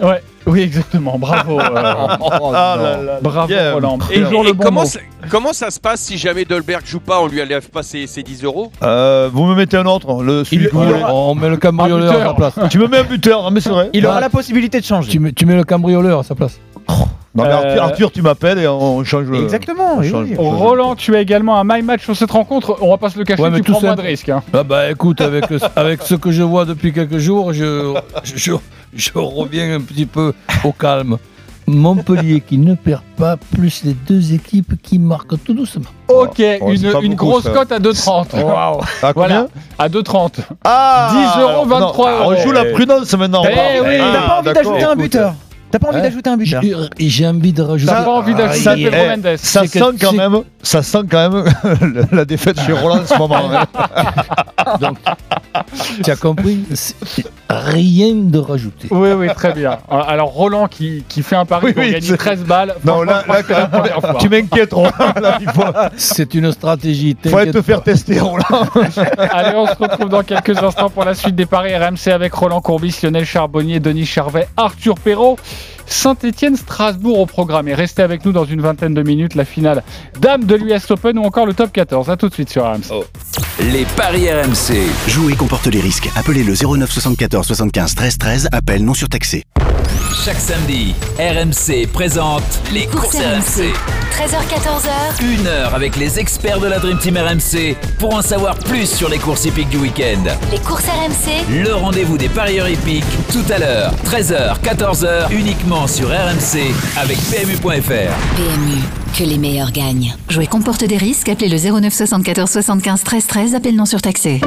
Ouais, 0.02 0.22
oui, 0.50 0.62
exactement. 0.62 1.18
Bravo. 1.18 1.60
euh, 1.60 1.64
là 1.70 3.02
là. 3.02 3.20
bravo, 3.22 3.48
Bien. 3.48 3.74
Roland. 3.74 3.98
Et, 4.12 4.22
Toujours 4.22 4.44
et 4.44 4.48
le 4.48 4.54
bon 4.54 4.64
comment, 4.64 4.86
ça, 4.86 5.00
comment 5.30 5.54
ça 5.54 5.70
se 5.72 5.80
passe 5.80 6.02
si 6.02 6.18
jamais 6.18 6.46
Dolberg 6.46 6.84
joue 6.86 7.00
pas 7.00 7.20
On 7.22 7.28
lui 7.28 7.42
enlève 7.42 7.70
pas 7.70 7.84
ses, 7.84 8.08
ses 8.08 8.24
10 8.24 8.44
euros? 8.44 8.72
Euh, 8.84 9.30
vous 9.32 9.46
me 9.46 9.56
mettez 9.56 9.78
un 9.78 9.86
autre, 9.86 10.24
le 10.24 10.44
celui 10.44 10.66
Il- 10.72 10.76
aura- 10.76 11.14
On 11.14 11.36
met 11.36 11.50
le 11.50 11.58
cambrioleur 11.58 12.14
à 12.22 12.26
sa 12.28 12.34
place. 12.34 12.54
Tu 12.70 12.80
me 12.80 12.88
mets 12.88 13.00
un 13.00 13.04
buteur, 13.04 13.42
non, 13.44 13.52
mais 13.52 13.62
c'est 13.62 13.70
vrai. 13.70 13.90
Il 13.94 14.06
aura 14.06 14.18
Ah. 14.18 14.22
la 14.22 14.30
possibilité 14.30 14.80
de 14.80 14.86
changer. 14.86 15.10
Tu 15.12 15.20
mets, 15.20 15.32
tu 15.32 15.46
mets 15.46 15.56
le 15.56 15.64
cambrioleur 15.64 16.20
à 16.20 16.24
sa 16.24 16.36
place. 16.36 16.60
Non, 17.36 17.44
mais 17.44 17.50
Euh, 17.52 17.54
Arthur, 17.56 17.84
Arthur, 17.84 18.12
tu 18.12 18.22
m'appelles 18.24 18.58
et 18.58 18.68
on 18.68 19.04
change 19.04 19.28
le. 19.28 19.44
Exactement, 19.44 19.96
on 19.98 20.00
oui, 20.00 20.10
change- 20.10 20.28
oui. 20.30 20.36
on 20.40 20.50
change- 20.52 20.60
Roland, 20.62 20.96
tu 20.96 21.16
as 21.16 21.20
également 21.22 21.58
un 21.60 21.64
my 21.64 21.82
match 21.84 22.04
sur 22.04 22.16
cette 22.16 22.32
rencontre. 22.32 22.78
On 22.82 22.90
va 22.90 22.98
pas 22.98 23.10
se 23.12 23.20
le 23.20 23.24
cacher, 23.24 23.42
Ouais, 23.44 23.50
mais 23.52 23.58
tu 23.58 23.66
tout 23.66 23.74
prends 23.74 23.82
moins 23.82 23.96
de 23.96 24.02
risques. 24.02 24.30
hein. 24.30 24.42
Ah 24.52 24.64
bah 24.64 24.90
écoute, 24.90 25.22
avec, 25.22 25.46
avec 25.76 26.02
ce 26.02 26.16
que 26.16 26.32
je 26.32 26.42
vois 26.44 26.66
depuis 26.66 26.92
quelques 26.92 27.20
jours, 27.20 27.54
je, 27.54 27.94
je, 28.24 28.54
je 28.96 29.10
reviens 29.16 29.76
un 29.76 29.82
petit 29.82 30.08
peu 30.08 30.34
au 30.64 30.72
calme. 30.72 31.18
Montpellier 31.68 32.42
qui 32.42 32.58
ne 32.58 32.74
perd 32.74 33.02
pas, 33.16 33.38
plus 33.38 33.84
les 33.84 33.94
deux 33.94 34.34
équipes 34.34 34.74
qui 34.82 34.98
marquent 34.98 35.42
tout 35.44 35.54
doucement. 35.54 35.86
Ok, 36.08 36.42
Oh, 36.62 36.72
une, 36.72 36.92
beaucoup, 36.92 37.16
grosse 37.16 37.44
ça. 37.44 37.52
cote 37.52 37.72
à 37.72 37.78
2,30. 37.80 38.34
Waouh. 38.44 38.82
À 39.04 39.14
combien 39.14 39.28
Voilà, 39.28 39.48
à 39.78 39.88
2,30. 39.88 40.40
Ah 40.64 41.10
10 41.36 41.42
euros, 41.42 41.50
alors, 41.50 41.68
23 41.68 42.12
non, 42.12 42.18
euros. 42.24 42.34
On 42.34 42.42
joue 42.42 42.52
la 42.54 42.66
prudence 42.66 43.14
maintenant. 43.14 43.44
Eh 43.48 43.54
Ah, 43.56 43.84
oui. 43.84 43.98
T'as 44.00 44.28
pas 44.28 44.38
envie 44.40 44.46
d'accord. 44.46 44.54
d'ajouter 44.64 44.84
un 44.84 44.90
Écoute, 44.94 45.04
buteur 45.04 45.34
T'as 45.72 45.80
pas 45.80 45.90
envie 45.90 46.00
Hein 46.00 46.02
d'ajouter 46.02 46.30
un 46.30 46.38
buteur 46.38 46.62
J'ai 46.98 47.28
envie 47.28 47.54
de 47.54 47.62
rajouter. 47.62 47.92
T'as 47.94 48.04
pas 48.04 48.12
envie 48.12 48.34
d'ajouter 48.34 48.60
ça- 48.64 48.76
Pedro 48.76 48.92
eh. 49.28 49.38
Ça 49.38 49.62
C'est 49.62 49.68
sent 49.68 49.80
que- 50.00 50.06
quand 50.06 50.14
même, 50.14 50.42
ça 50.64 50.82
sent 50.84 51.02
quand 51.10 51.30
même 51.30 51.44
la 52.12 52.26
défaite 52.26 52.60
chez 52.62 52.72
Roland 52.74 53.02
en 53.02 53.06
ce 53.06 53.18
moment. 53.18 53.52
hein. 53.54 54.78
Donc, 54.82 54.98
tu 56.04 56.12
as 56.12 56.16
compris 56.16 56.64
Rien 57.50 58.14
de 58.16 58.38
rajouter. 58.38 58.88
Oui, 58.92 59.10
oui, 59.14 59.28
très 59.36 59.54
bien. 59.54 59.80
Alors, 59.90 60.30
Roland 60.30 60.68
qui, 60.68 61.04
qui 61.10 61.24
fait 61.24 61.36
un 61.36 61.46
pari 61.46 61.68
Oui, 61.68 61.74
pour 61.74 61.84
oui, 61.84 61.92
gagner 61.92 62.06
c'est- 62.08 62.18
13 62.18 62.44
balles. 62.44 62.76
Non, 62.86 63.02
là, 63.02 63.24
la 63.28 63.44
fois. 64.02 64.18
tu 64.20 64.30
m'inquiètes, 64.30 64.72
Roland. 64.74 64.92
Faut, 65.56 65.64
C'est 65.98 66.34
une 66.36 66.52
stratégie. 66.52 67.18
faut 67.28 67.46
te 67.46 67.62
faire 67.62 67.82
tester, 67.82 68.20
Roland. 68.20 68.44
Allez, 69.18 69.56
on 69.56 69.66
se 69.68 69.76
retrouve 69.80 70.10
dans 70.10 70.24
quelques 70.24 70.62
instants 70.62 70.90
pour 70.90 71.06
la 71.06 71.16
suite 71.16 71.36
des 71.36 71.46
paris 71.48 71.76
RMC 71.76 72.12
avec 72.12 72.34
Roland 72.34 72.62
Courbis, 72.62 72.96
Lionel 73.02 73.26
Charbonnier, 73.26 73.80
Denis 73.80 74.06
Charvet, 74.06 74.48
Arthur 74.58 74.96
Perrault. 74.96 75.38
Saint-Etienne, 75.88 76.56
Strasbourg 76.56 77.18
au 77.20 77.26
programme. 77.26 77.68
Et 77.68 77.74
restez 77.74 78.04
avec 78.04 78.24
nous 78.24 78.32
dans 78.32 78.46
une 78.46 78.62
vingtaine 78.62 78.94
de 78.94 79.02
minutes, 79.02 79.34
la 79.34 79.44
finale 79.44 79.82
Dame 80.20 80.44
de 80.44 80.54
l'US 80.54 80.92
Open 80.92 81.18
ou 81.18 81.24
encore 81.24 81.48
le 81.48 81.56
top 81.56 81.72
14. 81.74 82.12
A 82.12 82.16
tout 82.16 82.30
de 82.30 82.34
suite 82.36 82.52
sur 82.52 82.64
RMC. 82.64 82.92
Les 83.60 83.86
paris 83.98 84.30
RMC. 84.32 84.88
Jouer 85.08 85.36
comporte 85.36 85.68
les 85.68 85.82
risques. 85.82 86.10
Appelez 86.16 86.44
le 86.44 86.54
09 86.54 86.90
74 86.90 87.46
75 87.46 87.94
13 87.96 88.18
13. 88.18 88.50
Appel 88.54 88.86
non 88.86 88.94
surtaxé. 88.94 89.44
Chaque 90.24 90.40
samedi, 90.40 90.96
RMC 91.18 91.88
présente 91.92 92.44
les 92.74 92.86
courses 92.88 93.16
RMC. 93.16 93.74
13h14h. 94.14 95.24
Une 95.24 95.48
heure 95.48 95.76
avec 95.76 95.98
les 95.98 96.20
experts 96.20 96.60
de 96.60 96.68
la 96.68 96.80
Dream 96.80 96.98
Team 97.00 97.18
RMC 97.18 97.76
pour 98.00 98.16
en 98.16 98.22
savoir 98.22 98.58
plus 98.58 98.90
sur 98.90 99.10
les 99.10 99.18
courses 99.18 99.46
hippiques 99.46 99.70
du 99.70 99.78
week-end. 99.78 100.24
Les 100.52 100.60
courses 100.60 100.86
RMC. 100.86 101.64
Le 101.64 101.74
rendez-vous 101.74 102.18
des 102.18 102.30
parieurs 102.30 102.68
hippiques 102.70 103.04
tout 103.32 103.46
à 103.52 103.60
l'heure, 103.60 103.94
13h, 104.06 104.60
14h, 104.62 105.32
uniquement 105.32 105.88
sur 105.88 106.08
RMC 106.10 106.74
avec 106.98 107.18
PMU.fr. 107.30 108.14
PMU, 108.36 108.82
que 109.18 109.24
les 109.24 109.38
meilleurs 109.38 109.72
gagnent. 109.72 110.16
Jouer 110.30 110.48
comporte 110.48 110.84
des 110.84 110.98
risques. 110.98 111.30
Appelez 111.30 111.50
le 111.50 111.58
09 111.58 111.94
74 111.94 112.50
75 112.50 113.04
13 113.04 113.28
13. 113.28 113.56
Appel 113.56 113.76
non 113.76 113.86
surtaxé. 113.86 114.42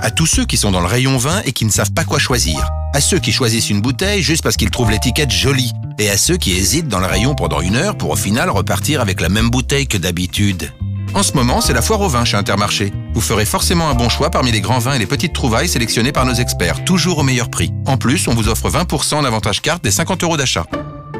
À 0.00 0.10
tous 0.10 0.26
ceux 0.26 0.44
qui 0.44 0.56
sont 0.56 0.70
dans 0.70 0.80
le 0.80 0.86
rayon 0.86 1.16
vin 1.18 1.42
et 1.44 1.52
qui 1.52 1.64
ne 1.64 1.70
savent 1.70 1.92
pas 1.92 2.04
quoi 2.04 2.18
choisir. 2.18 2.70
À 2.94 3.00
ceux 3.00 3.18
qui 3.18 3.32
choisissent 3.32 3.70
une 3.70 3.80
bouteille 3.80 4.22
juste 4.22 4.42
parce 4.42 4.56
qu'ils 4.56 4.70
trouvent 4.70 4.90
l'étiquette 4.90 5.30
jolie. 5.30 5.72
Et 5.98 6.10
à 6.10 6.16
ceux 6.16 6.36
qui 6.36 6.52
hésitent 6.52 6.88
dans 6.88 7.00
le 7.00 7.06
rayon 7.06 7.34
pendant 7.34 7.60
une 7.60 7.76
heure 7.76 7.96
pour 7.96 8.10
au 8.10 8.16
final 8.16 8.50
repartir 8.50 9.00
avec 9.00 9.20
la 9.20 9.28
même 9.28 9.50
bouteille 9.50 9.86
que 9.86 9.98
d'habitude. 9.98 10.72
En 11.14 11.22
ce 11.22 11.32
moment, 11.32 11.60
c'est 11.60 11.72
la 11.72 11.82
foire 11.82 12.00
au 12.00 12.08
vin 12.08 12.24
chez 12.24 12.36
Intermarché. 12.36 12.92
Vous 13.14 13.20
ferez 13.20 13.44
forcément 13.44 13.88
un 13.88 13.94
bon 13.94 14.08
choix 14.08 14.30
parmi 14.30 14.52
les 14.52 14.60
grands 14.60 14.78
vins 14.78 14.94
et 14.94 14.98
les 14.98 15.06
petites 15.06 15.32
trouvailles 15.32 15.68
sélectionnées 15.68 16.12
par 16.12 16.24
nos 16.24 16.34
experts, 16.34 16.84
toujours 16.84 17.18
au 17.18 17.22
meilleur 17.22 17.50
prix. 17.50 17.72
En 17.86 17.96
plus, 17.96 18.28
on 18.28 18.34
vous 18.34 18.48
offre 18.48 18.70
20% 18.70 19.16
en 19.16 19.24
avantage 19.24 19.60
carte 19.60 19.82
des 19.82 19.90
50 19.90 20.22
euros 20.22 20.36
d'achat. 20.36 20.66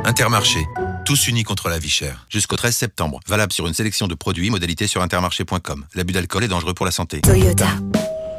Intermarché. 0.04 0.60
Tous 1.04 1.28
unis 1.28 1.42
contre 1.44 1.68
la 1.68 1.78
vie 1.78 1.88
chère. 1.88 2.26
Jusqu'au 2.28 2.56
13 2.56 2.74
septembre. 2.74 3.20
Valable 3.26 3.52
sur 3.52 3.66
une 3.66 3.74
sélection 3.74 4.06
de 4.06 4.14
produits, 4.14 4.50
modalités 4.50 4.86
sur 4.86 5.02
intermarché.com. 5.02 5.84
L'abus 5.94 6.12
d'alcool 6.12 6.44
est 6.44 6.48
dangereux 6.48 6.74
pour 6.74 6.86
la 6.86 6.92
santé. 6.92 7.20
Toyota. 7.20 7.66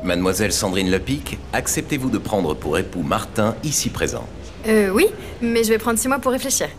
Mademoiselle 0.03 0.51
Sandrine 0.51 0.89
Lepic, 0.89 1.37
acceptez-vous 1.53 2.09
de 2.09 2.17
prendre 2.17 2.55
pour 2.55 2.77
époux 2.77 3.03
Martin 3.03 3.55
ici 3.63 3.89
présent? 3.89 4.27
Euh, 4.67 4.89
oui, 4.89 5.05
mais 5.41 5.63
je 5.63 5.69
vais 5.69 5.77
prendre 5.77 5.99
six 5.99 6.07
mois 6.07 6.17
pour 6.19 6.31
réfléchir. 6.31 6.69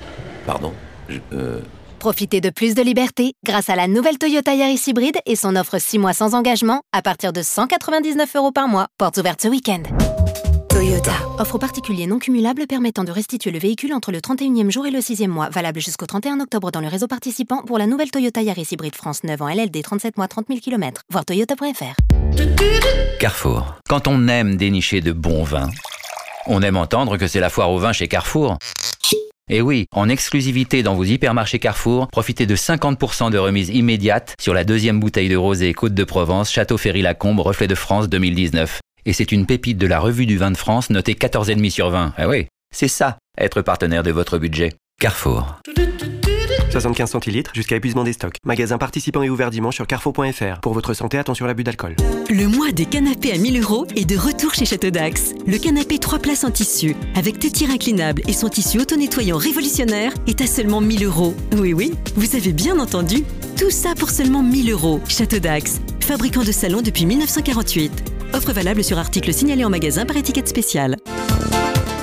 Pardon? 0.46 0.72
Je- 1.08 1.18
euh, 1.32 1.60
Profitez 2.00 2.40
de 2.40 2.50
plus 2.50 2.74
de 2.74 2.82
liberté 2.82 3.34
grâce 3.44 3.68
à 3.70 3.76
la 3.76 3.86
nouvelle 3.86 4.18
Toyota 4.18 4.54
Yaris 4.54 4.82
hybride 4.88 5.18
et 5.24 5.36
son 5.36 5.54
offre 5.54 5.78
6 5.78 6.00
mois 6.00 6.12
sans 6.14 6.34
engagement 6.34 6.82
à 6.92 7.00
partir 7.00 7.32
de 7.32 7.42
199 7.42 8.34
euros 8.34 8.50
par 8.50 8.66
mois. 8.66 8.88
Portes 8.98 9.18
ouvertes 9.18 9.40
ce 9.42 9.46
week-end. 9.48 9.82
Toyota. 10.72 11.12
Offre 11.38 11.58
particulier 11.58 12.06
non 12.06 12.18
cumulable 12.18 12.66
permettant 12.66 13.04
de 13.04 13.11
restituer 13.11 13.50
le 13.50 13.58
véhicule 13.58 13.92
entre 13.92 14.11
le 14.11 14.20
31e 14.20 14.70
jour 14.70 14.87
et 14.87 14.90
le 14.90 15.00
6e 15.00 15.28
mois. 15.28 15.50
Valable 15.50 15.80
jusqu'au 15.80 16.06
31 16.06 16.40
octobre 16.40 16.70
dans 16.70 16.80
le 16.80 16.88
réseau 16.88 17.06
participant 17.06 17.62
pour 17.62 17.76
la 17.76 17.87
nouvelle 17.87 18.11
Toyota 18.11 18.40
Yaris 18.40 18.68
Hybride 18.70 18.94
France 18.94 19.22
9 19.22 19.40
en 19.42 19.48
LLD 19.48 19.82
37 19.82 20.16
mois 20.16 20.28
30 20.28 20.46
000 20.48 20.61
km. 20.61 21.02
Voir 21.11 21.26
toyota.fr. 21.26 21.94
Carrefour. 23.20 23.74
Quand 23.88 24.08
on 24.08 24.28
aime 24.28 24.56
dénicher 24.56 25.02
de 25.02 25.12
bons 25.12 25.44
vins, 25.44 25.68
on 26.46 26.62
aime 26.62 26.78
entendre 26.78 27.18
que 27.18 27.26
c'est 27.26 27.40
la 27.40 27.50
foire 27.50 27.70
au 27.70 27.78
vin 27.78 27.92
chez 27.92 28.08
Carrefour. 28.08 28.56
Et 29.50 29.61
oui, 29.61 29.85
en 29.92 30.08
exclusivité 30.08 30.82
dans 30.82 30.94
vos 30.94 31.04
hypermarchés 31.04 31.58
Carrefour, 31.58 32.08
profitez 32.08 32.46
de 32.46 32.56
50% 32.56 33.30
de 33.30 33.37
remise 33.37 33.68
immédiate 33.68 34.35
sur 34.40 34.54
la 34.54 34.64
deuxième 34.64 35.00
bouteille 35.00 35.28
de 35.28 35.37
rosé 35.37 35.74
Côte 35.74 35.94
de 35.94 36.04
Provence, 36.04 36.50
Château 36.50 36.78
Ferry-Lacombe, 36.78 37.40
Reflet 37.40 37.66
de 37.66 37.74
France 37.74 38.08
2019. 38.08 38.80
Et 39.04 39.12
c'est 39.12 39.32
une 39.32 39.46
pépite 39.46 39.78
de 39.78 39.86
la 39.86 39.98
revue 39.98 40.26
du 40.26 40.36
vin 40.38 40.50
de 40.50 40.56
France 40.56 40.90
notée 40.90 41.14
14,5 41.14 41.70
sur 41.70 41.90
20. 41.90 42.14
Ah 42.16 42.28
oui, 42.28 42.46
c'est 42.72 42.88
ça, 42.88 43.18
être 43.36 43.60
partenaire 43.60 44.04
de 44.04 44.12
votre 44.12 44.38
budget. 44.38 44.72
Carrefour. 45.00 45.56
75 46.70 47.10
centilitres 47.10 47.50
jusqu'à 47.52 47.76
épuisement 47.76 48.04
des 48.04 48.12
stocks. 48.12 48.36
Magasin 48.46 48.78
participant 48.78 49.22
et 49.22 49.28
ouvert 49.28 49.50
dimanche 49.50 49.74
sur 49.74 49.86
carrefour.fr. 49.86 50.60
Pour 50.62 50.72
votre 50.72 50.94
santé, 50.94 51.18
attention 51.18 51.44
à 51.44 51.48
l'abus 51.48 51.64
d'alcool. 51.64 51.96
Le 52.30 52.46
mois 52.46 52.70
des 52.70 52.86
canapés 52.86 53.32
à 53.32 53.38
1000 53.38 53.60
euros 53.60 53.86
est 53.94 54.06
de 54.06 54.16
retour 54.16 54.54
chez 54.54 54.64
Château 54.64 54.90
Dax. 54.90 55.34
Le 55.46 55.58
canapé 55.58 55.98
3 55.98 56.20
places 56.20 56.44
en 56.44 56.50
tissu, 56.50 56.96
avec 57.14 57.40
tétire 57.40 57.70
inclinable 57.70 58.22
et 58.26 58.32
son 58.32 58.48
tissu 58.48 58.80
auto-nettoyant 58.80 59.36
révolutionnaire, 59.36 60.12
est 60.26 60.40
à 60.40 60.46
seulement 60.46 60.80
1000 60.80 61.04
euros. 61.04 61.34
Oui, 61.56 61.74
oui, 61.74 61.92
vous 62.14 62.36
avez 62.36 62.52
bien 62.52 62.78
entendu. 62.78 63.24
Tout 63.58 63.70
ça 63.70 63.94
pour 63.94 64.10
seulement 64.10 64.42
1000 64.42 64.70
euros. 64.70 65.00
Château 65.08 65.40
Dax, 65.40 65.80
fabricant 66.00 66.44
de 66.44 66.52
salons 66.52 66.80
depuis 66.82 67.04
1948. 67.04 68.12
Offre 68.34 68.52
valable 68.52 68.82
sur 68.82 68.98
article 68.98 69.32
signalé 69.32 69.64
en 69.64 69.70
magasin 69.70 70.06
par 70.06 70.16
étiquette 70.16 70.48
spéciale. 70.48 70.96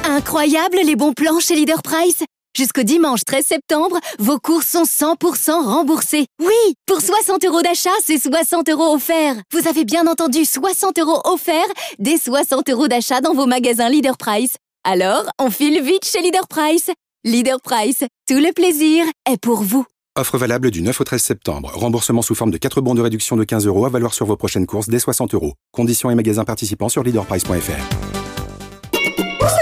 Incroyable 0.05 0.79
les 0.85 0.95
bons 0.95 1.13
plans 1.13 1.39
chez 1.39 1.55
Leader 1.55 1.81
Price 1.81 2.23
Jusqu'au 2.57 2.83
dimanche 2.83 3.21
13 3.25 3.45
septembre, 3.45 3.99
vos 4.17 4.39
courses 4.39 4.67
sont 4.67 4.83
100% 4.83 5.51
remboursées. 5.63 6.25
Oui, 6.41 6.73
pour 6.87 6.99
60 6.99 7.45
euros 7.45 7.61
d'achat, 7.61 7.91
c'est 8.03 8.17
60 8.17 8.69
euros 8.69 8.95
offerts. 8.95 9.35
Vous 9.53 9.67
avez 9.67 9.85
bien 9.85 10.07
entendu 10.07 10.43
60 10.45 10.97
euros 10.99 11.21
offerts, 11.25 11.69
des 11.99 12.17
60 12.17 12.69
euros 12.69 12.87
d'achat 12.87 13.21
dans 13.21 13.33
vos 13.33 13.45
magasins 13.45 13.89
Leader 13.89 14.17
Price. 14.17 14.55
Alors, 14.83 15.25
on 15.39 15.49
file 15.51 15.81
vite 15.81 16.05
chez 16.05 16.21
Leader 16.21 16.47
Price. 16.47 16.89
Leader 17.23 17.61
Price, 17.61 18.03
tout 18.27 18.39
le 18.39 18.51
plaisir 18.51 19.05
est 19.29 19.39
pour 19.39 19.61
vous. 19.61 19.85
Offre 20.17 20.38
valable 20.38 20.72
du 20.72 20.82
9 20.82 21.00
au 21.00 21.04
13 21.04 21.22
septembre. 21.22 21.72
Remboursement 21.74 22.22
sous 22.22 22.36
forme 22.36 22.52
de 22.52 22.58
4 22.58 22.82
bons 22.82 22.95
de 22.95 23.02
réduction 23.02 23.38
de 23.38 23.43
15 23.43 23.67
euros 23.67 23.86
à 23.86 23.89
valoir 23.89 24.13
sur 24.13 24.26
vos 24.26 24.36
prochaines 24.36 24.65
courses 24.65 24.89
dès 24.89 25.00
60 25.00 25.34
euros. 25.36 25.54
Conditions 25.72 26.10
et 26.10 26.15
magasins 26.15 26.45
participants 26.45 26.89
sur 26.89 27.04
leaderprice.fr. 27.04 28.10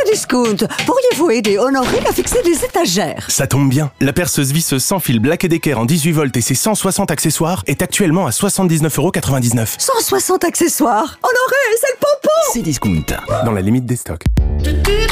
Discount, 0.10 0.56
pourriez-vous 0.86 1.30
aider 1.32 1.58
Honoré 1.58 2.00
à 2.08 2.14
fixer 2.14 2.42
des 2.42 2.64
étagères? 2.64 3.26
Ça 3.30 3.46
tombe 3.46 3.70
bien. 3.70 3.92
La 4.00 4.14
perceuse 4.14 4.52
visseuse 4.54 4.84
sans 4.84 5.00
fil 5.00 5.20
Black 5.20 5.46
Decker 5.46 5.74
en 5.76 5.86
18 5.86 6.12
volts 6.14 6.38
et 6.38 6.42
ses 6.42 6.56
160 6.56 7.12
accessoires 7.12 7.64
est 7.68 7.82
actuellement 7.82 8.26
à 8.26 8.30
79,99€. 8.32 9.76
160 9.78 10.44
accessoires? 10.46 11.20
Honoré, 11.22 11.78
c'est 11.80 11.92
le 11.92 12.00
pompon 12.00 12.36
C'est 12.54 12.62
discount. 12.62 13.04
Dans 13.46 13.52
la 13.52 13.62
limite 13.62 13.86
des 13.86 13.98
stocks. 13.98 14.24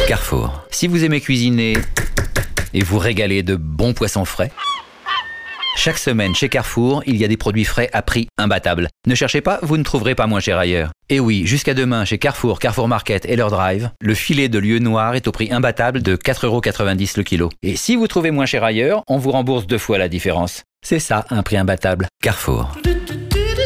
Carrefour. 0.08 0.63
Si 0.71 0.88
vous 0.88 1.04
aimez 1.04 1.19
cuisiner 1.19 1.78
et 2.74 2.84
vous 2.84 2.98
régaler 2.98 3.43
de 3.43 3.58
bons 3.58 3.93
poissons 3.93 4.26
frais, 4.26 4.52
chaque 5.75 5.97
semaine 5.97 6.33
chez 6.33 6.49
Carrefour, 6.49 7.03
il 7.05 7.17
y 7.17 7.25
a 7.25 7.27
des 7.27 7.38
produits 7.38 7.65
frais 7.65 7.89
à 7.93 8.01
prix 8.01 8.27
imbattable. 8.38 8.88
Ne 9.07 9.13
cherchez 9.15 9.41
pas, 9.41 9.59
vous 9.61 9.77
ne 9.77 9.83
trouverez 9.83 10.15
pas 10.15 10.25
moins 10.25 10.39
cher 10.39 10.57
ailleurs. 10.57 10.91
Et 11.09 11.19
oui, 11.19 11.45
jusqu'à 11.45 11.73
demain 11.73 12.05
chez 12.05 12.17
Carrefour, 12.17 12.59
Carrefour 12.59 12.88
Market 12.88 13.25
et 13.25 13.35
leur 13.35 13.51
drive, 13.51 13.91
le 14.01 14.13
filet 14.15 14.49
de 14.49 14.57
lieu 14.57 14.79
noir 14.79 15.15
est 15.15 15.27
au 15.27 15.31
prix 15.31 15.51
imbattable 15.51 16.01
de 16.01 16.15
4,90€ 16.15 17.17
le 17.17 17.23
kilo. 17.23 17.49
Et 17.61 17.75
si 17.75 17.95
vous 17.95 18.07
trouvez 18.07 18.31
moins 18.31 18.45
cher 18.45 18.63
ailleurs, 18.63 19.03
on 19.07 19.17
vous 19.17 19.31
rembourse 19.31 19.67
deux 19.67 19.77
fois 19.77 19.97
la 19.97 20.07
différence. 20.07 20.63
C'est 20.83 20.99
ça, 20.99 21.25
un 21.29 21.43
prix 21.43 21.57
imbattable. 21.57 22.07
Carrefour. 22.21 22.75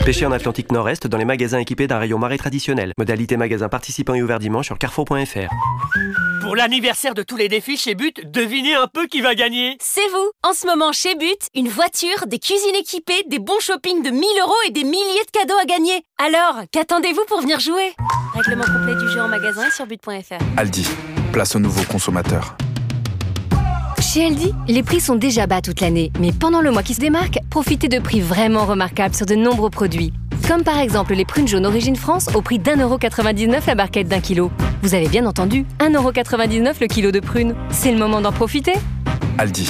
Pêcher 0.10 0.26
en 0.26 0.32
Atlantique 0.32 0.72
Nord-Est 0.72 1.06
dans 1.06 1.20
les 1.20 1.24
magasins 1.24 1.60
équipés 1.60 1.86
d'un 1.86 2.00
rayon 2.00 2.18
marais 2.18 2.40
traditionnel. 2.40 2.94
Modalité 2.98 3.38
magasin 3.38 3.70
participant 3.70 4.16
et 4.16 4.24
ouvert 4.24 4.40
dimanche 4.40 4.66
sur 4.66 4.80
carrefour.fr. 4.80 5.54
Pour 6.42 6.56
l'anniversaire 6.56 7.14
de 7.14 7.22
tous 7.22 7.38
les 7.38 7.48
défis 7.48 7.78
chez 7.78 7.94
But, 7.94 8.20
devinez 8.26 8.74
un 8.74 8.88
peu 8.88 9.06
qui 9.06 9.22
va 9.22 9.36
gagner 9.36 9.78
C'est 9.80 10.08
vous 10.12 10.32
En 10.42 10.54
ce 10.54 10.66
moment 10.66 10.94
chez 10.94 11.14
But, 11.14 11.46
une 11.54 11.68
voiture, 11.68 12.26
des 12.26 12.40
cuisines 12.40 12.74
équipées, 12.74 13.24
des 13.28 13.38
bons 13.38 13.60
shopping 13.60 14.02
de 14.02 14.10
1000 14.10 14.24
euros 14.42 14.52
et 14.68 14.72
des 14.72 14.84
milliers 14.84 15.26
de 15.28 15.32
cadeaux 15.32 15.60
à 15.62 15.66
gagner. 15.66 16.02
Alors, 16.18 16.64
qu'attendez-vous 16.72 17.26
pour 17.28 17.42
venir 17.42 17.60
jouer? 17.60 17.94
Règlement 18.34 18.66
complet 18.66 18.96
du 18.96 19.12
jeu 19.12 19.22
en 19.22 19.28
magasin 19.28 19.68
et 19.68 19.72
sur 19.72 19.86
but.fr. 19.86 20.44
Aldi, 20.58 20.88
place 21.32 21.56
au 21.56 21.60
nouveau 21.60 21.84
consommateur. 21.84 22.58
Chez 24.12 24.26
Aldi, 24.26 24.54
les 24.68 24.82
prix 24.82 25.00
sont 25.02 25.16
déjà 25.16 25.46
bas 25.46 25.62
toute 25.62 25.82
l'année, 25.82 26.12
mais 26.20 26.32
pendant 26.32 26.62
le 26.62 26.72
mois 26.72 26.82
qui 26.82 26.96
se 26.96 27.00
démarque, 27.00 27.38
profitez 27.52 27.90
de 27.90 28.00
prix 28.00 28.22
vraiment 28.22 28.66
remarquables 28.66 29.14
sur 29.14 29.28
de 29.28 29.36
nombreux 29.36 29.70
produits. 29.70 30.14
Comme 30.48 30.64
par 30.64 30.80
exemple 30.80 31.14
les 31.14 31.26
prunes 31.26 31.48
jaunes 31.48 31.68
Origine 31.68 31.96
France 31.96 32.28
au 32.34 32.42
prix 32.42 32.58
d'1,99€ 32.58 33.68
la 33.68 33.76
barquette 33.76 34.08
d'un 34.08 34.20
kilo. 34.20 34.50
Vous 34.82 34.96
avez 34.96 35.08
bien 35.08 35.28
entendu, 35.28 35.64
1,99€ 35.78 36.78
le 36.82 36.88
kilo 36.88 37.12
de 37.12 37.20
prunes. 37.20 37.54
C'est 37.70 37.92
le 37.92 38.00
moment 38.00 38.20
d'en 38.20 38.32
profiter 38.32 38.74
Aldi, 39.38 39.70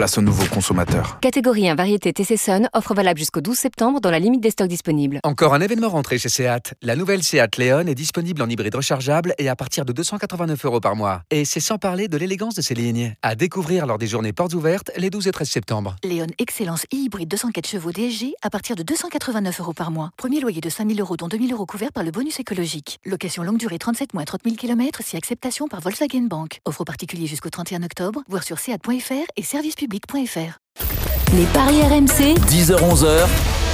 place 0.00 0.16
au 0.16 0.22
nouveau 0.22 0.46
consommateur. 0.46 1.20
Catégorie 1.20 1.68
1 1.68 1.74
variété 1.74 2.14
TC 2.14 2.38
Sun, 2.38 2.70
offre 2.72 2.94
valable 2.94 3.18
jusqu'au 3.18 3.42
12 3.42 3.54
septembre 3.54 4.00
dans 4.00 4.10
la 4.10 4.18
limite 4.18 4.40
des 4.40 4.50
stocks 4.50 4.66
disponibles. 4.66 5.20
Encore 5.24 5.52
un 5.52 5.60
événement 5.60 5.90
rentré 5.90 6.16
chez 6.16 6.30
Seat. 6.30 6.72
La 6.80 6.96
nouvelle 6.96 7.22
Seat 7.22 7.58
Leon 7.58 7.86
est 7.86 7.94
disponible 7.94 8.40
en 8.40 8.48
hybride 8.48 8.74
rechargeable 8.74 9.34
et 9.36 9.50
à 9.50 9.56
partir 9.56 9.84
de 9.84 9.92
289 9.92 10.64
euros 10.64 10.80
par 10.80 10.96
mois. 10.96 11.20
Et 11.30 11.44
c'est 11.44 11.60
sans 11.60 11.76
parler 11.76 12.08
de 12.08 12.16
l'élégance 12.16 12.54
de 12.54 12.62
ses 12.62 12.72
lignes. 12.72 13.14
À 13.20 13.34
découvrir 13.34 13.84
lors 13.84 13.98
des 13.98 14.06
journées 14.06 14.32
portes 14.32 14.54
ouvertes 14.54 14.90
les 14.96 15.10
12 15.10 15.28
et 15.28 15.32
13 15.32 15.50
septembre. 15.50 15.96
Léon 16.02 16.28
Excellence 16.38 16.86
e-hybride 16.94 17.28
204 17.28 17.68
chevaux 17.68 17.92
DSG 17.92 18.32
à 18.40 18.48
partir 18.48 18.76
de 18.76 18.82
289 18.82 19.60
euros 19.60 19.74
par 19.74 19.90
mois. 19.90 20.12
Premier 20.16 20.40
loyer 20.40 20.62
de 20.62 20.70
5000 20.70 20.98
euros 20.98 21.18
dont 21.18 21.28
2000 21.28 21.52
euros 21.52 21.66
couverts 21.66 21.92
par 21.92 22.04
le 22.04 22.10
bonus 22.10 22.40
écologique. 22.40 23.00
Location 23.04 23.42
longue 23.42 23.58
durée 23.58 23.78
37 23.78 24.14
mois 24.14 24.24
30 24.24 24.44
000 24.44 24.56
km 24.56 25.02
si 25.04 25.18
acceptation 25.18 25.68
par 25.68 25.82
Volkswagen 25.82 26.22
Bank. 26.22 26.60
Offre 26.64 26.84
particulier 26.84 27.26
jusqu'au 27.26 27.50
31 27.50 27.82
octobre. 27.82 28.22
Voir 28.30 28.44
sur 28.44 28.58
seat.fr 28.58 29.12
et 29.36 29.42
Les 29.92 31.46
paris 31.52 31.82
RMC, 31.82 32.38
10h-11h, 32.46 33.26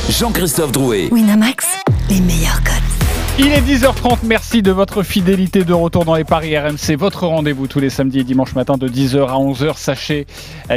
Jean-Christophe 0.08 0.72
Drouet. 0.72 1.08
Winamax, 1.12 1.66
les 2.08 2.20
meilleurs 2.20 2.62
codes. 2.64 2.74
Il 3.38 3.48
est 3.48 3.60
10h30, 3.60 4.20
merci 4.22 4.62
de 4.62 4.72
votre 4.72 5.02
fidélité 5.02 5.64
de 5.64 5.74
retour 5.74 6.06
dans 6.06 6.14
les 6.14 6.24
Paris 6.24 6.56
RMC, 6.56 6.96
votre 6.96 7.26
rendez-vous 7.26 7.66
tous 7.66 7.80
les 7.80 7.90
samedis 7.90 8.20
et 8.20 8.24
dimanches 8.24 8.54
matin 8.54 8.78
de 8.78 8.88
10h 8.88 9.26
à 9.26 9.34
11h. 9.34 9.76
Sachez 9.76 10.26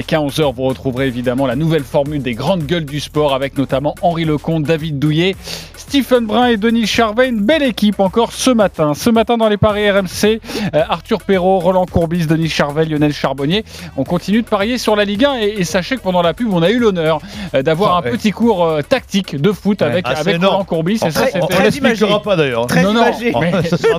qu'à 0.08 0.18
11h, 0.18 0.54
vous 0.54 0.64
retrouverez 0.64 1.08
évidemment 1.08 1.48
la 1.48 1.56
nouvelle 1.56 1.86
formule 1.86 2.22
des 2.22 2.34
grandes 2.34 2.66
gueules 2.66 2.84
du 2.84 3.00
sport 3.00 3.34
avec 3.34 3.58
notamment 3.58 3.96
Henri 4.02 4.26
Lecomte, 4.26 4.64
David 4.64 5.00
Douillet, 5.00 5.38
Stephen 5.90 6.28
Brun 6.28 6.46
et 6.50 6.58
Denis 6.58 6.86
Charvet. 6.86 7.30
Une 7.30 7.42
belle 7.42 7.64
équipe 7.64 8.00
encore 8.00 8.32
ce 8.32 8.52
matin. 8.52 8.94
Ce 8.94 9.10
matin 9.10 9.38
dans 9.38 9.50
les 9.50 9.58
Paris 9.58 9.90
RMC, 9.90 10.40
euh, 10.76 10.84
Arthur 10.88 11.18
Perrault, 11.24 11.58
Roland 11.58 11.88
Courbis, 11.88 12.28
Denis 12.28 12.48
Charvet, 12.48 12.86
Lionel 12.86 13.12
Charbonnier. 13.12 13.66
On 13.98 14.04
continue 14.04 14.44
de 14.44 14.48
parier 14.48 14.78
sur 14.78 14.96
la 14.96 15.04
Ligue 15.04 15.26
1 15.26 15.38
et, 15.40 15.56
et 15.58 15.64
sachez 15.64 15.96
que 15.96 16.02
pendant 16.02 16.22
la 16.22 16.36
pub, 16.36 16.54
on 16.54 16.62
a 16.62 16.70
eu 16.70 16.78
l'honneur 16.78 17.20
euh, 17.56 17.64
d'avoir 17.64 17.96
Ah, 17.96 18.00
un 18.00 18.04
ouais. 18.04 18.12
petit 18.12 18.30
cours 18.30 18.64
euh, 18.66 18.82
tactique 18.84 19.36
de 19.42 19.52
foot 19.52 19.82
avec, 19.82 20.06
Ah, 20.08 20.20
avec. 20.20 20.36
Roland 20.38 20.64
Courbis. 20.64 21.00
Et 21.04 21.10
ça, 21.10 21.26
on- 21.42 21.64
l'expliquera 21.64 22.22
pas 22.22 22.36
d'ailleurs. 22.36 22.68
Très 22.68 22.84
non, 22.84 22.94
non, 22.94 23.02
imagé. 23.08 23.34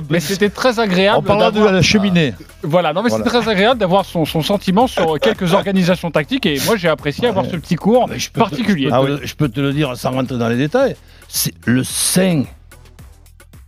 mais, 0.09 0.19
c'était 0.21 0.49
très 0.49 0.79
agréable. 0.79 1.17
On 1.19 1.23
parlera 1.23 1.51
de 1.51 1.55
d'avoir- 1.55 1.73
la 1.73 1.81
cheminée. 1.81 2.33
Voilà, 2.63 2.93
non 2.93 3.03
mais 3.03 3.09
Voilà. 3.09 3.25
c'est 3.25 3.29
très 3.29 3.49
agréable 3.49 3.81
d'avoir 3.81 4.05
son, 4.05 4.23
son 4.23 4.41
sentiment 4.41 4.87
sur 4.87 5.19
quelques 5.21 5.53
organisations 5.53 6.09
tactiques 6.09 6.45
et 6.45 6.57
moi 6.65 6.77
j'ai 6.77 6.87
apprécié 6.87 7.27
avoir 7.27 7.43
ce 7.45 7.57
petit 7.57 7.75
cours 7.75 8.07
particulier. 8.33 8.87
Je 8.89 8.95
peux, 9.05 9.17
te, 9.19 9.27
je 9.27 9.35
peux 9.35 9.49
te 9.49 9.59
le 9.59 9.73
dire 9.73 9.97
sans 9.97 10.11
rentrer 10.11 10.37
dans 10.37 10.47
les 10.47 10.55
détails. 10.55 10.95
C'est 11.33 11.53
le 11.65 11.81
5 11.81 12.45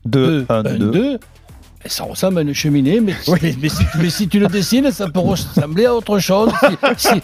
2 0.03 0.45
1 0.49 0.63
2 0.63 1.19
ça 1.85 2.03
ressemble 2.05 2.39
à 2.39 2.41
une 2.41 2.53
cheminée, 2.53 2.99
mais, 3.01 3.13
mais, 3.41 3.55
mais 3.61 3.69
si, 3.69 3.83
mais 3.99 4.09
si 4.09 4.27
tu 4.27 4.39
le 4.39 4.47
dessines, 4.47 4.91
ça 4.91 5.07
peut 5.09 5.19
ressembler 5.19 5.85
à 5.85 5.93
autre 5.93 6.17
chose. 6.19 6.51
Si, 6.97 7.09
si, 7.09 7.21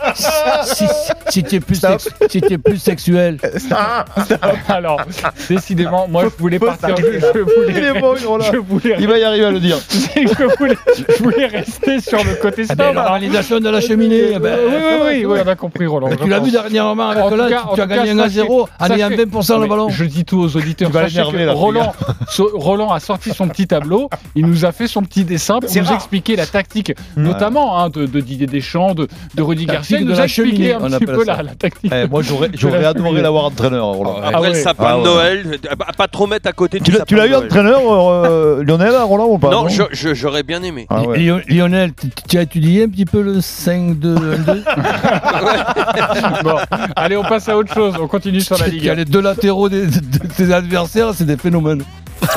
si, 0.65 0.85
si- 0.85 0.85
si 1.29 1.43
tu 1.43 1.55
es 1.55 1.59
plus, 1.59 1.75
sex- 1.75 2.09
es 2.33 2.57
plus 2.57 2.77
sexuel. 2.77 3.37
Alors, 4.67 5.01
décidément, 5.47 6.07
moi 6.07 6.23
je 6.25 6.41
voulais 6.41 6.59
partir. 6.59 6.95
Je, 6.97 7.03
je 7.03 7.39
voulais, 7.39 7.67
Il 7.69 7.77
est 7.77 7.99
bon, 7.99 8.13
Roland. 8.25 8.45
je 8.51 8.57
voulais- 8.57 8.95
Il 8.99 9.07
va 9.07 9.17
y 9.17 9.23
arriver 9.23 9.45
à 9.45 9.51
le 9.51 9.59
dire. 9.59 9.77
je, 10.15 10.57
voulais, 10.57 10.77
je 10.97 11.23
voulais 11.23 11.45
rester 11.47 11.99
sur 12.01 12.17
le 12.23 12.35
côté 12.41 12.63
Ah 12.69 12.73
stop. 12.73 12.77
ben, 12.77 12.93
l'organisation 12.93 13.59
de 13.59 13.69
la 13.69 13.81
cheminée. 13.81 14.31
eh 14.35 14.39
ben, 14.39 14.57
oui, 14.67 14.73
oui, 14.75 14.99
oui, 15.03 15.25
oui, 15.25 15.39
on 15.43 15.47
a 15.47 15.55
compris, 15.55 15.85
Roland. 15.85 16.09
Tu 16.21 16.27
l'as 16.29 16.39
vu 16.39 16.51
dernièrement 16.51 17.09
avec 17.09 17.37
là, 17.37 17.49
cas- 17.49 17.61
tu- 17.61 17.67
en 17.69 17.75
tu 17.75 17.81
as 17.81 17.87
gagné 17.87 18.11
1 18.11 18.19
à 18.19 18.29
0 18.29 18.67
en 18.79 18.85
ayant 18.91 19.09
20% 19.09 19.53
Non, 19.53 19.59
le 19.59 19.67
ballon. 19.67 19.89
Je 19.89 20.05
dis 20.05 20.25
tout 20.25 20.39
aux 20.39 20.55
auditeurs. 20.55 20.89
Tu 20.89 20.93
vas 20.93 21.53
Roland, 21.53 21.93
so- 22.29 22.51
Roland 22.53 22.91
a 22.91 22.99
sorti 22.99 23.31
son 23.33 23.47
petit 23.47 23.67
tableau. 23.67 24.09
Il 24.35 24.47
nous 24.49 24.65
a 24.65 24.71
fait 24.71 24.87
son 24.87 25.01
petit 25.03 25.23
dessin 25.23 25.59
pour 25.59 25.69
nous 25.75 25.83
rare. 25.83 25.93
expliquer 25.95 26.35
la 26.35 26.45
tactique, 26.45 26.93
notamment 27.15 27.79
hein, 27.79 27.89
de, 27.89 28.05
de 28.05 28.19
Didier 28.19 28.47
Deschamps, 28.47 28.93
de, 28.95 29.07
de 29.35 29.41
Rudy 29.41 29.65
Garcia. 29.65 29.97
Il 29.99 30.05
de 30.05 30.09
nous 30.11 30.15
la 30.15 30.23
a 30.23 30.25
expliqué 30.25 30.73
un 30.73 30.79
on 30.83 30.89
petit 30.89 31.05
peu 31.05 31.23
la, 31.25 31.43
la 31.43 31.55
tactique. 31.55 31.91
Eh, 31.93 32.07
moi, 32.07 32.21
j'aurais 32.21 32.49
de 32.49 32.57
j'aurais 32.57 32.81
la 32.81 32.89
adoré 32.89 33.21
l'avoir 33.21 33.45
entraîneur. 33.45 33.85
Roland. 33.85 34.15
Ah 34.23 34.27
Après 34.29 34.41
ouais. 34.41 34.49
le 34.49 34.53
sapin 34.55 34.85
Ah 34.87 34.97
de. 34.97 35.03
Noël, 35.03 35.59
à 35.69 35.75
pas- 35.75 35.85
à 35.87 35.93
pas 35.93 36.07
trop 36.07 36.27
mettre 36.27 36.47
à 36.47 36.51
côté 36.51 36.77
Tu 36.79 36.83
du 36.85 36.91
l'as- 36.91 37.05
tu 37.05 37.15
sapin 37.15 37.27
l'as 37.27 37.31
eu 37.31 37.35
entraîneur, 37.35 37.79
euh, 37.87 38.63
Lionel, 38.63 38.95
à 38.95 39.03
Roland 39.03 39.27
ou 39.29 39.37
pas 39.37 39.49
Non, 39.49 39.67
je- 39.67 39.83
je- 39.91 40.13
j'aurais 40.13 40.43
bien 40.43 40.61
aimé. 40.63 40.87
Ah 40.89 41.01
Lionel, 41.47 41.91
tu- 42.27 42.37
as 42.37 42.41
étudié 42.41 42.83
un 42.83 42.89
petit 42.89 43.05
peu 43.05 43.21
le 43.21 43.39
5-2-1-2 43.41 44.63
Bon, 46.43 46.55
allez, 46.95 47.17
on 47.17 47.23
passe 47.23 47.49
à 47.49 47.57
autre 47.57 47.73
chose. 47.73 47.93
On 47.99 48.07
continue 48.07 48.41
sur 48.41 48.57
la 48.57 48.67
Il 48.67 48.75
y 48.75 48.79
Ligue 48.79 48.89
a 48.89 48.93
1. 48.93 48.95
les 48.95 49.05
deux 49.05 49.21
latéraux 49.21 49.69
des, 49.69 49.85
de 49.87 50.27
tes 50.35 50.53
adversaires, 50.53 51.11
c'est 51.13 51.25
des 51.25 51.37
phénomènes. 51.37 51.83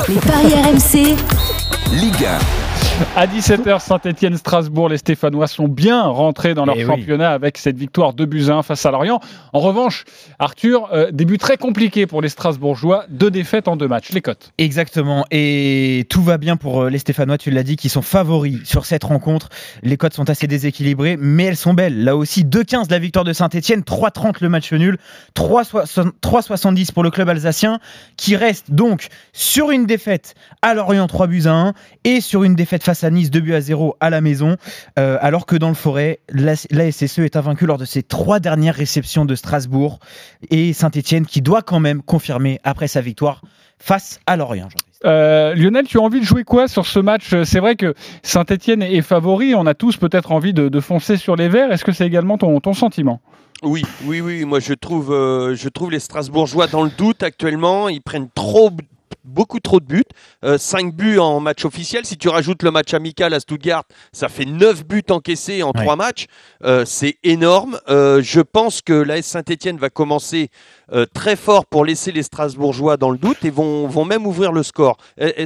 Les 0.08 0.14
paris 0.16 0.54
RMC, 0.54 1.16
Ligue 1.92 2.24
1. 2.24 2.61
À 3.16 3.26
17h, 3.26 3.80
Saint-Etienne, 3.80 4.36
Strasbourg, 4.38 4.88
les 4.88 4.96
Stéphanois 4.96 5.46
sont 5.46 5.68
bien 5.68 6.02
rentrés 6.02 6.54
dans 6.54 6.64
leur 6.64 6.76
Eh 6.78 6.84
oui. 6.84 6.90
championnat 6.90 7.30
avec 7.32 7.58
cette 7.58 7.76
victoire 7.76 8.14
2 8.14 8.24
buts 8.24 8.46
à 8.48 8.54
1 8.54 8.62
face 8.62 8.86
à 8.86 8.90
Lorient. 8.90 9.20
En 9.52 9.60
revanche, 9.60 10.04
Arthur, 10.38 10.88
euh, 10.94 11.10
début 11.12 11.36
très 11.36 11.58
compliqué 11.58 12.06
pour 12.06 12.22
les 12.22 12.30
Strasbourgeois, 12.30 13.04
deux 13.10 13.30
défaites 13.30 13.68
en 13.68 13.76
deux 13.76 13.86
matchs. 13.88 14.12
Les 14.12 14.22
cotes. 14.22 14.52
Exactement. 14.56 15.26
Et 15.30 16.06
tout 16.08 16.22
va 16.22 16.38
bien 16.38 16.56
pour 16.56 16.82
euh, 16.84 16.90
les 16.90 16.98
Stéphanois, 16.98 17.36
tu 17.36 17.50
l'as 17.50 17.62
dit, 17.62 17.76
qui 17.76 17.90
sont 17.90 18.02
favoris 18.02 18.60
sur 18.64 18.86
cette 18.86 19.04
rencontre. 19.04 19.50
Les 19.82 19.98
cotes 19.98 20.14
sont 20.14 20.30
assez 20.30 20.46
déséquilibrées, 20.46 21.16
mais 21.20 21.44
elles 21.44 21.56
sont 21.56 21.74
belles. 21.74 22.04
Là 22.04 22.16
aussi, 22.16 22.44
2-15 22.44 22.90
la 22.90 22.98
victoire 22.98 23.26
de 23.26 23.34
Saint-Etienne, 23.34 23.80
3-30 23.82 24.36
le 24.40 24.48
match 24.48 24.72
nul, 24.72 24.96
3-60 25.36 26.12
3-70 26.22 26.92
pour 26.92 27.02
le 27.02 27.10
club 27.10 27.28
alsacien, 27.28 27.78
qui 28.16 28.36
reste 28.36 28.70
donc 28.70 29.08
sur 29.34 29.70
une 29.70 29.84
défaite 29.84 30.34
à 30.62 30.72
Lorient 30.72 31.06
3 31.06 31.26
buts 31.26 31.42
à 31.46 31.52
1 31.52 31.72
et 32.04 32.20
sur 32.22 32.44
une 32.44 32.54
défaite 32.54 32.82
face 32.82 32.91
à 33.04 33.10
Nice 33.10 33.30
2 33.30 33.40
buts 33.40 33.54
à 33.54 33.60
0 33.60 33.96
à 34.00 34.10
la 34.10 34.20
maison, 34.20 34.56
euh, 34.98 35.18
alors 35.20 35.46
que 35.46 35.56
dans 35.56 35.68
le 35.68 35.74
forêt, 35.74 36.20
la, 36.28 36.54
la 36.70 36.90
SSE 36.90 37.20
est 37.20 37.36
invaincue 37.36 37.66
lors 37.66 37.78
de 37.78 37.84
ses 37.84 38.02
trois 38.02 38.40
dernières 38.40 38.74
réceptions 38.74 39.24
de 39.24 39.34
Strasbourg 39.34 39.98
et 40.50 40.72
Saint-Etienne 40.72 41.26
qui 41.26 41.42
doit 41.42 41.62
quand 41.62 41.80
même 41.80 42.02
confirmer 42.02 42.60
après 42.64 42.88
sa 42.88 43.00
victoire 43.00 43.42
face 43.78 44.20
à 44.26 44.36
Lorient. 44.36 44.68
Euh, 45.04 45.54
Lionel, 45.54 45.86
tu 45.86 45.98
as 45.98 46.02
envie 46.02 46.20
de 46.20 46.24
jouer 46.24 46.44
quoi 46.44 46.68
sur 46.68 46.86
ce 46.86 47.00
match? 47.00 47.34
C'est 47.44 47.58
vrai 47.58 47.74
que 47.74 47.94
Saint-Etienne 48.22 48.82
est 48.82 49.02
favori. 49.02 49.54
On 49.54 49.66
a 49.66 49.74
tous 49.74 49.96
peut-être 49.96 50.30
envie 50.30 50.52
de, 50.52 50.68
de 50.68 50.80
foncer 50.80 51.16
sur 51.16 51.34
les 51.34 51.48
verts. 51.48 51.72
Est-ce 51.72 51.84
que 51.84 51.92
c'est 51.92 52.06
également 52.06 52.38
ton, 52.38 52.60
ton 52.60 52.74
sentiment? 52.74 53.20
Oui, 53.62 53.82
oui, 54.06 54.20
oui. 54.20 54.44
Moi, 54.44 54.58
je 54.60 54.74
trouve, 54.74 55.12
euh, 55.12 55.54
je 55.54 55.68
trouve 55.68 55.90
les 55.92 56.00
Strasbourgeois 56.00 56.66
dans 56.66 56.82
le 56.82 56.90
doute 56.90 57.22
actuellement. 57.22 57.88
Ils 57.88 58.02
prennent 58.02 58.28
trop, 58.34 58.70
beaucoup 59.24 59.60
trop 59.60 59.80
de 59.80 59.84
buts. 59.86 60.02
5 60.56 60.94
buts 60.94 61.18
en 61.18 61.40
match 61.40 61.64
officiel. 61.64 62.04
Si 62.04 62.16
tu 62.16 62.28
rajoutes 62.28 62.62
le 62.62 62.70
match 62.70 62.94
amical 62.94 63.32
à 63.34 63.40
Stuttgart, 63.40 63.84
ça 64.12 64.28
fait 64.28 64.44
9 64.44 64.84
buts 64.86 65.02
encaissés 65.10 65.62
en 65.62 65.72
Ouais. 65.74 65.82
3 65.84 65.96
matchs. 65.96 66.26
Euh, 66.64 66.84
c'est 66.84 67.16
énorme. 67.24 67.78
Euh, 67.88 68.20
je 68.22 68.40
pense 68.40 68.80
que 68.82 68.92
l'AS 68.92 69.22
Saint-Etienne 69.22 69.78
va 69.78 69.90
commencer 69.90 70.50
euh, 70.92 71.06
très 71.12 71.36
fort 71.36 71.64
pour 71.66 71.84
laisser 71.84 72.12
les 72.12 72.22
Strasbourgeois 72.22 72.96
dans 72.96 73.10
le 73.10 73.18
doute 73.18 73.44
et 73.44 73.50
vont, 73.50 73.86
vont 73.86 74.04
même 74.04 74.26
ouvrir 74.26 74.52
le 74.52 74.62
score. 74.62 74.96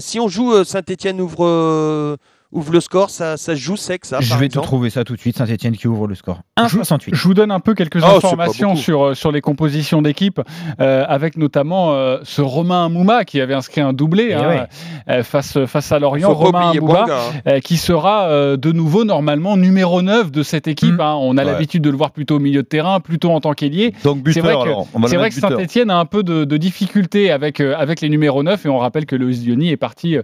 Si 0.01 0.19
on 0.19 0.29
joue 0.29 0.53
euh, 0.53 0.65
Saint-Etienne 0.65 1.21
ouvre, 1.21 1.45
euh, 1.47 2.17
ouvre 2.53 2.73
le 2.73 2.81
score, 2.81 3.11
ça, 3.11 3.37
ça 3.37 3.55
joue 3.55 3.77
sec, 3.77 4.05
ça. 4.05 4.21
Je 4.21 4.29
par 4.31 4.39
vais 4.39 4.49
te 4.49 4.59
trouver 4.59 4.91
ça 4.91 5.05
tout 5.05 5.15
de 5.15 5.21
suite. 5.21 5.37
Saint-Etienne 5.37 5.77
qui 5.77 5.89
ouvre 5.89 6.07
le 6.07 6.15
score. 6.15 6.41
1,68. 6.59 7.11
Je 7.15 7.23
vous 7.29 7.35
donne 7.35 7.51
un 7.51 7.61
peu 7.61 7.75
quelques 7.75 7.97
Oh, 8.03 8.07
c'est 8.09 8.17
informations 8.27 8.77
sur, 8.77 9.03
euh, 9.09 9.15
sur 9.15 9.33
les 9.33 9.41
compositions 9.41 10.03
d'équipe, 10.03 10.41
euh, 10.81 11.05
avec 11.09 11.37
notamment 11.37 11.93
euh, 11.93 12.19
ce 12.23 12.41
Romain 12.43 12.89
Mouma 12.89 13.25
qui 13.25 13.41
avait 13.41 13.55
inscrit 13.55 13.81
un 13.81 13.93
doublé 13.93 14.29
Eh 14.31 14.35
hein, 14.35 14.49
ouais. 14.49 14.63
euh, 15.11 15.23
face, 15.23 15.59
face 15.67 15.93
à 15.93 15.99
Lorient. 15.99 16.29
Faut 16.29 16.35
Romain 16.35 16.73
Mouma, 16.75 17.07
hein. 17.09 17.19
euh, 17.49 17.61
qui 17.61 17.77
sera 17.77 18.29
euh, 18.29 18.57
de 18.57 18.73
nouveau 18.73 19.05
normalement 19.05 19.57
numéro 19.57 20.03
9 20.03 20.31
de 20.31 20.43
cette 20.43 20.69
équipe. 20.69 20.95
Mm. 20.97 21.01
hein. 21.01 21.17
On 21.21 21.37
a 21.37 21.45
Ouais. 21.45 21.53
l'habitude 21.53 21.83
de 21.83 21.91
le 21.91 21.97
voir 21.97 22.11
plutôt 22.11 22.37
au 22.37 22.41
milieu 22.41 22.63
de 22.63 22.67
terrain, 22.69 22.99
plutôt 23.01 23.31
en 23.31 23.41
tant 23.41 23.53
qu'ailier. 23.53 23.93
Donc 24.05 24.17
C'est 24.19 24.23
buteur, 24.41 24.45
vrai 24.45 24.55
que, 24.55 24.63
alors. 24.63 24.87
On 24.95 25.01
va 25.01 25.09
c'est 25.09 25.17
vrai 25.17 25.29
que. 25.31 25.37
Saint-Etienne 25.37 25.91
a 25.91 25.99
un 25.99 26.07
peu 26.07 26.23
de, 26.23 26.45
de 26.45 26.57
difficulté 26.57 27.31
avec, 27.31 27.61
euh, 27.61 27.75
avec 27.77 28.01
les 28.01 28.09
numéros 28.09 28.43
9 28.43 28.67
et 28.67 28.69
on 28.69 28.79
rappelle 28.79 29.07
que 29.07 29.15
Loïs 29.17 29.41
Diony 29.43 29.71
est 29.71 29.77
parti 29.77 30.17
euh, 30.17 30.23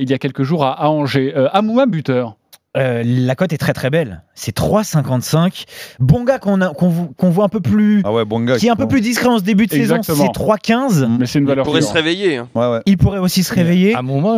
il 0.00 0.08
y 0.10 0.12
a 0.12 0.18
quelques 0.18 0.42
jours 0.42 0.64
à, 0.64 0.72
à 0.72 0.88
Angers. 0.88 1.32
Amouma 1.58 1.86
buteur. 1.86 2.36
Euh, 2.76 3.02
la 3.04 3.34
cote 3.34 3.52
est 3.52 3.58
très 3.58 3.72
très 3.72 3.90
belle. 3.90 4.22
C'est 4.34 4.54
3,55. 4.56 5.64
Bonga 5.98 6.38
qu'on 6.38 6.58
qu'on 6.58 7.30
voit 7.30 7.44
un 7.44 7.48
peu 7.48 7.60
plus. 7.60 8.02
Ah 8.04 8.12
ouais, 8.12 8.24
bon 8.24 8.40
gars. 8.40 8.56
qui 8.56 8.66
est 8.66 8.70
un 8.70 8.76
peu 8.76 8.86
plus 8.86 9.00
discret 9.00 9.26
en 9.28 9.38
ce 9.38 9.42
début 9.42 9.66
de 9.66 9.74
Exactement. 9.74 10.16
saison, 10.16 10.26
c'est 10.32 10.40
3,15. 10.40 11.08
Mais 11.18 11.26
c'est 11.26 11.38
une 11.38 11.46
Il 11.46 11.48
valeur 11.48 11.64
pourrait 11.64 11.80
se 11.80 11.92
réveiller. 11.92 12.36
hein. 12.36 12.48
Ouais, 12.54 12.70
ouais. 12.70 12.80
Il 12.86 12.96
pourrait 12.98 13.18
aussi 13.18 13.42
se 13.42 13.52
réveiller. 13.54 13.94
À 13.94 14.00
un 14.00 14.02
moment, 14.02 14.36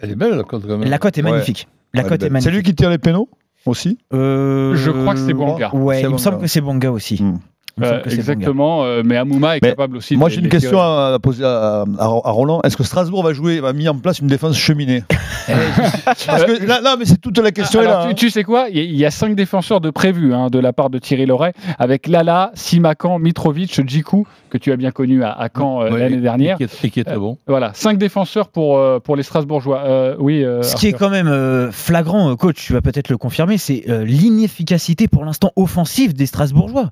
elle 0.00 0.10
est 0.10 0.14
belle 0.14 0.36
la 0.36 0.44
cote 0.44 0.62
quand 0.66 0.78
même. 0.78 0.88
La 0.88 0.98
cote 0.98 1.18
est 1.18 1.22
Ouais. 1.24 1.30
magnifique. 1.32 1.66
La 1.92 2.02
cote 2.04 2.12
est 2.22 2.30
belle. 2.30 2.40
C'est 2.40 2.48
magnifique. 2.50 2.54
lui 2.54 2.62
qui 2.62 2.74
tire 2.74 2.88
les 2.90 2.98
pénaux 2.98 3.28
aussi? 3.66 3.98
Euh, 4.14 4.74
Je 4.76 4.90
crois 4.90 5.14
que 5.14 5.20
c'est 5.20 5.34
Bonga. 5.34 5.74
Ouais, 5.74 6.00
il 6.00 6.04
me 6.04 6.10
Bonga. 6.12 6.22
semble 6.22 6.38
que 6.38 6.46
c'est 6.46 6.60
Bonga 6.62 6.90
aussi. 6.92 7.22
Hmm. 7.22 7.38
Euh, 7.82 8.02
exactement, 8.10 8.84
euh, 8.84 9.02
mais 9.04 9.16
Amouma 9.16 9.56
est 9.56 9.60
Mais 9.62 9.70
capable 9.70 9.96
aussi 9.96 10.16
Moi, 10.16 10.28
j'ai 10.28 10.40
une 10.40 10.48
question 10.48 10.70
tirer. 10.70 10.82
à, 11.14 11.18
poser 11.22 11.44
à, 11.44 11.82
à- 11.98 12.04
à 12.04 12.30
Roland. 12.30 12.60
Est-ce 12.62 12.76
que 12.76 12.84
Strasbourg 12.84 13.22
va 13.22 13.32
jouer, 13.32 13.60
va 13.60 13.72
mis 13.72 13.88
en 13.88 13.96
place 13.98 14.18
une 14.20 14.26
défense 14.28 14.56
cheminée? 14.56 15.02
Parce 15.46 16.44
que 16.44 16.64
là, 16.66 16.80
là, 16.80 16.96
mais 16.98 17.04
c'est 17.04 17.20
toute 17.20 17.38
la 17.38 17.50
question 17.52 17.80
Alors, 17.80 17.92
là. 18.00 18.04
tu, 18.04 18.10
hein. 18.10 18.14
tu 18.14 18.30
sais 18.30 18.44
quoi? 18.44 18.66
Il 18.70 18.76
y 18.76 18.80
a- 18.80 18.84
il 18.84 18.96
y 18.96 19.04
a 19.04 19.10
cinq 19.10 19.34
défenseurs 19.34 19.80
de 19.80 19.90
prévus 19.90 20.34
hein, 20.34 20.48
de 20.50 20.58
la 20.58 20.72
part 20.72 20.90
de 20.90 20.98
Thierry 20.98 21.26
Loret, 21.26 21.52
avec 21.78 22.06
Lala, 22.06 22.50
Simakan, 22.54 23.18
Mitrovic, 23.18 23.80
Djikou, 23.86 24.26
que 24.50 24.58
tu 24.58 24.72
as 24.72 24.76
bien 24.76 24.90
connu 24.90 25.22
à, 25.24 25.30
à 25.32 25.48
Caen 25.54 25.82
euh, 25.82 25.90
Ouais, 25.90 26.00
l'année 26.00 26.16
dernière. 26.20 26.56
Et 26.60 26.66
qui 26.66 26.86
est, 26.86 26.90
qui 26.90 27.00
est 27.00 27.04
très 27.04 27.16
bon. 27.18 27.38
Voilà, 27.46 27.72
cinq 27.74 27.98
défenseurs 27.98 28.48
pour, 28.48 28.78
euh, 28.78 28.98
pour 29.00 29.16
les 29.16 29.22
Strasbourgeois. 29.22 29.82
Euh, 29.86 30.16
oui, 30.18 30.44
euh, 30.44 30.62
Ce 30.62 30.76
qui 30.76 30.88
est 30.88 30.92
quand 30.92 31.10
même 31.10 31.28
euh, 31.28 31.70
flagrant, 31.72 32.34
coach, 32.36 32.56
tu 32.56 32.72
vas 32.72 32.80
peut-être 32.80 33.08
le 33.08 33.16
confirmer, 33.16 33.58
c'est 33.58 33.84
euh, 33.88 34.04
l'inefficacité 34.04 35.08
pour 35.08 35.24
l'instant 35.24 35.50
offensive 35.56 36.12
des 36.14 36.26
Strasbourgeois. 36.26 36.90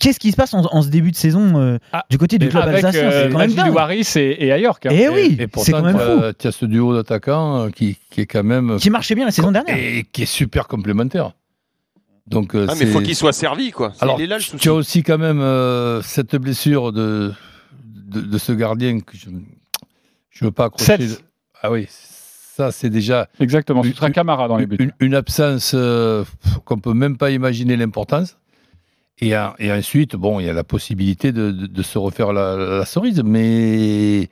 Qu'est-ce 0.00 0.18
qui 0.18 0.32
se 0.32 0.36
passe 0.36 0.54
en, 0.54 0.62
en 0.64 0.82
ce 0.82 0.88
début 0.88 1.10
de 1.12 1.16
saison 1.16 1.58
euh, 1.60 1.78
Ah, 1.92 2.04
du 2.10 2.18
côté 2.18 2.38
du 2.38 2.48
club 2.48 2.64
avec 2.66 2.82
alsacien 2.84 3.08
euh, 3.10 3.24
C'est 3.26 3.32
quand 3.32 3.38
même 3.38 3.52
dingue. 3.54 3.72
Ouaris 3.74 4.06
et, 4.16 4.46
et 4.46 4.50
Ayork. 4.52 4.86
hein. 4.86 4.90
Eh 4.92 5.08
oui, 5.10 5.34
Et 5.34 5.36
c'est 5.42 5.46
pourtant, 5.46 5.72
quand 5.72 5.82
même 5.82 5.98
fou. 5.98 6.22
tu 6.38 6.46
as 6.48 6.52
ce 6.52 6.64
duo 6.64 6.94
d'attaquants 6.94 7.66
euh, 7.66 7.70
qui, 7.70 7.96
qui 8.10 8.22
est 8.22 8.26
quand 8.26 8.42
même. 8.42 8.78
Qui 8.78 8.90
marchait 8.90 9.14
bien 9.14 9.26
la 9.26 9.30
saison 9.30 9.52
dernière. 9.52 9.76
Et 9.76 10.04
qui 10.10 10.22
est 10.22 10.26
super 10.26 10.66
complémentaire. 10.68 11.32
Donc, 12.26 12.54
euh, 12.54 12.66
Ah, 12.68 12.74
mais 12.78 12.86
il 12.86 12.92
faut 12.92 13.00
c'est- 13.00 13.04
qu'il 13.06 13.16
soit 13.16 13.32
servi, 13.32 13.72
quoi. 13.72 13.92
C'est- 13.94 14.02
Alors, 14.02 14.18
il 14.20 14.24
est 14.24 14.26
là 14.26 14.38
le 14.38 14.58
tu 14.58 14.68
as 14.68 14.72
aussi 14.74 15.02
quand 15.02 15.18
même 15.18 15.40
euh, 15.40 16.00
cette 16.02 16.34
blessure 16.36 16.92
de, 16.92 17.32
de, 17.84 18.20
de 18.22 18.38
ce 18.38 18.52
gardien 18.52 19.00
que 19.00 19.16
je 19.18 19.30
ne 19.30 19.40
veux 20.40 20.50
pas 20.52 20.66
accrocher. 20.66 20.96
Sels. 20.96 21.16
Ah 21.62 21.70
oui, 21.70 21.86
ça 21.90 22.72
c'est 22.72 22.88
déjà 22.88 23.28
Exactement, 23.38 23.82
ce 23.82 23.88
Une- 23.88 23.94
sera 23.94 24.10
Camara 24.10 24.48
dans 24.48 24.56
les 24.56 24.66
buts. 24.66 24.76
une, 24.78 24.92
une 25.00 25.14
absence 25.14 25.72
euh, 25.74 26.24
qu'on 26.64 26.78
peut 26.78 26.94
même 26.94 27.18
pas 27.18 27.30
imaginer 27.30 27.76
l'importance. 27.76 28.38
Et, 29.20 29.36
en- 29.36 29.52
et 29.58 29.70
ensuite, 29.72 30.16
bon, 30.16 30.40
il 30.40 30.46
y 30.46 30.48
a 30.48 30.52
la 30.52 30.64
possibilité 30.64 31.32
de, 31.32 31.50
de- 31.50 31.66
de 31.66 31.82
se 31.82 31.98
refaire 31.98 32.32
la, 32.32 32.56
la 32.56 32.84
cerise, 32.84 33.22
mais 33.24 34.28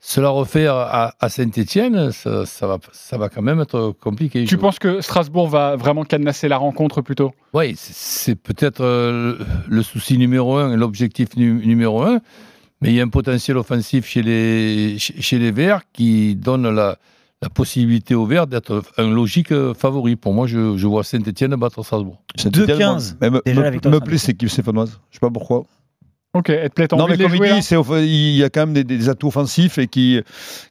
se 0.00 0.20
la 0.20 0.30
refaire 0.30 0.74
à, 0.74 1.14
Saint-Etienne, 1.28 2.10
ça, 2.10 2.44
ça 2.44 2.66
va, 2.66 2.78
ça 2.92 3.16
va 3.18 3.28
quand 3.28 3.42
même 3.42 3.60
être 3.60 3.94
compliqué. 4.00 4.44
Tu 4.46 4.58
penses 4.58 4.80
que 4.80 5.00
Strasbourg 5.00 5.48
va 5.48 5.76
vraiment 5.76 6.02
cadenasser 6.04 6.48
la 6.48 6.56
rencontre 6.56 7.02
plutôt? 7.02 7.30
Oui, 7.54 7.74
c'est- 7.76 8.34
peut-être 8.34 8.80
euh, 8.82 9.38
le 9.68 9.82
souci 9.84 10.18
numéro 10.18 10.56
un, 10.56 10.76
l'objectif 10.76 11.36
nu- 11.36 11.64
numéro 11.64 12.02
un, 12.02 12.20
mais 12.80 12.88
il 12.90 12.94
y 12.96 13.00
a 13.00 13.04
un 13.04 13.08
potentiel 13.08 13.56
offensif 13.56 14.04
chez 14.06 14.22
les, 14.22 14.98
chez 14.98 15.38
les 15.38 15.52
Verts 15.52 15.82
qui 15.92 16.34
donne 16.34 16.68
la, 16.68 16.98
la 17.42 17.48
possibilité 17.50 18.14
aux 18.14 18.24
Verts 18.26 18.46
d'être 18.46 18.82
un 18.98 19.10
logique 19.10 19.52
euh, 19.52 19.74
favori. 19.74 20.16
Pour 20.16 20.32
moi, 20.32 20.46
je, 20.46 20.76
je 20.76 20.86
vois 20.86 21.02
Saint-Etienne 21.04 21.54
battre 21.56 21.82
Strasbourg. 21.82 22.22
Saint-Étienne, 22.36 22.78
2-15, 22.78 23.16
mais 23.20 23.30
me, 23.30 23.40
me- 23.46 23.90
me 23.90 24.00
plaît 24.00 24.18
cette 24.18 24.30
équipe 24.36 24.48
stéphanoise. 24.48 25.00
Je 25.10 25.16
sais 25.16 25.20
pas 25.20 25.30
pourquoi. 25.30 25.64
Ok, 26.34 26.46
plaît, 26.74 26.88
t'as 26.88 26.96
Non, 26.96 27.06
mais 27.08 27.18
comme 27.18 27.34
il 27.34 27.40
dit, 27.60 28.06
il 28.06 28.36
y 28.36 28.42
a 28.44 28.48
quand 28.48 28.60
même 28.60 28.72
des, 28.72 28.84
des 28.84 29.08
atouts 29.10 29.26
offensifs 29.28 29.76
et 29.76 29.86
qui, 29.86 30.18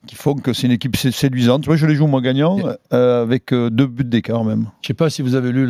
qui 0.08 0.16
font 0.16 0.34
que 0.34 0.54
c'est 0.54 0.66
une 0.66 0.74
équipe 0.74 0.96
sé- 0.96 1.12
séduisante. 1.12 1.68
Moi, 1.68 1.76
je 1.76 1.86
les 1.86 1.94
joue 1.94 2.08
moi 2.08 2.20
gagnant 2.20 2.58
euh, 2.94 3.22
avec 3.22 3.54
euh, 3.54 3.70
deux 3.70 3.86
buts 3.86 4.04
d'écart 4.04 4.44
même. 4.44 4.62
Je 4.82 4.86
ne 4.86 4.88
sais 4.88 4.94
pas 4.96 5.12
si 5.12 5.22
vous 5.22 5.36
avez 5.36 5.52
lu 5.52 5.68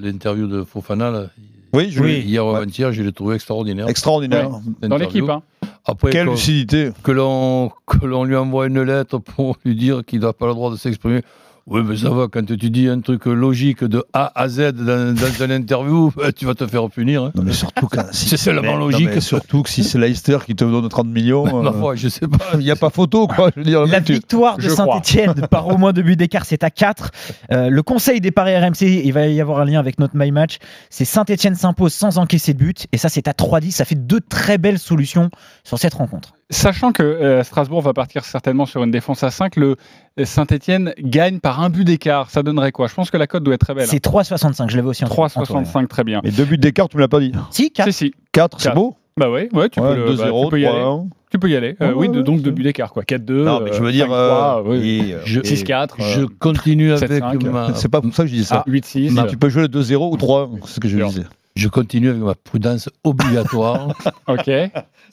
l'interview 0.00 0.46
de 0.46 0.64
Fofana. 0.64 1.10
là. 1.10 1.26
Oui, 1.72 1.90
je 1.90 2.02
l'ai. 2.02 2.20
Hier 2.20 2.44
ou 2.44 2.50
Ouais. 2.50 2.56
avant-hier, 2.58 2.92
je 2.92 3.02
l'ai 3.02 3.12
trouvé 3.12 3.34
extraordinaire. 3.36 3.88
Extraordinaire. 3.88 4.50
Dans 4.82 4.96
l'équipe, 4.96 5.28
hein. 5.28 5.42
Après, 5.84 6.10
Quelle 6.10 6.28
lucidité. 6.28 6.90
que 7.02 7.10
l'on 7.12 7.70
que 7.86 8.04
l'on 8.06 8.24
lui 8.24 8.36
envoie 8.36 8.66
une 8.66 8.82
lettre 8.82 9.18
pour 9.18 9.56
lui 9.64 9.74
dire 9.74 10.02
qu'il 10.04 10.20
n'a 10.20 10.32
pas 10.32 10.46
le 10.46 10.54
droit 10.54 10.70
de 10.70 10.76
s'exprimer. 10.76 11.22
Oui, 11.68 11.82
mais 11.84 11.96
ça 11.96 12.10
va, 12.10 12.26
quand 12.26 12.44
tu 12.44 12.56
dis 12.56 12.88
un 12.88 13.00
truc 13.00 13.26
logique 13.26 13.84
de 13.84 14.04
A 14.12 14.32
à 14.34 14.48
Z 14.48 14.72
dans, 14.72 15.14
dans 15.14 15.44
une 15.44 15.52
interview, 15.52 16.10
bah, 16.16 16.32
tu 16.32 16.44
vas 16.44 16.54
te 16.54 16.66
faire 16.66 16.88
punir. 16.90 17.22
hein. 17.24 17.32
Non, 17.36 17.42
mais 17.44 17.52
surtout 17.52 17.86
quand. 17.86 18.04
C'est 18.12 18.36
seulement 18.36 18.72
non, 18.72 18.86
logique. 18.88 19.22
surtout 19.22 19.62
que 19.62 19.70
si 19.70 19.84
c'est 19.84 19.98
Leicester 19.98 20.38
qui 20.44 20.56
te 20.56 20.64
donne 20.64 20.88
30 20.88 21.06
millions. 21.06 21.44
Euh, 21.62 21.72
foi, 21.72 21.94
je 21.94 22.08
sais 22.08 22.26
pas. 22.26 22.44
Il 22.54 22.60
n'y 22.60 22.70
a 22.70 22.76
pas 22.76 22.90
photo, 22.90 23.26
quoi. 23.28 23.50
Je 23.54 23.60
veux 23.60 23.64
dire, 23.64 23.82
le 23.82 23.90
La 23.90 24.00
tu- 24.00 24.14
victoire 24.14 24.56
de. 24.56 24.68
Saint-Etienne 24.68 25.34
par 25.50 25.68
au 25.68 25.76
moins 25.78 25.92
deux 25.92 26.02
buts 26.02 26.16
d'écart, 26.16 26.44
c'est 26.44 26.64
à 26.64 26.70
4. 26.70 27.10
le 27.50 27.80
conseil 27.82 28.20
des 28.20 28.30
paris 28.32 28.56
RMC, 28.56 28.82
il 29.04 29.12
va 29.12 29.26
y 29.28 29.40
avoir 29.40 29.60
un 29.60 29.64
lien 29.64 29.78
avec 29.78 29.98
notre 30.00 30.16
My 30.16 30.32
Match. 30.32 30.56
C'est 30.90 31.04
Saint-Etienne 31.04 31.54
s'impose 31.54 31.92
sans 31.92 32.18
encaisser 32.18 32.54
de 32.54 32.58
but. 32.58 32.86
Et 32.92 32.98
ça, 32.98 33.08
c'est 33.08 33.28
à 33.28 33.32
3-10. 33.32 33.70
Ça 33.70 33.84
fait 33.84 33.94
deux 33.94 34.20
très 34.20 34.58
belles 34.58 34.78
solutions 34.78 35.30
sur 35.64 35.78
cette 35.78 35.94
rencontre. 35.94 36.32
Sachant 36.50 36.92
que 36.92 37.02
euh, 37.02 37.42
Strasbourg 37.44 37.80
va 37.80 37.94
partir 37.94 38.24
certainement 38.24 38.66
sur 38.66 38.82
une 38.82 38.90
défense 38.90 39.22
à 39.22 39.30
5, 39.30 39.56
le 39.56 39.76
Saint-Etienne 40.24 40.92
gagne 40.98 41.38
par 41.40 41.60
un 41.62 41.70
but 41.70 41.84
d'écart. 41.84 42.30
Ça 42.30 42.42
donnerait 42.42 42.72
quoi? 42.72 42.86
Je 42.86 42.94
pense 42.94 43.10
que 43.10 43.16
la 43.16 43.26
cote 43.26 43.42
doit 43.44 43.54
être 43.54 43.64
très 43.64 43.74
belle. 43.74 43.86
C'est 43.86 44.04
3,65. 44.04 44.70
Je 44.70 44.76
l'avais 44.76 44.88
aussi 44.88 45.04
en 45.04 45.08
3,65, 45.08 45.86
très 45.88 46.04
bien. 46.04 46.20
Mais 46.22 46.30
deux 46.30 46.44
buts 46.44 46.58
d'écart, 46.58 46.88
tu 46.88 46.96
me 46.96 47.00
l'as 47.02 47.08
pas 47.08 47.20
dit. 47.20 47.32
Si, 47.50 47.70
4. 47.70 47.86
Si, 47.86 47.92
si. 47.92 48.14
4, 48.32 48.60
c'est 48.60 48.74
beau 48.74 48.94
Bah 49.16 49.30
ouais, 49.30 49.48
ouais 49.52 49.68
tu, 49.68 49.80
Ouais, 49.80 49.94
peux, 49.94 49.96
le- 50.10 50.16
bah, 50.16 50.26
2-0, 50.28 50.44
tu 50.44 50.50
peux 50.50 50.60
y 50.60 50.66
aller. 50.66 50.78
3-1. 50.80 51.08
Tu 51.30 51.38
peux 51.38 51.48
y 51.48 51.56
aller. 51.56 51.76
Euh, 51.80 51.88
Ouais, 51.88 51.94
oui, 51.94 52.08
de- 52.10 52.20
donc 52.20 52.42
deux 52.42 52.50
buts 52.50 52.62
d'écart, 52.62 52.92
quoi. 52.92 53.04
4-2. 53.04 53.44
Non, 53.44 53.60
mais 53.60 53.72
je 53.72 53.80
veux 53.80 53.88
euh, 53.88 53.92
dire, 53.92 54.06
5-3, 54.06 54.58
euh, 54.58 54.62
oui. 54.66 55.02
et, 55.08 55.14
euh, 55.14 55.20
Je- 55.24 55.40
6-4. 55.40 55.96
Continue 56.38 56.92
avec 56.92 57.10
7-5. 57.10 57.44
ma. 57.50 57.68
C'est 57.74 57.88
pas 57.88 58.00
pour 58.02 58.14
ça 58.14 58.24
que 58.24 58.28
je 58.28 58.34
dis 58.34 58.44
ça. 58.44 58.64
Ah, 58.66 58.70
8-6. 58.70 59.10
Mais 59.14 59.26
tu 59.28 59.38
peux 59.38 59.48
jouer 59.48 59.62
le 59.62 59.68
2-0 59.68 60.10
ou 60.12 60.16
3, 60.18 60.50
c'est 60.66 60.74
ce 60.74 60.80
que 60.80 60.88
je 60.88 60.98
disais. 61.02 61.22
Je 61.54 61.68
continue 61.68 62.08
avec 62.10 62.22
ma 62.22 62.34
prudence 62.34 62.88
obligatoire. 63.04 63.88
Ok. 64.28 64.50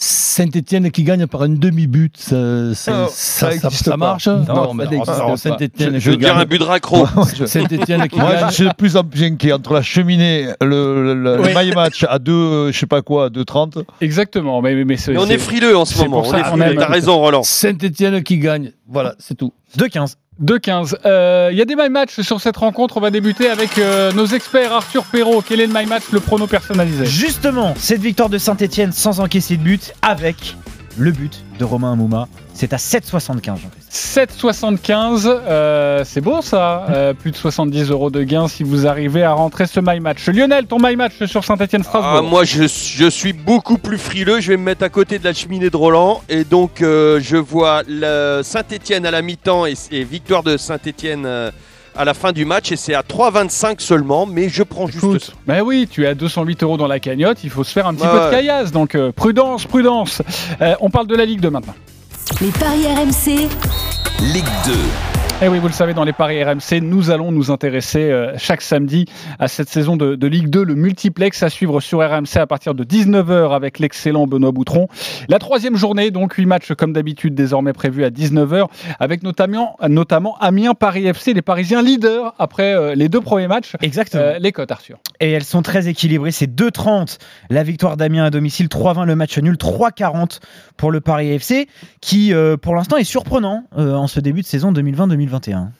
Saint-Etienne 0.01 0.91
qui 0.91 1.03
gagne 1.03 1.27
par 1.27 1.41
un 1.41 1.49
demi-but, 1.49 2.15
ça, 2.15 2.73
ça, 2.73 2.91
Non, 2.91 3.07
ça, 3.07 3.11
ça 3.11 3.49
ça- 3.49 3.53
existe 3.67 3.83
ça 3.85 3.91
pas. 3.91 3.97
marche? 3.97 4.27
Non, 4.27 4.37
Non, 4.47 4.67
ça 5.03 5.25
mais. 5.27 5.35
Saint-Etienne 5.37 5.99
Je 5.99 6.11
veux 6.11 6.15
qui 6.15 6.19
dire 6.23 6.33
gagne. 6.33 6.41
un 6.43 6.45
but 6.45 6.59
de 6.59 6.63
raccro. 6.63 7.05
Saint-Etienne 7.45 8.07
qui 8.07 8.17
Moi, 8.17 8.31
gagne. 8.33 8.49
je 8.49 8.53
suis 8.53 8.67
de 8.69 8.73
plus 8.73 8.95
en 8.95 9.03
plus 9.03 9.23
inquiet 9.23 9.51
entre 9.51 9.73
la 9.73 9.81
cheminée, 9.81 10.45
le, 10.61 11.13
le, 11.13 11.21
le 11.35 11.41
Oui. 11.41 11.49
my 11.53 11.71
match 11.73 12.05
à 12.07 12.17
2, 12.17 12.71
je 12.71 12.77
sais 12.79 12.85
pas 12.85 13.01
quoi, 13.01 13.29
2,30. 13.29 13.83
Exactement. 13.99 14.61
Mais, 14.61 14.73
mais, 14.75 14.85
mais 14.85 14.95
c'est- 14.95 15.11
Mais 15.11 15.19
on 15.19 15.25
est 15.27 15.37
frileux 15.37 15.75
en 15.77 15.83
ce 15.83 16.01
moment. 16.01 16.21
T'as 16.23 16.87
raison, 16.87 17.17
Roland. 17.17 17.43
Saint-Etienne 17.43 18.23
qui 18.23 18.37
gagne. 18.37 18.71
Voilà, 18.87 19.15
c'est 19.19 19.35
tout. 19.35 19.51
2-15. 19.77 20.15
2-15. 20.43 20.95
Euh, 21.05 21.49
Il 21.51 21.57
y 21.57 21.61
a 21.61 21.65
des 21.65 21.75
my 21.75 21.89
match 21.89 22.19
sur 22.21 22.39
cette 22.39 22.57
rencontre. 22.57 22.97
On 22.97 23.01
va 23.01 23.11
débuter 23.11 23.49
avec 23.49 23.77
euh, 23.77 24.11
nos 24.13 24.25
experts. 24.25 24.71
Arthur 24.73 25.03
Perrault, 25.05 25.43
quel 25.47 25.59
est 25.59 25.67
le 25.67 25.73
my 25.73 25.85
match, 25.85 26.03
le 26.11 26.19
prono 26.19 26.47
personnalisé? 26.47 27.05
Justement, 27.05 27.73
cette 27.77 28.01
victoire 28.01 28.29
de 28.29 28.37
Saint-Etienne 28.37 28.91
sans 28.91 29.19
encaisser 29.19 29.57
de 29.57 29.63
but 29.63 29.93
avec 30.01 30.55
le 30.99 31.11
but 31.11 31.43
de 31.57 31.65
Romain 31.65 31.95
Mouma. 31.95 32.27
C'est 32.53 32.73
à 32.73 32.77
7,75. 32.77 33.43
Jean-Christophe. 33.45 34.35
7,75. 34.35 35.23
euh, 35.25 36.03
c'est 36.05 36.21
beau 36.21 36.41
ça. 36.41 36.85
Euh, 36.89 37.13
plus 37.13 37.31
de 37.31 37.35
70 37.37 37.89
euros 37.89 38.09
de 38.09 38.21
gain 38.23 38.47
si 38.47 38.63
vous 38.63 38.85
arrivez 38.85 39.23
à 39.23 39.31
rentrer 39.33 39.65
ce 39.65 39.79
my 39.79 39.99
match. 39.99 40.27
Lionel, 40.27 40.65
ton 40.65 40.77
my 40.79 40.95
match 40.95 41.23
sur 41.25 41.43
Saint-Etienne-Strasbourg. 41.43 42.15
Ah, 42.17 42.21
moi, 42.21 42.43
je, 42.43 42.63
je 42.63 43.09
suis 43.09 43.33
beaucoup 43.33 43.77
plus 43.77 43.97
frileux. 43.97 44.41
Je 44.41 44.49
vais 44.51 44.57
me 44.57 44.63
mettre 44.63 44.83
à 44.83 44.89
côté 44.89 45.19
de 45.19 45.23
la 45.23 45.33
cheminée 45.33 45.69
de 45.69 45.77
Roland. 45.77 46.21
Et 46.27 46.43
donc, 46.43 46.81
euh, 46.81 47.19
je 47.21 47.37
vois 47.37 47.83
Saint-Etienne 48.43 49.05
à 49.05 49.11
la 49.11 49.21
mi-temps 49.21 49.65
et, 49.65 49.75
et 49.91 50.03
victoire 50.03 50.43
de 50.43 50.57
Saint-Etienne 50.57 51.25
à 51.99 52.05
la 52.05 52.13
fin 52.13 52.31
du 52.31 52.45
match. 52.45 52.71
Et 52.71 52.77
c'est 52.77 52.95
à 52.95 53.01
3,25 53.01 53.79
seulement. 53.79 54.25
Mais 54.25 54.49
je 54.49 54.63
prends 54.63 54.87
juste 54.87 55.19
ça. 55.19 55.33
ben 55.45 55.61
oui, 55.61 55.87
tu 55.91 56.05
es 56.05 56.07
à 56.07 56.15
208 56.15 56.63
euros 56.63 56.77
dans 56.77 56.87
la 56.87 56.99
cagnotte, 56.99 57.43
il 57.43 57.49
faut 57.49 57.63
se 57.63 57.71
faire 57.71 57.85
un 57.85 57.93
petit 57.93 58.07
peu 58.07 58.25
de 58.25 58.31
caillasse, 58.31 58.71
donc 58.71 58.95
euh, 58.95 59.11
prudence, 59.11 59.65
prudence. 59.65 60.21
Euh, 60.61 60.75
on 60.79 60.89
parle 60.89 61.07
de 61.07 61.15
la 61.15 61.25
Ligue 61.25 61.41
2 61.41 61.49
maintenant. 61.49 61.75
Les 62.41 62.51
paris 62.51 62.85
RMC, 62.87 63.49
Ligue 64.21 64.45
2. 64.65 65.08
Et 65.41 65.45
Eh 65.45 65.47
oui, 65.47 65.59
vous 65.59 65.67
le 65.67 65.73
savez, 65.73 65.93
dans 65.93 66.03
les 66.03 66.11
paris 66.11 66.43
RMC, 66.43 66.81
nous 66.81 67.11
allons 67.11 67.31
nous 67.31 67.49
intéresser 67.49 68.11
euh, 68.11 68.33
chaque 68.35 68.61
samedi 68.61 69.05
à 69.39 69.47
cette 69.47 69.69
saison 69.69 69.95
de, 69.95 70.15
de 70.15 70.27
Ligue 70.27 70.49
2, 70.49 70.65
le 70.65 70.75
multiplex 70.75 71.41
à 71.43 71.49
suivre 71.49 71.79
sur 71.79 71.99
RMC 71.99 72.35
à 72.35 72.45
partir 72.45 72.75
de 72.75 72.83
19h 72.83 73.55
avec 73.55 73.79
l'excellent 73.79 74.27
Benoît 74.27 74.51
Boutron. 74.51 74.89
La 75.29 75.39
troisième 75.39 75.77
journée, 75.77 76.11
donc 76.11 76.33
8 76.33 76.45
matchs 76.45 76.73
comme 76.73 76.91
d'habitude 76.91 77.35
désormais 77.35 77.71
prévus 77.71 78.03
à 78.03 78.09
19h, 78.09 78.67
avec 78.99 79.23
notamment, 79.23 79.77
notamment 79.87 80.37
Amiens 80.41 80.73
Paris 80.73 81.07
FC, 81.07 81.33
les 81.33 81.41
Parisiens 81.41 81.81
leaders 81.81 82.35
après 82.37 82.75
euh, 82.75 82.93
les 82.93 83.07
deux 83.07 83.21
premiers 83.21 83.47
matchs. 83.47 83.77
Exactement. 83.81 84.23
Euh, 84.23 84.39
les 84.39 84.51
cotes, 84.51 84.71
Arthur. 84.71 84.97
Et 85.21 85.31
elles 85.31 85.45
sont 85.45 85.61
très 85.61 85.87
équilibrées. 85.87 86.31
C'est 86.31 86.53
2,30 86.53 87.17
la 87.49 87.63
victoire 87.63 87.95
d'Amiens 87.95 88.25
à 88.25 88.29
domicile, 88.29 88.67
3,20 88.67 89.05
le 89.05 89.15
match 89.15 89.37
nul, 89.37 89.55
3,40 89.55 90.39
pour 90.75 90.91
le 90.91 90.99
Paris 90.99 91.31
FC, 91.31 91.69
qui 92.01 92.33
pour 92.61 92.75
l'instant 92.75 92.97
est 92.97 93.05
surprenant 93.05 93.63
en 93.75 94.07
ce 94.07 94.19
début 94.19 94.41
de 94.41 94.45
saison 94.45 94.73
2020-2021. 94.73 95.28
2021 95.29 95.78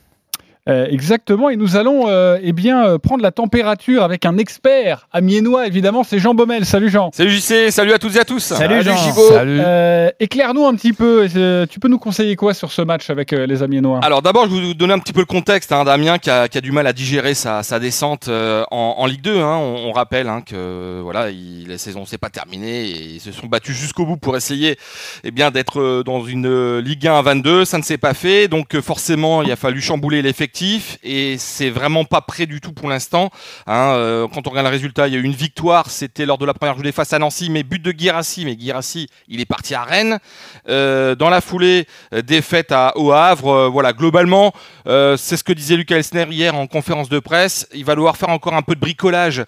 euh, 0.70 0.86
exactement, 0.90 1.50
et 1.50 1.56
nous 1.56 1.76
allons 1.78 2.08
euh, 2.08 2.38
eh 2.44 2.54
bien, 2.54 2.86
euh, 2.86 2.98
prendre 3.00 3.24
la 3.24 3.32
température 3.32 4.04
avec 4.04 4.26
un 4.26 4.38
expert 4.38 5.08
amiénois, 5.12 5.66
évidemment, 5.68 6.04
c'est 6.04 6.20
Jean 6.20 6.34
Baumel. 6.36 6.66
Salut 6.66 6.90
Jean. 6.90 7.10
Salut 7.14 7.32
JC, 7.32 7.72
salut 7.72 7.92
à 7.94 7.98
toutes 7.98 8.16
et 8.16 8.20
à 8.20 8.26
tous. 8.26 8.40
Salut, 8.40 8.84
Jean. 8.84 8.96
Gibo. 8.96 9.22
Euh, 9.34 10.10
Éclaire-nous 10.20 10.66
un 10.66 10.76
petit 10.76 10.94
peu, 10.94 11.28
euh, 11.36 11.66
tu 11.70 11.80
peux 11.80 11.88
nous 11.88 11.98
conseiller 11.98 12.36
quoi 12.36 12.54
sur 12.54 12.72
ce 12.72 12.82
match 12.82 13.10
avec 13.10 13.34
euh, 13.34 13.48
les 13.48 13.64
amiénois 13.64 14.00
Alors 14.04 14.22
d'abord, 14.22 14.48
je 14.48 14.56
vais 14.56 14.62
vous 14.62 14.74
donner 14.74 14.94
un 14.94 15.00
petit 15.00 15.14
peu 15.14 15.22
le 15.22 15.26
contexte 15.26 15.72
hein, 15.72 15.84
d'Amiens 15.86 16.18
qui 16.20 16.30
a, 16.30 16.48
qui 16.48 16.58
a 16.58 16.62
du 16.62 16.72
mal 16.72 16.86
à 16.88 16.94
digérer 16.94 17.34
sa, 17.34 17.64
sa 17.64 17.80
descente 17.80 18.28
euh, 18.28 18.64
en, 18.70 18.96
en 19.00 19.06
Ligue 19.08 19.22
2. 19.22 19.38
hein. 19.40 19.58
On, 19.58 19.88
on 19.90 19.92
rappelle 19.92 20.28
hein, 20.28 20.42
que 20.46 21.00
voilà, 21.02 21.30
il- 21.32 21.68
la 21.68 21.78
saison 21.78 22.06
s'est 22.06 22.18
pas 22.18 22.30
terminée 22.30 22.86
et 22.90 22.92
ils 23.16 23.20
se 23.20 23.32
sont 23.32 23.48
battus 23.48 23.76
jusqu'au 23.76 24.06
bout 24.06 24.18
pour 24.18 24.36
essayer 24.38 24.78
eh 25.24 25.32
bien 25.32 25.52
d'être 25.52 26.04
dans 26.04 26.24
une 26.26 26.78
Ligue 26.80 27.08
1 27.08 27.16
à 27.18 27.22
22. 27.22 27.66
Ça 27.66 27.78
ne 27.78 27.84
s'est 27.84 27.98
pas 27.98 28.14
fait, 28.14 28.48
donc 28.48 28.80
forcément 28.82 29.42
il 29.42 29.52
a 29.52 29.56
fallu 29.56 29.82
chambouler 29.82 30.22
l'effectif 30.22 30.59
et 30.62 31.38
c'est 31.38 31.70
vraiment 31.70 32.04
pas 32.04 32.22
prêt 32.22 32.46
du 32.46 32.60
tout 32.60 32.74
pour 32.74 32.90
l'instant. 32.90 33.30
hein. 33.68 33.94
Euh, 33.94 34.28
quand 34.28 34.46
on 34.46 34.50
regarde 34.50 34.68
le 34.68 34.72
résultat, 34.72 35.08
il 35.08 35.14
y 35.14 35.18
a 35.18 35.20
eu 35.20 35.24
une 35.24 35.32
victoire, 35.34 35.90
c'était 35.90 36.26
lors 36.26 36.38
de 36.38 36.46
la 36.46 36.54
première 36.54 36.76
journée 36.76 36.92
face 36.92 37.14
à 37.14 37.20
Nancy, 37.20 37.50
mais 37.50 37.64
but 37.64 37.82
de 37.82 37.92
Guirassi. 37.92 38.46
Mais 38.46 38.56
Guirassi, 38.56 39.08
il 39.28 39.40
est 39.40 39.46
parti 39.46 39.74
à 39.74 39.84
Rennes. 39.84 40.20
Euh, 40.68 41.16
dans 41.16 41.30
la 41.30 41.42
foulée, 41.42 41.88
euh, 42.14 42.22
défaite 42.22 42.72
à, 42.72 42.92
au 42.98 43.12
Havre. 43.12 43.70
Voilà, 43.70 43.94
globalement, 43.94 44.54
c'est 44.86 45.38
ce 45.38 45.44
que 45.44 45.54
disait 45.54 45.76
Lucas 45.76 45.96
Elsner 45.98 46.26
hier 46.30 46.56
en 46.56 46.68
conférence 46.68 47.10
de 47.10 47.20
presse. 47.20 47.68
Il 47.74 47.86
va 47.86 47.96
devoir 47.96 48.18
faire 48.18 48.30
encore 48.30 48.54
un 48.54 48.62
peu 48.62 48.76
de 48.76 48.80
bricolage 48.80 49.44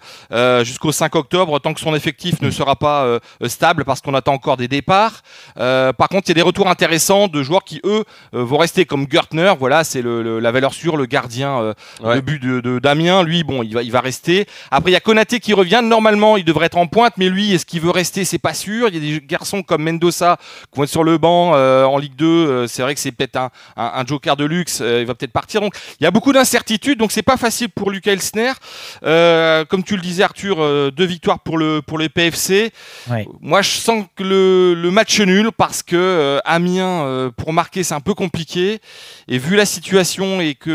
jusqu'au 0.62 0.92
5 0.92 1.14
octobre, 1.16 1.58
tant 1.58 1.74
que 1.74 1.80
son 1.80 1.94
effectif 1.94 2.40
ne 2.40 2.50
sera 2.50 2.76
pas 2.76 3.18
stable, 3.46 3.84
parce 3.84 4.00
qu'on 4.00 4.14
attend 4.14 4.34
encore 4.34 4.56
des 4.56 4.68
départs. 4.68 5.22
Par 5.56 6.08
contre, 6.08 6.24
il 6.26 6.30
y 6.30 6.32
a 6.32 6.34
des 6.34 6.42
retours 6.42 6.68
intéressants 6.68 7.28
de 7.28 7.42
joueurs 7.42 7.64
qui, 7.64 7.80
eux, 7.84 8.04
vont 8.32 8.58
rester 8.58 8.84
comme 8.84 9.06
Gertner. 9.10 9.52
Voilà, 9.58 9.84
c'est 9.84 10.02
la 10.02 10.50
valeur 10.52 10.72
sûre, 10.72 10.96
le 11.02 11.06
gardien 11.06 11.60
euh, 11.60 11.74
Ouais. 12.02 12.16
de 12.16 12.20
but 12.20 12.38
de, 12.42 12.60
de 12.60 12.78
Damien. 12.78 13.22
Lui, 13.22 13.44
bon, 13.44 13.62
il 13.62 13.74
va, 13.74 13.82
il 13.82 13.92
va 13.92 14.00
rester. 14.00 14.46
Après, 14.70 14.90
il 14.90 14.94
y 14.94 14.96
a 14.96 15.00
Konaté 15.00 15.38
qui 15.40 15.52
revient. 15.52 15.80
Normalement, 15.84 16.36
il 16.36 16.44
devrait 16.44 16.66
être 16.66 16.78
en 16.78 16.86
pointe, 16.86 17.14
mais 17.18 17.28
lui, 17.28 17.52
est-ce 17.52 17.66
qu'il 17.66 17.80
veut 17.80 17.90
rester? 17.90 18.24
C'est 18.24 18.38
pas 18.38 18.54
sûr. 18.54 18.88
Il 18.88 18.94
y 18.94 18.96
a 19.14 19.18
des 19.20 19.26
garçons 19.26 19.62
comme 19.62 19.82
Mendoza 19.82 20.38
qui 20.72 20.78
vont 20.78 20.84
être 20.84 20.90
sur 20.90 21.04
le 21.04 21.18
banc 21.18 21.52
euh, 21.54 21.84
en 21.84 21.98
Ligue 21.98 22.16
2. 22.16 22.26
Euh, 22.26 22.66
c'est 22.66 22.82
vrai 22.82 22.94
que 22.94 23.00
c'est 23.00 23.12
peut-être 23.12 23.36
un, 23.36 23.50
un- 23.76 23.92
un 23.96 24.06
joker 24.06 24.36
de 24.36 24.44
luxe. 24.44 24.80
Euh, 24.80 25.00
il 25.00 25.06
va 25.06 25.14
peut-être 25.14 25.32
partir. 25.32 25.60
Donc, 25.60 25.74
il 26.00 26.04
y 26.04 26.06
a 26.06 26.10
beaucoup 26.10 26.32
d'incertitudes. 26.32 26.98
Donc, 26.98 27.12
c'est 27.12 27.22
pas 27.22 27.36
facile 27.36 27.68
pour 27.68 27.90
Lucas 27.90 28.12
Elsner. 28.12 28.52
Euh, 29.04 29.64
comme 29.64 29.82
tu 29.84 29.96
le 29.96 30.02
disais, 30.02 30.22
Arthur, 30.22 30.56
euh, 30.60 30.90
deux 30.90 31.04
victoires 31.04 31.40
pour 31.40 31.58
le, 31.58 31.82
pour 31.82 31.98
le 31.98 32.08
PFC. 32.08 32.72
Ouais. 33.10 33.26
Moi, 33.40 33.62
je 33.62 33.70
sens 33.70 34.04
que 34.16 34.22
le, 34.22 34.74
le 34.74 34.90
match 34.90 35.20
nul 35.20 35.50
parce 35.56 35.82
que 35.82 35.96
euh, 35.96 36.38
Amiens, 36.44 37.02
euh, 37.04 37.30
pour 37.30 37.52
marquer, 37.52 37.82
c'est 37.82 37.94
un 37.94 38.00
peu 38.00 38.14
compliqué. 38.14 38.80
Et 39.28 39.38
vu 39.38 39.56
la 39.56 39.66
situation 39.66 40.40
et 40.40 40.54
que 40.54 40.70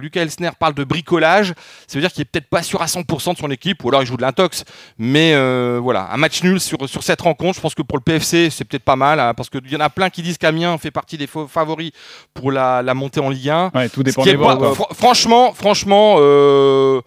Lucas 0.00 0.22
Elsner 0.22 0.50
parle 0.58 0.74
de 0.74 0.84
bricolage, 0.84 1.54
ça 1.86 1.94
veut 1.94 2.00
dire 2.00 2.12
qu'il 2.12 2.22
est 2.22 2.24
peut-être 2.26 2.48
pas 2.48 2.62
sûr 2.62 2.82
à 2.82 2.86
100% 2.86 3.34
de 3.34 3.38
son 3.38 3.50
équipe, 3.50 3.84
ou 3.84 3.88
alors 3.88 4.02
il 4.02 4.06
joue 4.06 4.16
de 4.16 4.22
l'intox. 4.22 4.64
Mais 4.98 5.32
euh, 5.34 5.78
voilà, 5.82 6.08
un 6.12 6.16
match 6.16 6.42
nul 6.42 6.60
sur, 6.60 6.88
sur 6.88 7.02
cette 7.02 7.20
rencontre, 7.20 7.56
je 7.56 7.60
pense 7.60 7.74
que 7.74 7.82
pour 7.82 7.98
le 7.98 8.02
PFC, 8.02 8.50
c'est 8.50 8.64
peut-être 8.64 8.84
pas 8.84 8.96
mal, 8.96 9.20
hein, 9.20 9.34
parce 9.34 9.48
qu'il 9.50 9.70
y 9.70 9.76
en 9.76 9.80
a 9.80 9.90
plein 9.90 10.10
qui 10.10 10.22
disent 10.22 10.38
qu'Amiens 10.38 10.76
fait 10.78 10.90
partie 10.90 11.16
des 11.16 11.26
faux- 11.26 11.46
favoris 11.46 11.90
pour 12.34 12.50
la, 12.52 12.82
la 12.82 12.94
montée 12.94 13.20
en 13.20 13.30
Ligue 13.30 13.50
1. 13.50 13.70
Ouais, 13.74 13.88
tout 13.88 14.00
Ce 14.00 14.04
dépend 14.04 14.22
qui 14.22 14.28
est 14.30 14.32
des 14.36 14.42
pas- 14.42 14.54
voix. 14.54 14.72
fr- 14.72 14.94
franchement, 14.94 15.52
franchement, 15.52 16.16
euh, 16.18 17.00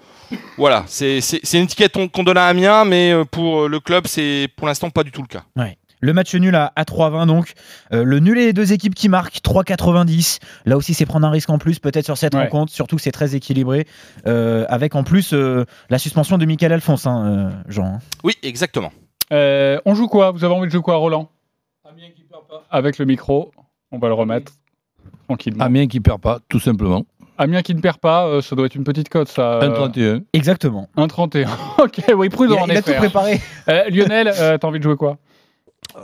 voilà, 0.58 0.84
c'est 0.88 1.19
une 1.54 1.63
étiquette 1.63 1.93
qu'on 2.12 2.23
donne 2.23 2.38
à 2.38 2.45
Amiens, 2.45 2.86
mais 2.86 3.12
euh, 3.12 3.25
pour 3.25 3.67
le 3.67 3.80
club, 3.80 4.06
c'est 4.08 4.47
pour 4.56 4.67
l'instant 4.67 4.89
pas 4.89 5.04
du 5.04 5.12
tout 5.12 5.21
le 5.21 5.28
cas. 5.28 5.43
Ouais. 5.56 5.78
Le 6.01 6.13
match 6.13 6.33
nul 6.35 6.55
à, 6.55 6.71
à 6.75 6.83
3,20 6.83 7.27
donc. 7.27 7.53
Euh, 7.93 8.03
le 8.03 8.19
nul 8.19 8.38
et 8.38 8.45
les 8.45 8.53
deux 8.53 8.71
équipes 8.73 8.95
qui 8.95 9.09
marquent 9.09 9.38
3,90. 9.43 10.39
Là 10.65 10.77
aussi, 10.77 10.93
c'est 10.93 11.05
prendre 11.05 11.27
un 11.27 11.29
risque 11.29 11.49
en 11.49 11.57
plus 11.57 11.79
peut-être 11.79 12.05
sur 12.05 12.17
cette 12.17 12.33
Ouais. 12.35 12.43
rencontre. 12.43 12.71
Surtout 12.71 12.95
que 12.95 13.01
c'est 13.01 13.12
très 13.12 13.35
équilibré. 13.35 13.85
Euh, 14.27 14.65
avec 14.69 14.95
en 14.95 15.03
plus 15.03 15.33
euh, 15.33 15.65
la 15.89 15.97
suspension 15.99 16.38
de 16.38 16.45
Michael 16.45 16.71
Alphonse, 16.73 17.05
hein, 17.05 17.25
euh, 17.25 17.49
Jean. 17.71 17.85
hein. 17.85 17.99
Oui, 18.23 18.33
exactement. 18.43 18.91
Euh, 19.33 19.79
on 19.85 19.93
joue 19.95 20.07
quoi? 20.07 20.31
Vous 20.31 20.43
avez 20.43 20.53
envie 20.53 20.67
de 20.67 20.71
jouer 20.71 20.81
quoi, 20.81 20.95
Roland? 20.95 21.29
Avec 22.71 22.97
le 22.97 23.05
micro, 23.05 23.51
on 23.91 23.99
va 23.99 24.07
le 24.07 24.13
remettre 24.13 24.51
tranquillement. 25.27 25.63
Amiens 25.65 25.88
qui 25.88 25.99
perd 25.99 26.21
pas, 26.21 26.39
tout 26.49 26.59
simplement. 26.59 27.05
Amiens 27.38 27.62
qui 27.62 27.73
ne 27.73 27.79
perd 27.81 27.97
pas, 27.97 28.27
euh, 28.27 28.41
ça 28.41 28.55
doit 28.55 28.65
être 28.65 28.75
une 28.75 28.83
petite 28.83 29.09
cote, 29.09 29.29
ça. 29.29 29.59
euh, 29.62 29.69
1,31. 29.89 30.23
Exactement. 30.33 30.89
1,31. 30.97 31.47
ok, 31.83 32.01
oui, 32.15 32.29
prudent 32.29 32.55
Il 32.55 32.59
a- 32.59 32.63
en 32.63 32.67
il 32.67 32.77
a 32.77 32.81
tout 32.81 32.91
préparé. 32.93 33.33
hein. 33.35 33.39
Euh, 33.69 33.89
Lionel, 33.89 34.27
euh, 34.39 34.57
t'as 34.57 34.67
envie 34.67 34.79
de 34.79 34.83
jouer 34.83 34.95
quoi? 34.97 35.17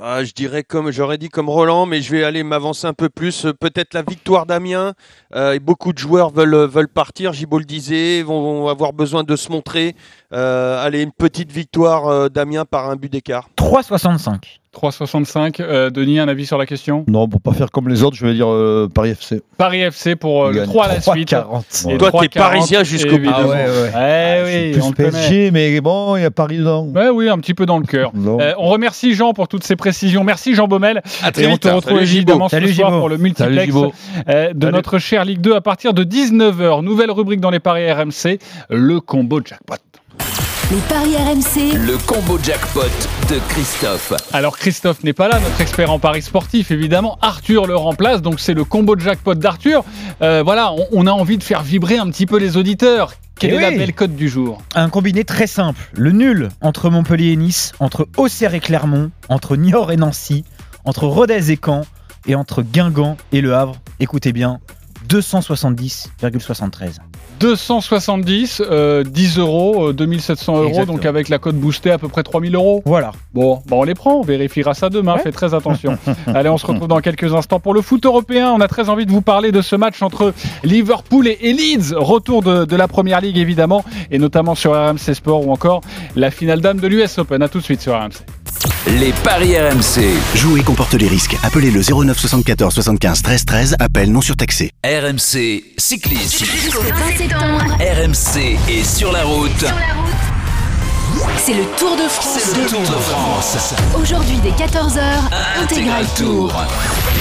Ah, 0.02 0.24
je 0.24 0.34
dirais 0.34 0.64
comme 0.64 0.92
j'aurais 0.92 1.18
dit 1.18 1.30
comme 1.30 1.50
Roland, 1.50 1.86
mais 1.86 2.02
je 2.02 2.12
vais 2.12 2.24
aller 2.24 2.44
m'avancer 2.44 2.88
un 2.88 2.94
peu 2.94 3.10
plus. 3.10 3.46
Euh, 3.46 3.54
Peut-être 3.54 3.94
la 3.94 4.02
victoire 4.02 4.46
d'Amiens. 4.46 4.94
Euh, 5.36 5.54
et 5.54 5.60
beaucoup 5.60 5.94
de 5.94 5.98
joueurs 5.98 6.32
veulent 6.32 6.68
veulent 6.68 6.88
partir. 6.88 7.34
Gibault 7.34 7.60
le 7.60 7.66
disait, 7.66 8.22
vont, 8.24 8.62
vont 8.62 8.68
avoir 8.68 8.94
besoin 8.94 9.24
de 9.24 9.36
se 9.36 9.52
montrer. 9.52 9.96
Euh, 10.34 10.84
allez, 10.84 11.02
une 11.02 11.12
petite 11.12 11.52
victoire 11.52 12.08
euh, 12.08 12.30
d'Amiens 12.30 12.66
par 12.66 12.90
un 12.90 12.96
but 12.96 13.12
d'écart. 13.12 13.50
3,65. 13.58 14.60
3,65. 14.76 15.58
Euh, 15.62 15.90
Denis, 15.90 16.20
un 16.20 16.28
avis 16.28 16.46
sur 16.46 16.58
la 16.58 16.66
question? 16.66 17.06
Non, 17.08 17.28
pour 17.28 17.42
pas 17.42 17.54
faire 17.54 17.72
comme 17.72 17.88
les 17.90 18.04
autres, 18.04 18.16
je 18.18 18.26
vais 18.26 18.34
dire 18.34 18.50
euh, 18.50 18.90
Paris 18.94 19.12
FC. 19.12 19.42
Paris 19.58 19.82
FC 19.82 20.16
pour 20.16 20.46
euh, 20.46 20.52
le 20.52 20.56
gagne 20.60 20.66
3 20.68 20.86
à 20.86 20.88
la 20.90 21.00
3,40. 21.00 21.12
suite. 21.14 21.32
Ouais. 21.86 21.94
Et 21.94 21.98
Toi, 21.98 22.12
t'es 22.12 22.18
3,40, 22.18 22.30
parisien 22.38 22.84
jusqu'au 22.84 23.18
bout. 23.18 23.30
Ah 23.34 23.48
ouais, 23.48 23.54
ouais. 23.54 24.42
Eh 24.44 24.46
suis 24.46 24.66
oui, 24.68 24.72
plus 24.74 24.82
on. 24.82 24.92
PSG, 24.92 25.52
mais 25.52 25.80
bon, 25.82 26.18
il 26.18 26.22
y 26.24 26.26
a 26.26 26.32
Paris 26.32 26.58
dedans. 26.58 26.86
Ouais, 26.88 27.10
oui, 27.10 27.30
un 27.30 27.38
petit 27.40 27.54
peu 27.54 27.66
dans 27.66 27.80
le 27.80 27.86
cœur. 27.86 28.12
Euh, 28.26 28.54
on 28.58 28.68
remercie 28.70 29.14
Jean 29.14 29.34
pour 29.34 29.48
toutes 29.48 29.64
ces 29.64 29.76
précisions. 29.78 30.24
Merci 30.24 30.56
Jean 30.56 30.68
Baumel. 30.68 31.02
À 31.24 31.32
très 31.32 31.44
Et 31.44 31.48
on 31.48 31.52
vite. 31.52 31.62
te 31.62 31.68
retrouve 31.70 31.94
Salut, 32.00 32.06
Gibault. 32.06 32.34
évidemment 32.34 32.50
ce 32.50 32.74
soir 32.74 32.92
pour 33.00 33.08
le 33.08 33.18
multiplex 33.18 33.74
euh, 34.28 34.52
de 34.54 34.70
notre 34.72 35.00
chère 35.00 35.24
Ligue 35.24 35.40
2 35.42 35.56
à 35.56 35.62
partir 35.62 35.94
de 35.94 36.04
19h. 36.04 36.84
Nouvelle 36.84 37.12
rubrique 37.12 37.40
dans 37.40 37.50
les 37.52 37.60
paris 37.60 37.90
RMC, 37.90 38.40
le 38.70 39.00
combo 39.00 39.40
jackpot. 39.46 39.76
Les 40.72 40.78
paris 40.90 41.16
RMC, 41.16 41.78
Le 41.78 41.98
combo 42.08 42.40
jackpot 42.42 42.82
de 43.30 43.40
Christophe. 43.50 44.14
Alors 44.34 44.58
Christophe 44.58 45.04
n'est 45.04 45.14
pas 45.14 45.28
là, 45.28 45.40
notre 45.40 45.62
expert 45.62 45.92
en 45.92 46.00
paris 46.00 46.24
sportif 46.24 46.72
évidemment. 46.72 47.18
Arthur 47.22 47.68
le 47.68 47.76
remplace, 47.76 48.22
donc 48.24 48.40
c'est 48.40 48.56
le 48.56 48.64
combo 48.64 48.98
jackpot 48.98 49.36
d'Arthur. 49.36 49.84
Euh, 50.22 50.42
voilà, 50.44 50.72
on, 50.74 50.88
on 50.92 51.08
a 51.08 51.12
envie 51.12 51.38
de 51.38 51.44
faire 51.44 51.62
vibrer 51.62 51.98
un 51.98 52.08
petit 52.10 52.26
peu 52.26 52.38
les 52.40 52.58
auditeurs. 52.58 53.14
Quelle 53.40 53.54
Eh 53.54 53.58
est 53.58 53.62
la 53.62 53.72
belle 53.72 53.94
cote 53.94 54.16
du 54.16 54.28
jour 54.28 54.62
Un 54.74 54.90
combiné 54.90 55.24
très 55.24 55.48
simple. 55.48 55.90
Le 55.94 56.12
nul 56.12 56.50
entre 56.62 56.90
Montpellier 56.90 57.34
et 57.34 57.36
Nice, 57.36 57.74
entre 57.80 58.08
Auxerre 58.18 58.56
et 58.56 58.60
Clermont, 58.60 59.12
entre 59.30 59.58
Niort 59.58 59.92
et 59.92 59.98
Nancy, 59.98 60.46
entre 60.84 61.06
Rodez 61.06 61.52
et 61.52 61.60
Caen 61.64 61.82
et 62.28 62.34
entre 62.34 62.64
Guingamp 62.64 63.18
et 63.32 63.42
Le 63.42 63.54
Havre. 63.54 63.76
Écoutez 64.00 64.34
bien, 64.34 64.60
270,73. 65.08 67.00
270, 67.40 68.62
euh, 68.70 69.04
10 69.04 69.40
euros, 69.40 69.90
euh, 69.90 69.94
2700 69.94 70.56
euros, 70.56 70.68
Exactement. 70.68 70.94
donc 70.94 71.06
avec 71.06 71.30
la 71.30 71.38
cote 71.38 71.56
boostée 71.56 71.92
à 71.92 71.98
peu 71.98 72.08
près 72.08 72.24
3000 72.24 72.56
euros. 72.56 72.82
Voilà. 72.86 73.12
Bon, 73.34 73.62
bah 73.68 73.76
on 73.78 73.84
les 73.84 73.94
prend, 73.94 74.16
on 74.16 74.22
vérifiera 74.22 74.74
ça 74.74 74.90
demain, 74.90 75.18
faites 75.18 75.36
très 75.36 75.54
attention. 75.54 75.98
Allez, 76.28 76.50
on 76.50 76.58
se 76.58 76.66
retrouve 76.66 76.88
dans 76.88 77.02
quelques 77.02 77.34
instants 77.34 77.60
pour 77.60 77.74
le 77.74 77.82
foot 77.82 78.06
européen. 78.06 78.52
On 78.52 78.62
a 78.62 78.68
très 78.68 78.90
envie 78.90 79.06
de 79.06 79.12
vous 79.12 79.22
parler 79.22 79.52
de 79.52 79.62
ce 79.62 79.76
match 79.76 80.02
entre 80.02 80.34
Liverpool 80.64 81.28
et 81.28 81.54
Leeds, 81.54 81.94
retour 81.96 82.42
de, 82.42 82.66
de 82.66 82.76
la 82.76 82.88
Première 82.88 83.22
Ligue 83.22 83.38
évidemment, 83.38 83.84
et 84.12 84.20
notamment 84.20 84.56
sur 84.56 84.72
RMC 84.72 85.14
Sport 85.14 85.46
ou 85.48 85.52
encore 85.52 85.82
la 86.16 86.32
finale 86.32 86.62
d'âme 86.62 86.80
de 86.80 86.88
l'US 86.88 87.18
Open. 87.18 87.42
À 87.42 87.50
tout 87.50 87.60
de 87.60 87.64
suite 87.64 87.82
sur 87.82 87.94
RMC. 87.94 88.35
Les 88.88 89.12
paris 89.24 89.58
RMC. 89.58 90.14
Jouer 90.36 90.62
comporte 90.62 90.94
les 90.94 91.08
risques. 91.08 91.36
Appelez 91.44 91.72
le 91.72 91.82
09 91.82 92.18
74 92.20 92.74
75 92.74 93.24
13 93.24 93.46
13. 93.46 93.76
Appel 93.80 94.12
non 94.12 94.22
surtaxé. 94.22 94.72
RMC 94.86 95.64
cyclisme. 95.78 96.46
jusqu'au 96.46 96.82
20 96.82 97.18
septembre, 97.18 97.78
RMC 97.80 98.58
est 98.70 98.84
sur 98.84 99.12
la 99.12 99.24
route. 99.24 99.66
c'est 101.44 101.56
le 101.56 101.64
Tour 101.78 101.96
de 101.98 102.08
France. 102.08 102.40
C'est 102.40 102.62
le 102.62 102.68
Tour 102.68 102.82
de 102.82 102.86
France. 102.86 103.74
Aujourd'hui 104.00 104.38
dès 104.44 104.52
14h, 104.52 105.02
intégral 105.64 106.06
tour. 106.16 106.54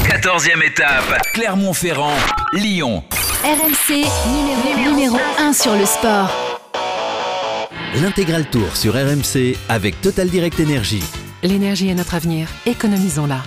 14e 0.06 0.62
étape. 0.66 1.22
Clermont-Ferrand, 1.32 2.12
Lyon. 2.52 3.02
RMC 3.42 4.04
numéro, 4.28 4.90
numéro 4.90 5.18
1 5.38 5.52
sur 5.54 5.74
le 5.74 5.86
sport. 5.86 6.30
L'intégral 8.02 8.44
tour 8.50 8.76
sur 8.76 8.92
RMC 8.94 9.56
avec 9.70 10.00
Total 10.02 10.28
Direct 10.28 10.60
Énergie. 10.60 11.02
L'énergie 11.44 11.90
est 11.90 11.94
notre 11.94 12.14
avenir, 12.14 12.48
économisons-la. 12.64 13.42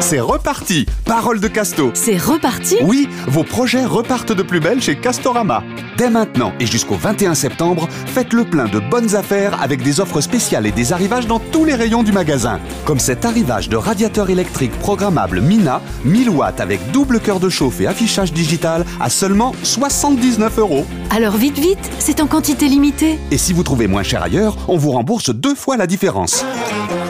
C'est 0.00 0.20
reparti 0.20 0.86
Parole 1.04 1.40
de 1.40 1.48
Casto 1.48 1.90
C'est 1.94 2.16
reparti? 2.16 2.76
Oui, 2.82 3.08
vos 3.28 3.44
projets 3.44 3.84
repartent 3.84 4.32
de 4.32 4.42
plus 4.42 4.60
belle 4.60 4.82
chez 4.82 4.96
Castorama. 4.96 5.62
Dès 5.96 6.10
maintenant 6.10 6.52
et 6.58 6.66
jusqu'au 6.66 6.96
21 6.96 7.34
septembre, 7.34 7.88
faites 8.06 8.32
le 8.32 8.44
plein 8.44 8.66
de 8.66 8.80
bonnes 8.80 9.14
affaires 9.14 9.62
avec 9.62 9.82
des 9.82 10.00
offres 10.00 10.20
spéciales 10.20 10.66
et 10.66 10.72
des 10.72 10.92
arrivages 10.92 11.26
dans 11.26 11.38
tous 11.38 11.64
les 11.64 11.74
rayons 11.74 12.02
du 12.02 12.12
magasin. 12.12 12.60
Comme 12.84 12.98
cet 12.98 13.24
arrivage 13.24 13.68
de 13.68 13.76
radiateur 13.76 14.28
électrique 14.30 14.76
programmable 14.80 15.40
Mina, 15.40 15.80
1000 16.04 16.30
watts 16.30 16.60
avec 16.60 16.90
double 16.90 17.20
cœur 17.20 17.40
de 17.40 17.48
chauffe 17.48 17.80
et 17.80 17.86
affichage 17.86 18.32
digital 18.32 18.84
à 19.00 19.08
seulement 19.08 19.52
79 19.62 20.58
euros. 20.58 20.86
Alors 21.10 21.36
vite 21.36 21.58
vite, 21.58 21.90
c'est 21.98 22.20
en 22.20 22.26
quantité 22.26 22.68
limitée. 22.68 23.18
Et 23.30 23.38
si 23.38 23.52
vous 23.52 23.62
trouvez 23.62 23.86
moins 23.86 24.02
cher 24.02 24.22
ailleurs, 24.22 24.56
on 24.68 24.76
vous 24.76 24.90
rembourse 24.90 25.30
deux 25.30 25.54
fois 25.54 25.76
la 25.76 25.86
différence. 25.86 26.44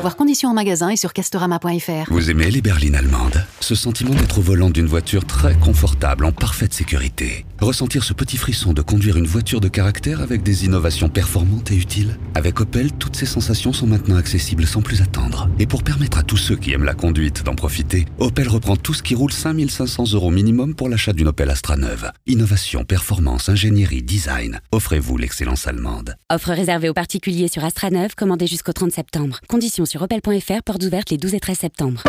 Voir 0.02 0.16
conditions 0.16 0.48
en 0.48 0.54
magasin 0.54 0.88
et 0.88 0.96
sur 0.96 1.12
castorama.fr. 1.12 2.10
Vous 2.10 2.28
aimez 2.28 2.50
les 2.50 2.60
berlines 2.60 2.96
allemandes? 2.96 3.46
Ce 3.60 3.76
sentiment 3.76 4.12
d'être 4.16 4.40
au 4.40 4.42
volant 4.42 4.68
d'une 4.68 4.88
voiture 4.88 5.24
très 5.24 5.54
confortable, 5.54 6.24
en 6.24 6.32
parfaite 6.32 6.74
sécurité. 6.74 7.46
Ressentir 7.60 8.02
ce 8.02 8.12
petit 8.12 8.36
frisson 8.36 8.72
de 8.72 8.82
conduire 8.82 9.16
une 9.16 9.28
voiture 9.28 9.60
de 9.60 9.68
caractère 9.68 10.20
avec 10.20 10.42
des 10.42 10.64
innovations 10.64 11.08
performantes 11.08 11.70
et 11.70 11.76
utiles? 11.76 12.18
Avec 12.34 12.60
Opel, 12.60 12.90
toutes 12.90 13.14
ces 13.14 13.26
sensations 13.26 13.72
sont 13.72 13.86
maintenant 13.86 14.16
accessibles 14.16 14.66
sans 14.66 14.82
plus 14.82 15.02
attendre. 15.02 15.48
Et 15.60 15.66
pour 15.68 15.84
permettre 15.84 16.18
à 16.18 16.24
tous 16.24 16.36
ceux 16.36 16.56
qui 16.56 16.72
aiment 16.72 16.82
la 16.82 16.94
conduite 16.94 17.44
d'en 17.44 17.54
profiter, 17.54 18.06
Opel 18.18 18.48
reprend 18.48 18.74
tout 18.74 18.94
ce 18.94 19.04
qui 19.04 19.14
roule 19.14 19.32
5500 19.32 20.14
euros 20.14 20.32
minimum 20.32 20.74
pour 20.74 20.88
l'achat 20.88 21.12
d'une 21.12 21.28
Opel 21.28 21.48
Astra 21.48 21.76
neuve. 21.76 22.10
Innovation, 22.26 22.82
performance, 22.82 23.48
ingénierie, 23.48 24.02
design. 24.02 24.58
Offrez-vous 24.72 25.16
l'excellence 25.16 25.68
allemande. 25.68 26.16
Offre 26.28 26.50
réservée 26.50 26.88
aux 26.88 26.94
particuliers 26.94 27.46
sur 27.46 27.64
Astra 27.64 27.90
9, 27.90 28.16
commandée 28.16 28.48
jusqu'au 28.48 28.72
30 28.72 28.90
septembre. 28.90 29.38
Conditions 29.46 29.86
sur 29.92 30.00
opel.fr, 30.00 30.62
portes 30.64 30.82
ouvertes 30.84 31.10
les 31.10 31.18
12 31.18 31.34
et 31.34 31.40
13 31.40 31.58
septembre. 31.58 32.02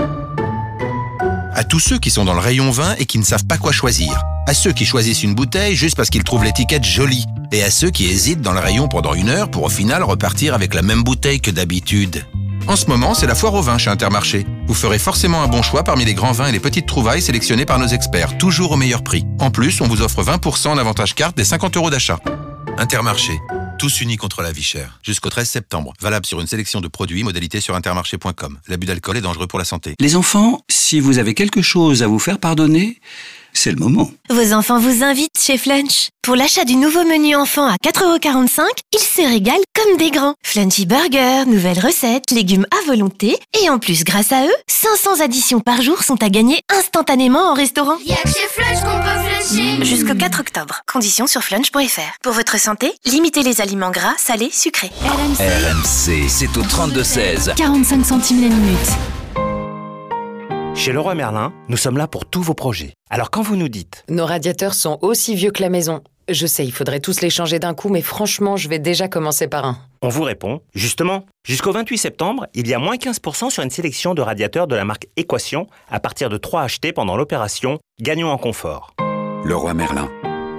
À 1.53 1.65
tous 1.65 1.79
ceux 1.79 1.99
qui 1.99 2.11
sont 2.11 2.23
dans 2.23 2.33
le 2.33 2.39
rayon 2.39 2.71
vin 2.71 2.95
et 2.97 3.05
qui 3.05 3.17
ne 3.17 3.25
savent 3.25 3.45
pas 3.45 3.57
quoi 3.57 3.73
choisir. 3.73 4.23
À 4.47 4.53
ceux 4.53 4.71
qui 4.71 4.85
choisissent 4.85 5.21
une 5.21 5.35
bouteille 5.35 5.75
juste 5.75 5.97
parce 5.97 6.09
qu'ils 6.09 6.23
trouvent 6.23 6.45
l'étiquette 6.45 6.85
jolie. 6.85 7.25
Et 7.51 7.61
à 7.61 7.69
ceux 7.69 7.89
qui 7.89 8.05
hésitent 8.05 8.39
dans 8.39 8.53
le 8.53 8.61
rayon 8.61 8.87
pendant 8.87 9.13
une 9.13 9.27
heure 9.27 9.51
pour 9.51 9.63
au 9.63 9.69
final 9.69 10.01
repartir 10.01 10.53
avec 10.53 10.73
la 10.73 10.81
même 10.81 11.03
bouteille 11.03 11.41
que 11.41 11.51
d'habitude. 11.51 12.25
En 12.67 12.77
ce 12.77 12.85
moment, 12.85 13.13
c'est 13.13 13.27
la 13.27 13.35
foire 13.35 13.53
au 13.53 13.61
vin 13.61 13.77
chez 13.77 13.89
Intermarché. 13.89 14.45
Vous 14.65 14.73
ferez 14.73 14.97
forcément 14.97 15.43
un 15.43 15.49
bon 15.49 15.61
choix 15.61 15.83
parmi 15.83 16.05
les 16.05 16.13
grands 16.13 16.31
vins 16.31 16.47
et 16.47 16.53
les 16.53 16.61
petites 16.61 16.85
trouvailles 16.85 17.21
sélectionnés 17.21 17.65
par 17.65 17.79
nos 17.79 17.87
experts, 17.87 18.37
toujours 18.37 18.71
au 18.71 18.77
meilleur 18.77 19.03
prix. 19.03 19.25
En 19.39 19.51
plus, 19.51 19.81
on 19.81 19.89
vous 19.89 20.01
offre 20.01 20.23
20% 20.23 20.69
en 20.69 20.77
avantage 20.77 21.15
carte 21.15 21.35
des 21.35 21.43
50 21.43 21.75
euros 21.75 21.89
d'achat. 21.89 22.19
Intermarché. 22.77 23.33
Tous 23.79 24.01
unis 24.01 24.17
contre 24.17 24.41
la 24.41 24.51
vie 24.51 24.63
chère. 24.63 24.99
Jusqu'au 25.03 25.29
13 25.29 25.49
septembre. 25.49 25.93
Valable 25.99 26.25
sur 26.25 26.39
une 26.39 26.47
sélection 26.47 26.79
de 26.79 26.87
produits, 26.87 27.23
modalités 27.23 27.59
sur 27.59 27.75
intermarché.com. 27.75 28.59
L'abus 28.67 28.87
d'alcool 28.87 29.17
est 29.17 29.21
dangereux 29.21 29.47
pour 29.47 29.59
la 29.59 29.65
santé. 29.65 29.95
Les 29.99 30.15
enfants, 30.15 30.61
si 30.69 30.99
vous 30.99 31.17
avez 31.17 31.33
quelque 31.33 31.61
chose 31.61 32.03
à 32.03 32.07
vous 32.07 32.19
faire 32.19 32.39
pardonner, 32.39 32.99
c'est 33.53 33.71
le 33.71 33.77
moment. 33.77 34.11
Vos 34.29 34.53
enfants 34.53 34.79
vous 34.79 35.03
invitent 35.03 35.39
chez 35.39 35.57
Flunch. 35.57 36.09
Pour 36.21 36.35
l'achat 36.35 36.63
du 36.63 36.75
nouveau 36.75 37.03
menu 37.03 37.35
enfant 37.35 37.67
à 37.67 37.75
4,45€, 37.83 38.61
ils 38.93 38.99
se 38.99 39.21
régalent 39.21 39.63
comme 39.73 39.97
des 39.97 40.09
grands. 40.09 40.35
Flunchy 40.41 40.85
Burger, 40.85 41.45
nouvelles 41.47 41.79
recettes, 41.79 42.31
légumes 42.31 42.65
à 42.71 42.87
volonté. 42.87 43.37
Et 43.61 43.69
en 43.69 43.79
plus, 43.79 44.03
grâce 44.03 44.31
à 44.31 44.45
eux, 44.45 44.55
500 44.67 45.21
additions 45.21 45.59
par 45.59 45.81
jour 45.81 46.03
sont 46.03 46.21
à 46.23 46.29
gagner 46.29 46.61
instantanément 46.69 47.51
en 47.51 47.53
restaurant. 47.53 47.97
Y'a 48.05 48.15
que 48.15 48.29
chez 48.29 48.47
Flunch 48.49 48.81
qu'on 48.81 49.01
peut 49.01 49.49
fluncher 49.49 49.85
Jusqu'au 49.85 50.15
4 50.15 50.39
octobre. 50.39 50.81
Conditions 50.91 51.27
sur 51.27 51.43
flunch.fr. 51.43 52.17
Pour 52.21 52.33
votre 52.33 52.59
santé, 52.59 52.93
limitez 53.05 53.43
les 53.43 53.59
aliments 53.61 53.91
gras, 53.91 54.13
salés, 54.17 54.49
sucrés. 54.51 54.91
RMC, 55.03 56.29
c'est 56.29 56.57
au 56.57 56.63
32-16. 56.63 57.55
45 57.55 58.05
centimes 58.05 58.41
la 58.41 58.49
minute. 58.55 59.22
Chez 60.75 60.91
Leroy 60.91 61.13
Merlin, 61.15 61.53
nous 61.69 61.77
sommes 61.77 61.97
là 61.97 62.07
pour 62.07 62.25
tous 62.25 62.41
vos 62.41 62.55
projets. 62.55 62.93
Alors 63.09 63.29
quand 63.29 63.41
vous 63.41 63.55
nous 63.55 63.69
dites 63.69 64.03
Nos 64.09 64.25
radiateurs 64.25 64.73
sont 64.73 64.97
aussi 65.01 65.35
vieux 65.35 65.51
que 65.51 65.61
la 65.61 65.69
maison. 65.69 66.01
Je 66.29 66.47
sais, 66.47 66.65
il 66.65 66.71
faudrait 66.71 66.99
tous 66.99 67.21
les 67.21 67.29
changer 67.29 67.59
d'un 67.59 67.73
coup, 67.73 67.89
mais 67.89 68.01
franchement, 68.01 68.55
je 68.57 68.69
vais 68.69 68.79
déjà 68.79 69.07
commencer 69.07 69.47
par 69.47 69.65
un. 69.65 69.77
On 70.01 70.07
vous 70.09 70.23
répond, 70.23 70.61
justement, 70.73 71.25
jusqu'au 71.45 71.73
28 71.73 71.97
septembre, 71.97 72.47
il 72.53 72.67
y 72.67 72.73
a 72.73 72.79
moins 72.79 72.95
15% 72.95 73.49
sur 73.49 73.61
une 73.61 73.69
sélection 73.69 74.13
de 74.13 74.21
radiateurs 74.21 74.67
de 74.67 74.75
la 74.75 74.85
marque 74.85 75.07
Équation 75.17 75.67
à 75.91 75.99
partir 75.99 76.29
de 76.29 76.37
3 76.37 76.61
achetés 76.61 76.91
pendant 76.93 77.17
l'opération 77.17 77.79
Gagnons 78.01 78.31
en 78.31 78.37
confort. 78.37 78.93
Leroy 79.43 79.73
Merlin. 79.73 80.09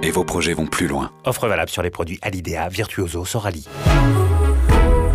Et 0.01 0.11
vos 0.11 0.23
projets 0.23 0.53
vont 0.53 0.67
plus 0.67 0.87
loin. 0.87 1.11
Offre 1.25 1.47
valable 1.47 1.71
sur 1.71 1.81
les 1.81 1.89
produits 1.89 2.19
Alidea, 2.21 2.69
Virtuoso, 2.69 3.25
Sorali. 3.25 3.67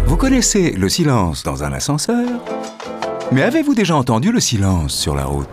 Vous 0.06 0.16
connaissez 0.16 0.72
le 0.72 0.88
silence 0.88 1.44
dans 1.44 1.62
un 1.62 1.72
ascenseur? 1.72 2.26
Mais 3.32 3.42
avez-vous 3.42 3.74
déjà 3.74 3.94
entendu 3.94 4.32
le 4.32 4.40
silence 4.40 4.92
sur 4.92 5.14
la 5.14 5.24
route? 5.24 5.46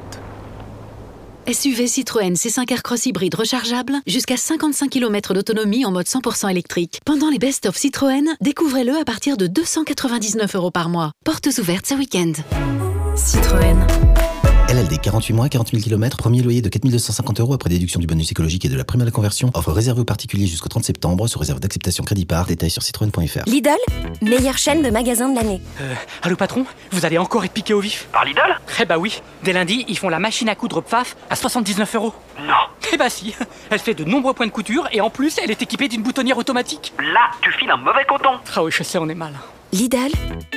SUV 1.47 1.87
Citroën 1.87 2.33
C5 2.33 2.71
Aircross 2.71 3.05
hybride 3.05 3.35
rechargeable, 3.35 3.93
jusqu'à 4.07 4.35
55 4.35 4.89
km 4.89 5.35
d'autonomie 5.35 5.85
en 5.85 5.91
mode 5.91 6.07
100% 6.07 6.49
électrique. 6.49 6.99
Pendant 7.05 7.29
les 7.29 7.37
best-of 7.37 7.77
Citroën, 7.77 8.35
découvrez-le 8.41 8.97
à 8.97 9.05
partir 9.05 9.37
de 9.37 9.45
299 9.45 10.55
euros 10.55 10.71
par 10.71 10.89
mois. 10.89 11.11
Portes 11.23 11.49
ouvertes 11.59 11.85
ce 11.85 11.93
week-end. 11.93 12.33
Citroën. 13.15 13.77
LLD 14.77 15.01
48 15.01 15.33
mois, 15.33 15.49
40 15.49 15.69
000 15.69 15.81
km, 15.81 16.17
premier 16.17 16.43
loyer 16.43 16.61
de 16.61 16.69
4250 16.69 17.39
euros 17.39 17.55
après 17.55 17.67
déduction 17.67 17.99
du 17.99 18.05
bonus 18.05 18.29
écologique 18.29 18.63
et 18.63 18.69
de 18.69 18.77
la 18.77 18.83
prime 18.83 19.01
à 19.01 19.05
la 19.05 19.11
conversion. 19.11 19.49
Offre 19.55 19.71
réservée 19.71 20.01
aux 20.01 20.05
particuliers 20.05 20.45
jusqu'au 20.45 20.69
30 20.69 20.83
septembre, 20.83 21.27
sous 21.27 21.39
réserve 21.39 21.59
d'acceptation 21.59 22.03
crédit 22.03 22.27
par. 22.27 22.45
Détails 22.45 22.69
sur 22.69 22.83
citroën.fr. 22.83 23.49
Lidl, 23.49 23.71
meilleure 24.21 24.59
chaîne 24.59 24.83
de 24.83 24.91
magasins 24.91 25.29
de 25.29 25.35
l'année. 25.35 25.61
Euh, 25.81 25.95
allô 26.21 26.35
patron, 26.35 26.63
vous 26.91 27.07
allez 27.07 27.17
encore 27.17 27.43
être 27.43 27.53
piqué 27.53 27.73
au 27.73 27.79
vif? 27.79 28.07
Par 28.11 28.23
Lidl? 28.23 28.59
Eh 28.79 28.85
bah 28.85 28.99
oui, 28.99 29.19
dès 29.43 29.51
lundi, 29.51 29.83
ils 29.87 29.97
font 29.97 30.09
la 30.09 30.19
machine 30.19 30.47
à 30.47 30.53
coudre 30.53 30.81
PFAF 30.81 31.17
à 31.31 31.35
79 31.35 31.95
euros. 31.95 32.13
Non 32.39 32.53
Eh 32.93 32.97
bah 32.97 33.09
si, 33.09 33.33
elle 33.71 33.79
fait 33.79 33.95
de 33.95 34.03
nombreux 34.03 34.35
points 34.35 34.45
de 34.45 34.51
couture 34.51 34.87
et 34.91 35.01
en 35.01 35.09
plus, 35.09 35.39
elle 35.43 35.49
est 35.49 35.59
équipée 35.59 35.87
d'une 35.87 36.03
boutonnière 36.03 36.37
automatique. 36.37 36.93
Là, 36.99 37.31
tu 37.41 37.51
files 37.53 37.71
un 37.71 37.77
mauvais 37.77 38.05
coton 38.07 38.37
Ah 38.55 38.63
oui, 38.63 38.71
je 38.71 38.83
sais, 38.83 38.99
on 38.99 39.09
est 39.09 39.15
mal. 39.15 39.33
Lidl, 39.73 39.97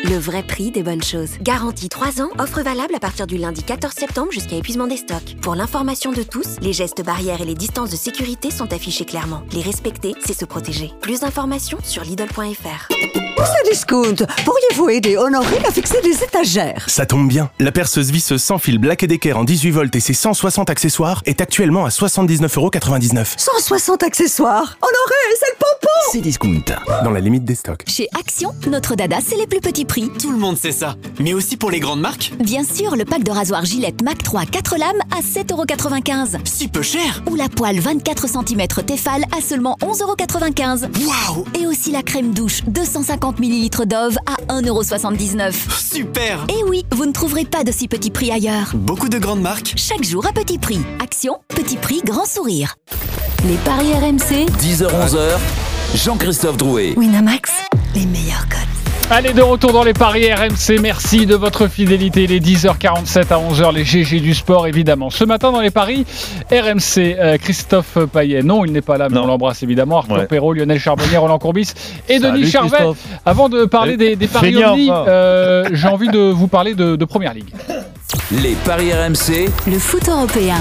le 0.05 0.17
vrai 0.17 0.43
prix 0.45 0.71
des 0.71 0.83
bonnes 0.83 1.03
choses. 1.03 1.31
Garantie 1.43 1.89
3 1.89 2.23
ans, 2.23 2.31
offre 2.39 2.63
valable 2.63 2.95
à 2.95 3.01
partir 3.01 3.27
du 3.27 3.39
lundi 3.39 3.63
14 3.63 3.93
septembre 3.93 4.31
jusqu'à 4.31 4.57
épuisement 4.57 4.87
des 4.87 4.97
stocks. 4.97 5.37
Pour 5.43 5.57
l'information 5.57 6.13
de 6.13 6.23
tous, 6.23 6.59
les 6.61 6.73
gestes 6.73 7.05
barrières 7.05 7.41
et 7.41 7.45
les 7.45 7.55
distances 7.55 7.91
de 7.91 7.97
sécurité 7.97 8.51
sont 8.51 8.73
affichés 8.73 9.05
clairement. 9.05 9.43
Les 9.53 9.63
respecter, 9.63 10.15
c'est 10.25 10.39
se 10.39 10.45
protéger. 10.45 10.93
Plus 11.01 11.21
d'informations 11.21 11.79
sur 11.83 12.05
Lidl.fr. 12.05 12.89
Discount, 13.71 14.17
pourriez-vous 14.45 14.89
aider 14.91 15.17
Honoré 15.17 15.59
à 15.67 15.71
fixer 15.71 16.01
des 16.03 16.25
étagères? 16.25 16.85
Ça 16.89 17.07
tombe 17.07 17.29
bien. 17.29 17.51
La 17.61 17.71
perceuse 17.71 18.11
visseuse 18.11 18.43
sans 18.43 18.59
fil 18.59 18.79
Black 18.79 19.05
Decker 19.05 19.33
en 19.35 19.45
18 19.45 19.71
volts 19.71 19.95
et 19.95 20.01
ses 20.01 20.13
160 20.15 20.71
accessoires 20.71 21.23
est 21.25 21.41
actuellement 21.41 21.85
à 21.85 21.91
79,99€. 21.91 23.39
160 23.39 24.03
accessoires? 24.03 24.77
Honoré, 24.83 25.37
c'est 25.39 25.51
le 25.53 25.57
pompon 25.59 26.11
C'est 26.13 26.21
discount. 26.21 26.65
Dans 27.05 27.11
la 27.11 27.21
limite 27.21 27.45
des 27.45 27.55
stocks. 27.55 27.85
Chez 27.87 28.09
Action, 28.19 28.55
notre 28.67 28.97
dada, 29.01 29.17
c'est 29.27 29.37
les 29.37 29.47
plus 29.47 29.61
petits 29.61 29.87
prix. 29.87 30.11
Tout 30.21 30.31
le 30.31 30.37
monde 30.37 30.59
sait 30.59 30.73
ça. 30.73 30.95
Mais 31.21 31.33
aussi 31.33 31.57
pour 31.57 31.71
les 31.71 31.81
grandes 31.81 32.01
marques 32.03 32.33
Bien 32.39 32.63
sûr, 32.63 32.97
le 32.97 33.07
pack 33.07 33.25
de 33.25 33.31
rasoir 33.31 33.65
Gillette 33.65 34.03
Mac 34.03 34.23
3 34.23 34.45
4 34.45 34.77
lames 34.77 35.01
à 35.11 35.23
7,95€. 35.23 36.41
Si 36.45 36.69
peu 36.69 36.83
cher 36.83 37.23
Ou 37.31 37.35
la 37.35 37.49
poêle 37.49 37.81
24 37.81 38.29
cm 38.29 38.67
Tefal 38.87 39.25
à 39.35 39.41
seulement 39.41 39.79
11,95€. 39.81 40.89
Waouh 41.07 41.47
Et 41.59 41.67
aussi 41.67 41.93
la 41.93 42.03
crème 42.03 42.35
douche 42.35 42.63
250 42.67 43.41
ml 43.41 43.87
Dove 43.87 44.19
à 44.27 44.35
1,79€. 44.61 45.55
Super 45.81 46.45
Et 46.51 46.63
oui, 46.69 46.85
vous 46.93 47.07
ne 47.07 47.13
trouverez 47.13 47.47
pas 47.47 47.65
de 47.65 47.73
si 47.73 47.89
petits 47.89 48.11
prix 48.11 48.31
ailleurs. 48.31 48.73
Beaucoup 48.75 49.09
de 49.09 49.19
grandes 49.19 49.41
marques 49.41 49.73
Chaque 49.77 50.05
jour 50.05 50.27
à 50.27 50.33
petit 50.33 50.59
prix. 50.59 50.81
Action, 51.03 51.39
petit 51.49 51.77
prix, 51.77 52.03
grand 52.05 52.27
sourire. 52.27 52.77
Les 53.49 53.57
paris 53.65 53.95
RMC. 53.95 54.45
10h-11h, 54.61 55.39
Jean-Christophe 55.95 56.59
Drouet. 56.59 56.93
Winamax, 56.99 57.51
les 57.95 58.05
meilleurs 58.05 58.47
codes. 58.51 58.70
Allez, 59.13 59.33
de 59.33 59.43
retour 59.43 59.73
dans 59.73 59.83
les 59.83 59.93
paris 59.93 60.33
RMC. 60.33 60.79
Merci 60.81 61.27
de 61.27 61.35
votre 61.35 61.67
fidélité. 61.67 62.29
Les 62.29 62.39
10h47 62.41 63.33
à 63.33 63.39
11h, 63.39 63.75
les 63.75 63.85
GG 63.85 64.21
du 64.21 64.35
sport, 64.35 64.69
évidemment. 64.69 65.11
Ce 65.11 65.25
matin, 65.25 65.51
dans 65.51 65.61
les 65.61 65.73
paris 65.73 66.07
RMC, 66.53 67.17
euh, 67.19 67.37
Christophe 67.37 67.99
Payet. 68.13 68.45
Non, 68.45 68.65
il 68.65 68.71
n'est 68.71 68.83
pas 68.83 68.99
là, 68.99 69.09
mais 69.11 69.19
on 69.19 69.27
l'embrasse 69.27 69.65
évidemment. 69.65 69.99
Arthur 69.99 70.17
Ouais. 70.17 70.27
Perrault, 70.27 70.53
Lionel 70.53 70.79
Charbonnier, 70.79 71.17
Roland 71.17 71.39
Courbis 71.41 71.73
et 72.09 72.21
Salut, 72.21 72.39
Denis 72.41 72.51
Charvet. 72.51 72.69
Christophe. 72.71 72.99
Avant 73.27 73.49
de 73.49 73.65
parler 73.65 73.97
des, 73.97 74.15
des 74.15 74.29
paris 74.29 74.55
euh, 74.63 75.65
j'ai 75.73 75.89
envie 75.89 76.09
de 76.09 76.31
vous 76.31 76.47
parler 76.47 76.75
de, 76.75 76.95
de 76.95 77.05
Première 77.05 77.35
Ligue. 77.35 77.53
Les 78.31 78.55
paris 78.65 78.93
RMC, 78.93 79.49
Le 79.67 79.79
foot 79.79 80.09
européen. 80.09 80.57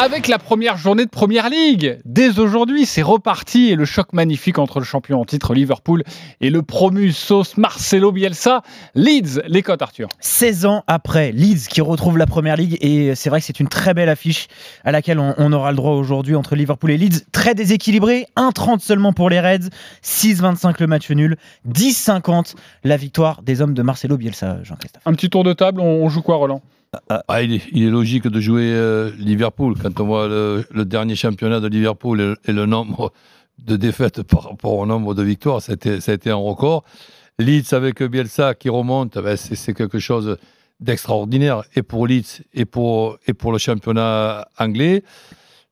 Avec 0.00 0.28
la 0.28 0.38
première 0.38 0.76
journée 0.76 1.04
de 1.06 1.10
Première 1.10 1.50
Ligue, 1.50 1.98
dès 2.04 2.38
aujourd'hui, 2.38 2.86
c'est 2.86 3.02
reparti 3.02 3.70
et 3.70 3.74
le 3.74 3.84
choc 3.84 4.12
magnifique 4.12 4.60
entre 4.60 4.78
le 4.78 4.84
champion 4.84 5.20
en 5.20 5.24
titre 5.24 5.54
Liverpool 5.54 6.04
et 6.40 6.50
le 6.50 6.62
promu 6.62 7.10
sauce 7.10 7.56
Marcelo 7.56 8.12
Bielsa. 8.12 8.62
Leeds, 8.94 9.42
les 9.48 9.60
cotes 9.62 9.82
Arthur. 9.82 10.06
16 10.20 10.66
ans 10.66 10.84
après, 10.86 11.32
Leeds 11.32 11.66
qui 11.68 11.80
retrouve 11.80 12.16
la 12.16 12.26
première 12.26 12.54
ligue 12.54 12.78
et 12.80 13.16
c'est 13.16 13.28
vrai 13.28 13.40
que 13.40 13.46
c'est 13.46 13.58
une 13.58 13.66
très 13.66 13.92
belle 13.92 14.08
affiche 14.08 14.46
à 14.84 14.92
laquelle 14.92 15.18
on, 15.18 15.34
on 15.36 15.52
aura 15.52 15.72
le 15.72 15.76
droit 15.76 15.94
aujourd'hui 15.94 16.36
entre 16.36 16.54
Liverpool 16.54 16.92
et 16.92 16.96
Leeds. 16.96 17.24
Très 17.32 17.56
déséquilibré, 17.56 18.28
1,30 18.36 18.78
seulement 18.78 19.12
pour 19.12 19.30
les 19.30 19.40
Reds, 19.40 19.68
6,25 20.04 20.76
le 20.78 20.86
match 20.86 21.10
nul, 21.10 21.36
10,50 21.68 22.54
la 22.84 22.96
victoire 22.96 23.42
des 23.42 23.60
hommes 23.62 23.74
de 23.74 23.82
Marcelo 23.82 24.16
Bielsa, 24.16 24.62
Jean-Christophe. 24.62 25.02
Un 25.06 25.14
petit 25.14 25.28
tour 25.28 25.42
de 25.42 25.54
table, 25.54 25.80
on, 25.80 26.04
on 26.04 26.08
joue 26.08 26.22
quoi 26.22 26.36
Roland? 26.36 26.62
Ah, 27.10 27.42
il, 27.42 27.54
est, 27.54 27.62
il 27.72 27.84
est 27.84 27.90
logique 27.90 28.26
de 28.26 28.40
jouer 28.40 28.72
euh, 28.72 29.10
Liverpool 29.18 29.74
quand 29.80 30.00
on 30.00 30.06
voit 30.06 30.26
le, 30.26 30.84
dernier 30.84 31.16
championnat 31.16 31.60
de 31.60 31.68
Liverpool 31.68 32.36
et, 32.44 32.52
le 32.52 32.64
nombre 32.64 33.12
de 33.58 33.76
défaites 33.76 34.22
par 34.22 34.44
rapport 34.44 34.74
au 34.74 34.86
nombre 34.86 35.14
de 35.14 35.22
victoires, 35.22 35.60
ça 35.60 35.72
a 35.72 36.12
été, 36.12 36.30
un 36.30 36.36
record. 36.36 36.84
Leeds 37.38 37.74
avec 37.74 38.02
Bielsa 38.02 38.54
qui 38.54 38.70
remonte, 38.70 39.18
ben, 39.18 39.36
c'est 39.36 39.54
c'est 39.54 39.74
quelque 39.74 39.98
chose 39.98 40.38
d'extraordinaire 40.80 41.62
et 41.76 41.82
pour 41.82 42.06
Leeds 42.06 42.42
et 42.54 42.64
pour, 42.64 43.18
et 43.26 43.34
pour 43.34 43.52
le 43.52 43.58
championnat 43.58 44.48
anglais. 44.58 45.02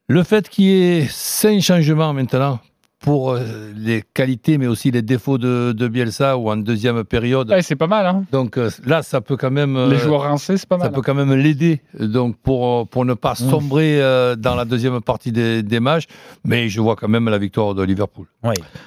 Le 0.09 0.23
fait 0.23 0.49
qu'il 0.51 0.65
y 0.67 0.73
ait 0.73 1.07
cinq 1.09 1.63
changements 1.63 2.13
maintenant 2.13 2.61
pour 3.07 3.31
euh, 3.31 3.41
les 3.77 4.03
qualités 4.15 4.59
mais 4.59 4.67
aussi 4.67 4.91
les 4.91 5.01
défauts 5.01 5.39
de, 5.39 5.71
de 5.73 5.87
Bielsa 5.89 6.37
ou 6.37 6.51
en 6.51 6.57
deuxième 6.57 7.05
période. 7.05 7.49
Ouais, 7.51 7.63
c'est 7.63 7.77
pas 7.77 7.87
mal. 7.87 8.05
Hein 8.05 8.25
Donc 8.33 8.59
euh, 8.59 8.69
là, 8.85 9.03
ça 9.05 9.21
peut 9.21 9.37
quand 9.37 9.53
même. 9.53 9.77
euh, 9.77 9.89
Les 9.89 9.97
joueurs 9.99 10.23
rincés, 10.23 10.57
c'est 10.57 10.69
pas 10.69 10.77
mal. 10.77 10.89
Ça 10.89 10.93
peut 10.93 11.03
quand 11.03 11.15
même 11.15 11.33
l'aider, 11.33 11.81
donc 12.01 12.37
pour, 12.43 12.67
euh, 12.67 12.85
pour 12.85 13.05
ne 13.05 13.15
pas 13.15 13.35
Mmh. 13.35 13.51
sombrer 13.51 14.03
euh, 14.03 14.35
dans 14.35 14.55
la 14.57 14.65
deuxième 14.65 15.01
partie 15.01 15.31
des, 15.31 15.63
des 15.63 15.79
matchs. 15.79 16.07
Mais 16.45 16.69
je 16.69 16.81
vois 16.81 16.97
quand 16.97 17.07
même 17.09 17.29
la 17.29 17.39
victoire 17.39 17.75
de 17.77 17.83
Liverpool. 17.85 18.27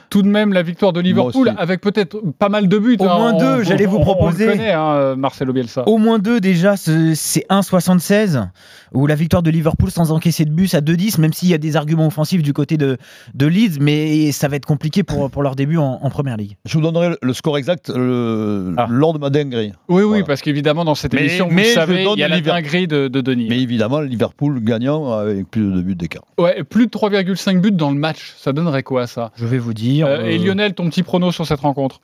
Tout 0.09 0.22
de 0.22 0.28
même, 0.28 0.51
la 0.53 0.63
victoire 0.63 0.91
de 0.93 0.99
Liverpool 1.01 1.53
avec 1.57 1.80
peut-être 1.82 2.17
pas 2.38 2.49
mal 2.49 2.67
de 2.67 2.78
buts. 2.78 2.97
Au 2.99 3.03
hein. 3.05 3.17
moins 3.17 3.34
deux, 3.34 3.63
j'allais 3.63 3.86
vous 3.86 3.99
proposer. 3.99 4.45
On 4.45 4.51
le 4.51 4.53
connaît, 4.57 4.72
hein, 4.74 5.15
Marcelo 5.15 5.53
Bielsa. 5.53 5.84
Au 5.88 5.97
moins 5.97 6.20
deux 6.20 6.39
déjà, 6.41 6.76
ce- 6.78 7.13
c'est 7.15 7.45
1,76 7.49 8.49
ou 8.93 9.05
la 9.07 9.15
victoire 9.15 9.43
de 9.43 9.51
Liverpool 9.51 9.91
sans 9.91 10.11
encaisser 10.11 10.45
de 10.45 10.51
bus 10.51 10.74
à 10.74 10.82
2,10, 10.82 11.20
même 11.20 11.32
s'il 11.34 11.49
y 11.49 11.53
a 11.53 11.57
des 11.57 11.76
arguments 11.76 12.07
offensifs 12.07 12.41
du 12.41 12.53
côté 12.53 12.78
de, 12.78 12.97
de 13.36 13.45
Leeds, 13.45 13.78
mais 13.80 14.09
ça 14.32 14.47
va 14.47 14.55
être 14.55 14.66
compliqué 14.66 15.03
pour, 15.03 15.30
pour 15.30 15.43
leur 15.43 15.55
début 15.55 15.78
en, 15.78 15.99
en 16.01 16.10
première 16.10 16.38
ligue. 16.38 16.55
Je 16.66 16.78
vous 16.78 16.84
donnerai 16.84 17.16
le 17.22 17.34
score 17.34 17.57
exact 17.57 17.89
le- 17.89 18.76
lors 18.89 19.14
de 19.14 19.20
ma 19.20 19.30
dinguerie. 19.30 19.74
Oui, 19.88 20.03
oui, 20.03 20.24
parce 20.26 20.41
qu'évidemment, 20.41 20.86
dans 20.86 20.95
cette 20.95 21.14
Mais- 21.14 21.22
émission, 21.22 21.47
vous 21.47 21.53
mais 21.55 21.64
le 21.64 21.70
je 21.70 21.74
savez, 21.74 22.03
il 22.14 22.20
y 22.20 22.24
a 22.24 22.28
la 22.28 22.41
dinguerie 22.41 22.88
de, 22.88 23.07
de 23.07 23.22
Denis. 23.22 23.47
Mais 23.49 23.60
évidemment, 23.60 23.99
Liverpool 24.01 24.60
gagnant 24.64 25.12
avec 25.14 25.49
plus 25.49 25.72
de 25.72 25.82
buts 25.82 25.95
d'écart. 25.95 26.24
Ouais, 26.38 26.64
plus 26.64 26.86
de 26.88 26.91
3,5 26.91 27.60
buts 27.62 27.72
dans 27.72 27.91
le 27.91 27.97
match. 27.97 28.34
Ça 28.38 28.53
donnerait 28.53 28.84
quoi, 28.84 29.07
ça? 29.07 29.32
Je 29.36 29.45
vais 29.45 29.57
vous 29.60 29.74
dire. 29.74 30.07
Euh, 30.07 30.26
Et 30.26 30.38
euh, 30.39 30.45
Lionel, 30.45 30.74
ton 30.74 30.89
petit 30.89 31.03
prono 31.03 31.32
sur 31.32 31.45
cette 31.45 31.60
rencontre? 31.62 31.99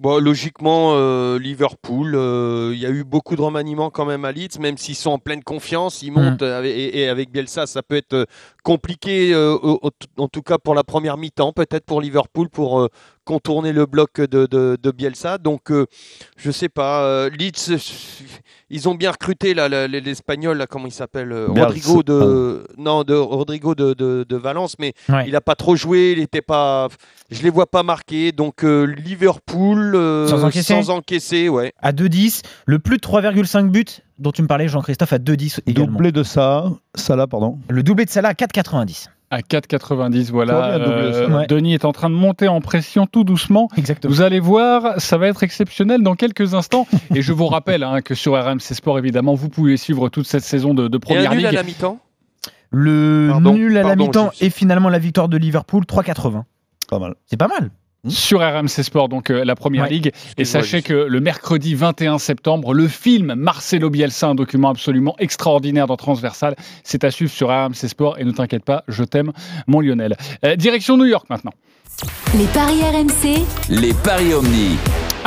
Bon, 0.00 0.18
logiquement, 0.20 0.92
euh, 0.94 1.40
Liverpool, 1.40 2.14
euh, 2.14 2.70
il 2.72 2.78
y 2.78 2.86
a 2.86 2.90
eu 2.90 3.02
beaucoup 3.02 3.34
de 3.34 3.40
remaniements 3.42 3.90
quand 3.90 4.04
même 4.04 4.24
à 4.24 4.30
Leeds, 4.30 4.60
même 4.60 4.78
s'ils 4.78 4.94
sont 4.94 5.10
en 5.10 5.18
pleine 5.18 5.42
confiance, 5.42 6.02
ils 6.02 6.12
montent 6.12 6.42
euh, 6.42 6.56
avec- 6.56 6.76
et, 6.76 7.00
et 7.00 7.08
avec 7.08 7.32
Bielsa, 7.32 7.66
ça 7.66 7.82
peut 7.82 7.96
être 7.96 8.12
euh, 8.14 8.24
compliqué, 8.62 9.34
euh, 9.34 9.54
au- 9.60 9.80
en 10.18 10.28
tout 10.28 10.42
cas 10.42 10.58
pour 10.58 10.76
la 10.76 10.84
première 10.84 11.16
mi-temps, 11.16 11.52
peut-être 11.52 11.84
pour 11.84 12.00
Liverpool, 12.00 12.48
pour 12.48 12.88
contourner 13.28 13.74
le 13.74 13.84
bloc 13.84 14.22
de, 14.22 14.46
de, 14.46 14.78
de 14.82 14.90
Bielsa. 14.90 15.36
Donc, 15.36 15.70
euh, 15.70 15.84
je 16.38 16.50
sais 16.50 16.70
pas, 16.70 17.02
euh, 17.02 17.28
Leeds, 17.28 17.76
ils 18.70 18.88
ont 18.88 18.94
bien 18.94 19.10
recruté 19.10 19.52
là, 19.52 19.68
l'Espagnol, 19.86 20.56
là, 20.56 20.66
comment 20.66 20.86
il 20.86 20.92
s'appelle 20.92 21.30
euh. 21.32 21.46
Rodrigo 21.48 22.02
de 22.02 22.64
non 22.78 23.02
de 23.04 23.12
Rodrigo 23.14 23.74
de, 23.74 23.92
de, 23.92 24.24
de 24.26 24.36
Valence, 24.36 24.76
mais 24.78 24.94
Ouais. 25.10 25.24
il 25.28 25.36
a 25.36 25.42
pas 25.42 25.56
trop 25.56 25.76
joué, 25.76 26.14
il 26.16 26.20
était 26.22 26.40
pas, 26.40 26.88
je 27.30 27.42
les 27.42 27.50
vois 27.50 27.66
pas 27.66 27.82
marqués. 27.82 28.32
Donc 28.32 28.64
euh, 28.64 28.84
Liverpool 28.84 29.94
euh, 29.94 30.26
Sans 30.26 30.44
encaisser 30.44 30.74
sans 30.82 30.88
encaisser, 30.90 31.50
ouais. 31.50 31.72
à 31.82 31.92
2,10, 31.92 32.40
le 32.64 32.78
plus 32.78 32.96
de 32.96 33.02
3,5 33.02 33.68
buts 33.68 33.84
dont 34.18 34.32
tu 34.32 34.40
me 34.40 34.46
parlais, 34.48 34.68
Jean-Christophe, 34.68 35.12
à 35.12 35.18
2,10 35.18 35.60
également. 35.66 35.92
Doublé 35.92 36.12
de 36.12 36.22
ça, 36.22 36.64
Salah, 36.94 37.26
pardon. 37.26 37.58
Le 37.68 37.82
doublé 37.82 38.06
de 38.06 38.10
Salah 38.10 38.30
à 38.30 38.32
4,90. 38.32 39.08
À 39.30 39.40
4,90, 39.40 40.24
Ça 40.24 40.32
voilà. 40.32 40.74
Euh. 40.76 41.28
Ouais. 41.28 41.46
Denis 41.46 41.74
est 41.74 41.84
en 41.84 41.92
train 41.92 42.08
de 42.08 42.14
monter 42.14 42.48
en 42.48 42.60
pression 42.60 43.06
tout 43.06 43.24
doucement. 43.24 43.68
Exactement. 43.76 44.12
Vous 44.12 44.22
allez 44.22 44.40
voir, 44.40 44.98
ça 45.00 45.18
va 45.18 45.28
être 45.28 45.42
exceptionnel 45.42 46.02
dans 46.02 46.14
quelques 46.14 46.54
instants. 46.54 46.86
Et 47.14 47.20
je 47.20 47.32
vous 47.32 47.46
rappelle 47.46 47.82
hein, 47.82 48.00
que 48.00 48.14
sur 48.14 48.42
RMC 48.42 48.60
Sport, 48.60 48.98
évidemment, 48.98 49.34
vous 49.34 49.50
pouvez 49.50 49.76
suivre 49.76 50.08
toute 50.08 50.26
cette 50.26 50.44
saison 50.44 50.72
de, 50.72 50.88
de 50.88 50.96
Et 50.96 50.96
un 50.96 51.00
Première 51.00 51.34
nul 51.34 51.46
à 51.46 51.52
la 51.52 51.62
mi-temps? 51.62 51.98
Le 52.70 53.28
Pardon, 53.30 53.54
nul 53.54 53.76
à 53.76 53.82
la 53.82 53.96
mi-temps 53.96 54.30
et 54.40 54.50
finalement 54.50 54.88
la 54.88 54.98
victoire 54.98 55.28
de 55.28 55.36
Liverpool, 55.36 55.84
3,80. 55.84 56.44
Pas 56.88 56.98
mal. 56.98 57.14
C'est 57.26 57.36
pas 57.36 57.48
mal. 57.48 57.70
Sur 58.06 58.40
RMC 58.40 58.68
Sport, 58.82 59.08
donc 59.08 59.30
euh, 59.30 59.44
la 59.44 59.54
première 59.56 59.84
Ouais. 59.84 59.90
ligue. 59.90 60.12
Et 60.36 60.44
sachez 60.44 60.82
que 60.82 60.92
le 60.94 61.20
mercredi 61.20 61.74
21 61.74 62.18
septembre, 62.18 62.72
le 62.74 62.86
film 62.88 63.34
Marcelo 63.34 63.90
Bielsa, 63.90 64.28
un 64.28 64.34
document 64.34 64.68
absolument 64.70 65.16
extraordinaire 65.18 65.86
dans 65.86 65.96
Transversal, 65.96 66.54
c'est 66.84 67.04
à 67.04 67.10
suivre 67.10 67.32
sur 67.32 67.48
RMC 67.48 67.88
Sport. 67.88 68.18
Et 68.18 68.24
ne 68.24 68.30
t'inquiète 68.32 68.64
pas, 68.64 68.84
je 68.88 69.02
t'aime, 69.04 69.32
mon 69.66 69.80
Lionel. 69.80 70.16
Euh, 70.44 70.56
direction 70.56 70.96
New 70.96 71.06
York 71.06 71.26
maintenant. 71.30 71.52
Les 72.36 72.46
paris 72.46 72.80
RMC. 72.82 73.44
les 73.70 73.92
paris 73.94 74.32
Omni. 74.34 74.76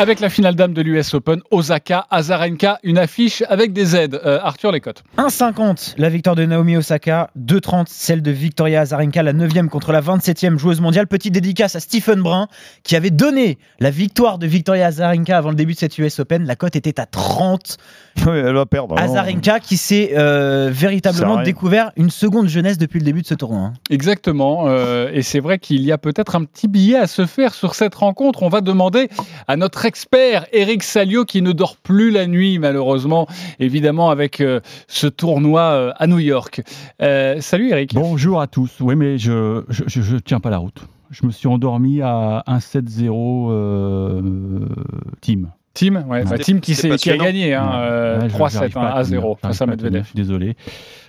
Avec 0.02 0.20
la 0.20 0.32
finale 0.32 0.56
dame 0.56 0.74
de 0.74 0.82
l'US 0.82 1.14
Open, 1.14 1.42
Osaka, 1.52 2.08
Azarenka, 2.10 2.80
une 2.82 2.98
affiche 2.98 3.44
avec 3.50 3.72
des 3.72 3.96
aides. 3.96 4.20
Euh, 4.26 4.40
Arthur 4.42 4.72
Lécotte. 4.72 5.04
1,50 5.20 5.94
la 6.00 6.10
victoire 6.10 6.36
de 6.36 6.44
Naomi 6.44 6.76
Osaka, 6.76 7.30
2,30 7.38 7.84
celle 7.88 8.24
de 8.24 8.32
Victoria 8.32 8.82
Azarenka, 8.82 9.22
la 9.22 9.34
9e 9.34 9.68
contre 9.68 9.92
la 9.92 10.02
27e 10.02 10.58
joueuse 10.58 10.82
mondiale. 10.82 11.06
Petite 11.06 11.36
dédicace 11.36 11.76
à 11.76 11.80
Stephen 11.80 12.20
Brun 12.24 12.48
qui 12.82 12.96
avait 12.96 13.12
donné 13.12 13.60
la 13.80 13.92
victoire 13.92 14.40
de 14.40 14.48
Victoria 14.48 14.88
Azarenka 14.88 15.38
avant 15.38 15.52
le 15.52 15.56
début 15.56 15.74
de 15.74 15.78
cette 15.78 15.96
US 16.00 16.20
Open. 16.20 16.48
La 16.48 16.56
cote 16.56 16.76
était 16.76 17.00
à 17.00 17.06
30. 17.06 17.78
Oui, 18.28 18.34
elle 18.38 18.54
va 18.54 18.66
perdre. 18.66 18.96
non. 18.96 19.02
Azarenka 19.02 19.60
qui 19.60 19.78
s'est 19.78 20.12
euh, 20.16 20.70
véritablement 20.72 21.36
découvert 21.44 21.92
une 21.96 22.10
seconde 22.10 22.48
jeunesse 22.48 22.78
depuis 22.78 23.00
le 23.00 23.06
début 23.06 23.22
de 23.24 23.28
ce 23.28 23.34
tournoi. 23.34 23.60
hein. 23.62 23.74
Exactement. 23.90 24.66
euh, 24.68 25.10
et 25.14 25.22
c'est 25.24 25.40
vrai 25.40 25.58
qu'il 25.60 25.82
y 25.82 25.92
a 25.92 25.98
peut-être 25.98 26.36
un 26.36 26.44
petit 26.44 26.68
billet 26.68 26.98
à 26.98 27.08
se 27.08 27.26
faire 27.26 27.54
sur 27.54 27.74
cette 27.74 27.96
rencontre. 27.96 28.44
On 28.44 28.50
va 28.50 28.62
demander 28.62 29.10
à 29.48 29.56
notre 29.56 29.86
expert 29.86 30.46
Eric 30.54 30.84
Salio 30.84 31.26
qui 31.26 31.42
ne 31.42 31.52
dort 31.52 31.78
plus 31.78 32.12
la 32.12 32.28
nuit 32.28 32.60
malheureusement, 32.60 33.28
évidemment 33.60 34.10
avec 34.12 34.40
euh, 34.42 34.60
ce 34.88 35.08
tournoi 35.08 35.62
euh, 35.62 35.92
à 35.98 36.06
New 36.08 36.20
York. 36.20 36.62
Euh, 37.02 37.40
salut 37.42 37.70
Eric. 37.72 37.94
Bonjour 37.96 38.40
à 38.42 38.48
tous. 38.48 38.72
Oui, 38.82 38.96
mais 38.96 39.18
je 39.18 39.64
je, 39.70 39.84
je- 39.88 40.02
je 40.02 40.18
tiens 40.18 40.40
pas 40.40 40.50
la 40.50 40.58
route. 40.58 40.82
Je 41.10 41.26
me 41.26 41.32
suis 41.32 41.48
endormi 41.48 42.02
à 42.02 42.44
1-7-0 42.48 43.48
euh, 43.52 44.22
team. 45.22 45.50
Team, 45.74 46.04
ouais, 46.08 46.26
bah, 46.26 46.38
team 46.38 46.60
qui, 46.60 46.76
qui 46.76 47.10
a 47.12 47.18
gagné 47.18 47.54
hein, 47.54 47.72
euh, 47.76 48.20
Ouais, 48.22 48.30
je- 48.30 48.36
3-7 48.36 48.52
j'arrive 48.54 48.74
pas 48.74 48.82
hein, 48.82 48.86
à 48.88 49.04
tenir. 49.04 49.22
0 49.22 49.38
J'arrive 49.42 49.56
face 49.56 49.62
à 49.62 49.66
Medvedev. 49.66 50.02
Je 50.02 50.08
suis 50.08 50.16
désolé. 50.16 50.56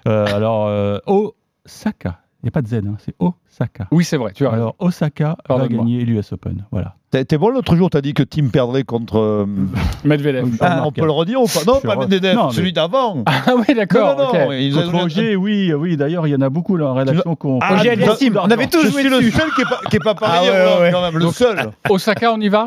Euh, 0.07 0.27
alors, 0.27 0.67
euh, 0.69 0.99
Osaka. 1.07 2.21
Il 2.43 2.47
n'y 2.47 2.49
a 2.49 2.51
pas 2.51 2.63
de 2.63 2.67
Z, 2.67 2.75
hein, 2.75 2.97
c'est 2.99 3.15
Osaka. 3.21 3.87
Oui, 3.93 4.05
c'est 4.05 4.17
vrai, 4.17 4.33
tu 4.35 4.45
as 4.47 4.51
raison. 4.51 4.63
Alors, 4.63 4.77
Osaka 4.81 5.37
va 5.49 5.69
gagner 5.69 6.05
l'US 6.05 6.33
Open. 6.33 6.65
Voilà. 6.73 6.97
Été 7.15 7.39
bon 7.39 7.51
l'autre 7.51 7.77
jour, 7.77 7.89
t'as 7.89 8.01
dit 8.01 8.15
que 8.15 8.23
Tim 8.25 8.49
perdrait 8.49 8.83
contre. 8.83 9.19
euh, 9.19 9.47
Medvedev. 10.05 10.49
Ah, 10.61 10.83
on 10.85 10.91
peut 10.91 11.05
le 11.05 11.13
redire 11.13 11.41
ou 11.41 11.47
pas? 11.47 11.61
Non, 11.67 11.79
pas 11.81 11.95
Medvedev, 11.95 12.35
Non, 12.35 12.49
mais- 12.49 12.53
celui 12.55 12.73
d'avant. 12.73 13.23
Ah 13.27 13.53
oui, 13.57 13.75
d'accord. 13.77 14.17
Non, 14.17 14.33
non, 14.47 14.53
ils 14.53 14.77
ont- 14.77 14.91
Contre 14.91 15.05
Ogier, 15.05 15.37
oui, 15.37 15.73
oui. 15.73 15.97
D'ailleurs, 15.97 16.27
il 16.27 16.31
y 16.31 16.35
en 16.35 16.41
a 16.41 16.49
beaucoup 16.51 16.77
dans 16.79 16.93
la 16.95 17.01
rédaction 17.01 17.37
qu'on. 17.37 17.59
Ah, 17.61 17.77
Aliassime, 17.79 18.37
on 18.43 18.51
avait 18.51 18.67
tous 18.67 18.83
Je 18.83 18.89
joué 18.91 19.03
suis 19.03 19.11
le 19.11 19.21
seul 19.31 19.51
qui 19.55 19.61
est 19.61 19.65
pas, 19.69 19.81
qui 19.89 19.97
est 19.97 20.01
pas 20.05 20.15
pareil, 20.17 20.49
Ah 20.49 20.53
ouais, 20.53 20.65
Roland, 20.67 20.81
ouais. 20.81 20.91
quand 20.91 21.03
même, 21.03 21.15
le 21.19 21.21
Donc, 21.25 21.35
seul. 21.35 21.71
Osaka, 21.91 22.33
on 22.33 22.41
y 22.41 22.49
va? 22.49 22.67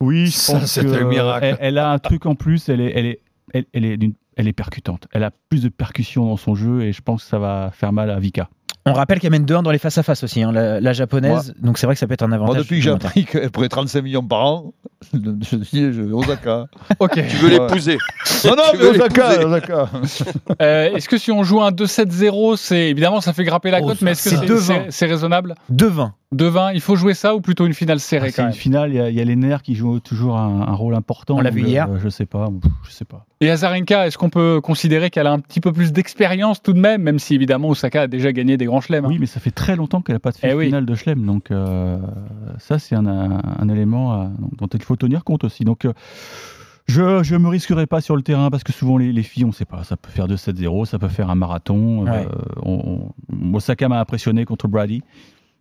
Oui, 0.00 0.26
je 0.26 0.52
pense 0.52 0.74
que, 0.78 0.86
le 0.86 1.04
miracle. 1.06 1.46
Elle, 1.46 1.56
elle 1.60 1.78
a 1.78 1.90
un 1.90 1.98
truc 1.98 2.26
en 2.26 2.34
plus. 2.34 2.68
Elle 2.68 2.80
est, 2.82 2.92
elle 2.94 3.06
est, 3.06 3.20
elle, 3.54 3.64
elle 3.72 3.84
est, 3.86 3.96
d'une- 3.96 4.14
elle 4.36 4.48
est 4.48 4.52
percutante. 4.52 5.06
Elle 5.12 5.24
a 5.24 5.30
plus 5.48 5.62
de 5.62 5.68
percussion 5.70 6.26
dans 6.26 6.36
son 6.36 6.54
jeu 6.54 6.82
et 6.82 6.92
je 6.92 7.00
pense 7.00 7.22
que 7.24 7.30
ça 7.30 7.38
va 7.38 7.70
faire 7.72 7.92
mal 7.92 8.10
à 8.10 8.18
Vika. 8.18 8.48
On 8.88 8.92
rappelle 8.92 9.18
qu'elle 9.18 9.32
mène 9.32 9.44
2-1 9.44 9.64
dans 9.64 9.72
les 9.72 9.78
face-à-face 9.78 10.22
aussi, 10.22 10.44
hein, 10.44 10.52
la, 10.52 10.80
la 10.80 10.92
japonaise. 10.92 11.54
Donc 11.60 11.76
c'est 11.76 11.86
vrai 11.86 11.96
que 11.96 11.98
ça 11.98 12.06
peut 12.06 12.14
être 12.14 12.22
un 12.22 12.30
avantage. 12.30 12.54
Moi, 12.54 12.62
depuis 12.62 12.76
que 12.76 12.82
j'ai 12.84 12.90
appris 12.92 13.24
qu'elle 13.24 13.50
prenait 13.50 13.68
35 13.68 14.00
millions 14.02 14.22
par 14.22 14.44
an, 14.46 14.74
je 15.12 15.56
dis 15.56 15.92
je- 15.92 16.12
Osaka. 16.12 16.66
Ok. 17.00 17.14
Tu 17.14 17.36
veux 17.38 17.48
l'épouser 17.50 17.98
Non, 18.44 18.52
non, 18.56 18.62
Tu 18.70 18.78
mais 18.78 18.84
Osaka, 18.84 19.44
Osaka. 19.44 19.90
Euh, 20.62 20.94
Est-ce 20.94 21.08
que 21.08 21.18
si 21.18 21.32
on 21.32 21.42
joue 21.42 21.60
un 21.62 21.72
2-7-0, 21.72 22.56
c'est 22.56 22.90
évidemment 22.90 23.20
ça 23.20 23.32
fait 23.32 23.42
grapper 23.44 23.72
la 23.72 23.80
Oh, 23.82 23.86
cote, 23.88 24.02
mais 24.02 24.12
est-ce 24.12 24.22
que 24.24 24.30
c'est 24.30 24.36
c'est 24.36 24.46
2-20. 24.46 24.58
c'est- 24.60 24.86
c'est 24.90 25.06
raisonnable 25.06 25.54
2-20. 25.72 26.12
2-20, 26.34 26.72
il 26.74 26.80
faut 26.80 26.96
jouer 26.96 27.14
ça 27.14 27.34
ou 27.36 27.40
plutôt 27.40 27.66
une 27.66 27.74
finale 27.74 28.00
serrée 28.00 28.28
Ah, 28.30 28.32
c'est 28.34 28.42
une 28.42 28.52
finale. 28.52 28.90
Il 28.90 28.96
y, 28.96 29.00
a, 29.00 29.08
il 29.10 29.16
y 29.16 29.20
a 29.20 29.24
les 29.24 29.36
nerfs 29.36 29.62
qui 29.62 29.74
jouent 29.76 30.00
toujours 30.00 30.36
un, 30.36 30.62
un 30.68 30.74
rôle 30.74 30.94
important. 30.94 31.36
On 31.36 31.40
l'a 31.40 31.50
vu 31.50 31.62
Donc, 31.62 31.70
hier. 31.70 31.88
euh, 31.90 31.98
je 32.02 32.08
sais 32.08 32.26
pas. 32.26 32.48
Je 32.84 32.90
sais 32.92 33.04
pas. 33.04 33.24
Et 33.40 33.50
Azarenka, 33.50 34.06
est-ce 34.06 34.18
qu'on 34.18 34.28
peut 34.30 34.60
considérer 34.62 35.10
qu'elle 35.10 35.26
a 35.28 35.32
un 35.32 35.38
petit 35.38 35.60
peu 35.60 35.72
plus 35.72 35.92
d'expérience 35.92 36.62
tout 36.62 36.72
de 36.72 36.80
même, 36.80 37.02
même 37.02 37.18
si 37.18 37.34
évidemment 37.34 37.68
Osaka 37.68 38.02
a 38.02 38.06
déjà 38.08 38.32
gagné 38.32 38.55
des 38.56 38.66
grands 38.66 38.80
chelems 38.80 39.04
hein 39.04 39.08
Oui, 39.08 39.18
mais 39.18 39.26
ça 39.26 39.40
fait 39.40 39.50
très 39.50 39.76
longtemps 39.76 40.00
qu'elle 40.02 40.16
n'a 40.16 40.20
pas 40.20 40.30
de 40.32 40.36
Eh 40.42 40.54
oui. 40.54 40.66
finale 40.66 40.86
de 40.86 40.94
Chelem. 40.94 41.24
Donc, 41.24 41.50
euh, 41.50 41.98
ça, 42.58 42.78
c'est 42.78 42.94
un, 42.94 43.06
un- 43.06 43.40
un 43.58 43.68
élément 43.68 44.12
à- 44.12 44.30
dont 44.58 44.66
il 44.66 44.82
faut 44.82 44.96
tenir 44.96 45.24
compte 45.24 45.44
aussi. 45.44 45.64
Donc, 45.64 45.84
euh, 45.84 45.92
je 46.88 47.34
ne 47.34 47.38
me 47.38 47.48
risquerai 47.48 47.86
pas 47.86 48.00
sur 48.00 48.14
le 48.16 48.22
terrain 48.22 48.48
parce 48.50 48.62
que 48.62 48.72
souvent, 48.72 48.96
les, 48.96 49.12
les 49.12 49.22
filles, 49.22 49.44
on 49.44 49.48
ne 49.48 49.52
sait 49.52 49.64
pas. 49.64 49.82
Ça 49.84 49.96
peut 49.96 50.10
faire 50.10 50.28
2-7-0, 50.28 50.84
ça 50.86 50.98
peut 50.98 51.08
faire 51.08 51.30
un 51.30 51.34
marathon. 51.34 52.04
Ouais. 52.04 52.10
Euh, 52.10 52.28
on- 52.62 53.10
on- 53.32 53.54
Osaka 53.54 53.88
m'a 53.88 53.98
impressionné 54.00 54.44
contre 54.44 54.68
Brady. 54.68 55.02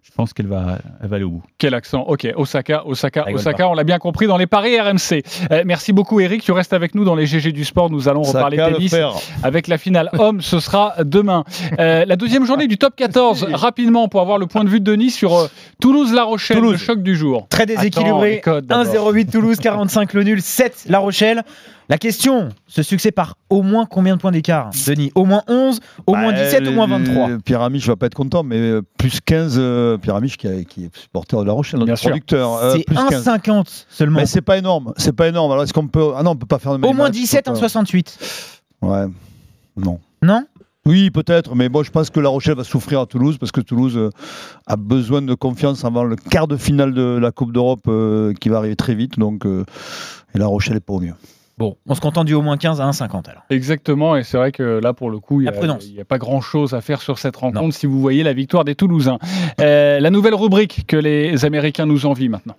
Je 0.08 0.12
pense 0.16 0.34
qu'elle 0.34 0.46
va, 0.46 0.78
elle 1.02 1.10
va 1.10 1.16
aller 1.16 1.26
au 1.26 1.32
bout. 1.32 1.44
Quel 1.58 1.74
accent 1.74 2.04
Ok, 2.08 2.28
Osaka, 2.36 2.86
Osaka, 2.86 3.26
Osaka, 3.34 3.68
on 3.68 3.74
l'a 3.74 3.84
bien 3.84 3.98
compris 3.98 4.28
dans 4.28 4.38
les 4.38 4.46
paris 4.46 4.80
RMC. 4.80 5.24
Euh, 5.52 5.64
merci 5.66 5.94
beaucoup 5.94 6.20
Eric, 6.20 6.44
tu 6.44 6.52
restes 6.52 6.74
avec 6.74 6.94
nous 6.94 7.04
dans 7.04 7.16
les 7.16 7.26
GG 7.26 7.52
du 7.52 7.66
sport, 7.66 7.90
nous 7.90 8.08
allons 8.08 8.22
Osaka 8.22 8.38
reparler 8.38 8.58
le 8.58 8.74
tennis 8.76 8.96
avec 9.42 9.68
la 9.68 9.80
finale 9.80 10.12
homme, 10.14 10.42
ce 10.42 10.60
sera 10.60 10.94
demain. 11.04 11.44
Euh, 11.80 12.06
la 12.06 12.16
deuxième 12.18 12.46
journée 12.46 12.68
du 12.68 12.78
top 12.78 12.96
14, 12.98 13.48
rapidement 13.54 14.08
pour 14.08 14.22
avoir 14.22 14.38
le 14.38 14.46
point 14.46 14.64
de 14.64 14.70
vue 14.70 14.80
de 14.80 14.86
Denis 14.86 15.10
sur 15.10 15.36
euh, 15.36 15.48
Toulouse-La 15.82 16.24
Rochelle, 16.24 16.60
le 16.60 16.78
choc 16.78 17.02
du 17.02 17.16
jour. 17.16 17.48
Très 17.50 17.66
déséquilibré. 17.66 18.36
les 18.36 18.42
codes 18.42 18.68
d'abord. 18.68 19.12
1-0-8 19.12 19.32
Toulouse, 19.32 19.58
45 19.58 20.14
le 20.14 20.24
nul, 20.24 20.42
7 20.42 20.86
La 20.88 21.00
Rochelle. 21.00 21.44
La 21.88 22.00
question, 22.00 22.50
ce 22.68 22.82
succès 22.82 23.12
par 23.12 23.36
au 23.50 23.62
moins 23.62 23.86
combien 23.86 24.16
de 24.16 24.22
points 24.22 24.32
d'écart 24.32 24.72
Denis? 24.88 25.12
Au 25.14 25.24
moins 25.26 25.44
11, 25.48 25.80
au 26.08 26.16
moins 26.16 26.32
Bah, 26.32 26.44
17, 26.44 26.68
au 26.68 26.72
moins 26.72 26.88
23 26.88 27.28
le- 27.30 27.40
Pierre 27.40 27.62
Amiche 27.62 27.86
va 27.88 27.96
pas 27.96 28.08
être 28.08 28.16
content, 28.16 28.42
mais 28.42 28.58
euh, 28.58 28.82
plus 28.98 29.22
15, 29.22 29.56
euh, 29.60 29.98
Pierre 30.00 30.16
Amiche 30.16 30.38
qui, 30.38 30.48
est 30.48 30.66
supporter 31.00 31.40
de 31.42 31.46
La 31.46 31.54
Rochelle, 31.54 31.80
notre 31.82 31.96
sûr. 31.96 32.10
producteur. 32.10 32.56
euh, 32.56 32.74
C'est 32.78 32.84
plus 32.86 32.96
15. 32.96 33.28
1,50 33.28 33.86
seulement. 33.88 34.20
Mais 34.20 34.26
c'est 34.26 34.42
pas 34.42 34.58
énorme, 34.58 34.94
c'est 34.98 35.14
pas 35.16 35.28
énorme. 35.28 35.52
Alors 35.52 35.64
est-ce 35.64 35.74
qu'on 35.74 35.88
peut. 35.88 36.14
Ah 36.18 36.24
non, 36.24 36.32
on 36.32 36.36
peut 36.36 36.48
pas 36.48 36.58
faire 36.58 36.76
de 36.78 36.84
Au 36.88 36.92
moins 36.94 37.06
match, 37.08 37.14
17, 37.14 37.46
faut 37.50 37.54
pas- 37.54 37.60
1,68. 37.68 38.18
Ouais, 38.82 39.06
non. 39.78 40.00
Non? 40.24 40.44
Oui, 40.88 41.12
peut-être, 41.12 41.54
mais 41.56 41.70
moi 41.70 41.84
je 41.84 41.92
pense 41.92 42.10
que 42.10 42.20
La 42.20 42.30
Rochelle 42.30 42.56
va 42.56 42.64
souffrir 42.64 43.00
à 43.02 43.06
Toulouse 43.06 43.38
parce 43.40 43.52
que 43.52 43.62
Toulouse 43.62 43.96
euh, 43.96 44.10
a 44.66 44.76
besoin 44.76 45.22
de 45.22 45.34
confiance 45.36 45.86
avant 45.86 46.04
le 46.04 46.16
quart 46.16 46.48
de 46.48 46.58
finale 46.58 46.94
de 46.96 47.18
la 47.20 47.32
Coupe 47.32 47.52
d'Europe 47.52 47.82
euh, 47.88 48.34
qui 48.34 48.50
va 48.50 48.58
arriver 48.58 48.76
très 48.76 48.96
vite. 48.96 49.20
Donc, 49.20 49.46
euh, 49.46 49.66
et 50.34 50.40
La 50.40 50.48
Rochelle 50.48 50.78
est 50.78 50.82
pas 50.82 50.94
au 50.94 51.00
mieux. 51.00 51.14
Bon, 51.58 51.78
on 51.88 51.96
se 51.96 52.02
contente 52.02 52.26
du 52.26 52.34
au 52.34 52.42
moins 52.42 52.58
15 52.58 52.82
à 52.82 52.90
1,50 52.90 53.30
alors. 53.30 53.44
Exactement, 53.50 54.18
et 54.18 54.24
c'est 54.24 54.36
vrai 54.36 54.52
que 54.52 54.82
là, 54.84 54.92
pour 54.92 55.10
le 55.10 55.20
coup, 55.20 55.40
il 55.40 55.46
n'y 55.46 56.00
a, 56.02 56.06
pas 56.06 56.18
grand-chose 56.18 56.74
à 56.74 56.82
faire 56.82 57.02
sur 57.02 57.18
cette 57.18 57.38
rencontre 57.38 57.74
si 57.74 57.86
vous 57.86 58.02
voyez 58.02 58.24
la 58.24 58.34
victoire 58.34 58.66
des 58.66 58.76
Toulousains. 58.76 59.20
Euh, 59.62 60.02
la 60.02 60.10
nouvelle 60.10 60.36
rubrique 60.36 60.86
que 60.86 60.98
les 60.98 61.46
Américains 61.46 61.86
nous 61.86 62.06
envient 62.06 62.28
maintenant. 62.28 62.56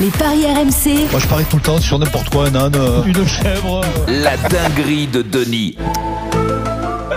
Les 0.00 0.08
paris 0.08 0.46
RMC. 0.46 1.10
Moi 1.10 1.20
je 1.20 1.26
parie 1.26 1.44
tout 1.44 1.56
le 1.56 1.62
temps 1.62 1.78
sur 1.78 1.98
n'importe 1.98 2.30
quoi, 2.30 2.46
un 2.48 2.54
âne, 2.54 2.74
euh, 2.76 3.02
une 3.04 3.26
chèvre. 3.26 3.82
La 4.08 4.36
dinguerie 4.48 5.06
de 5.06 5.20
Denis. 5.20 5.76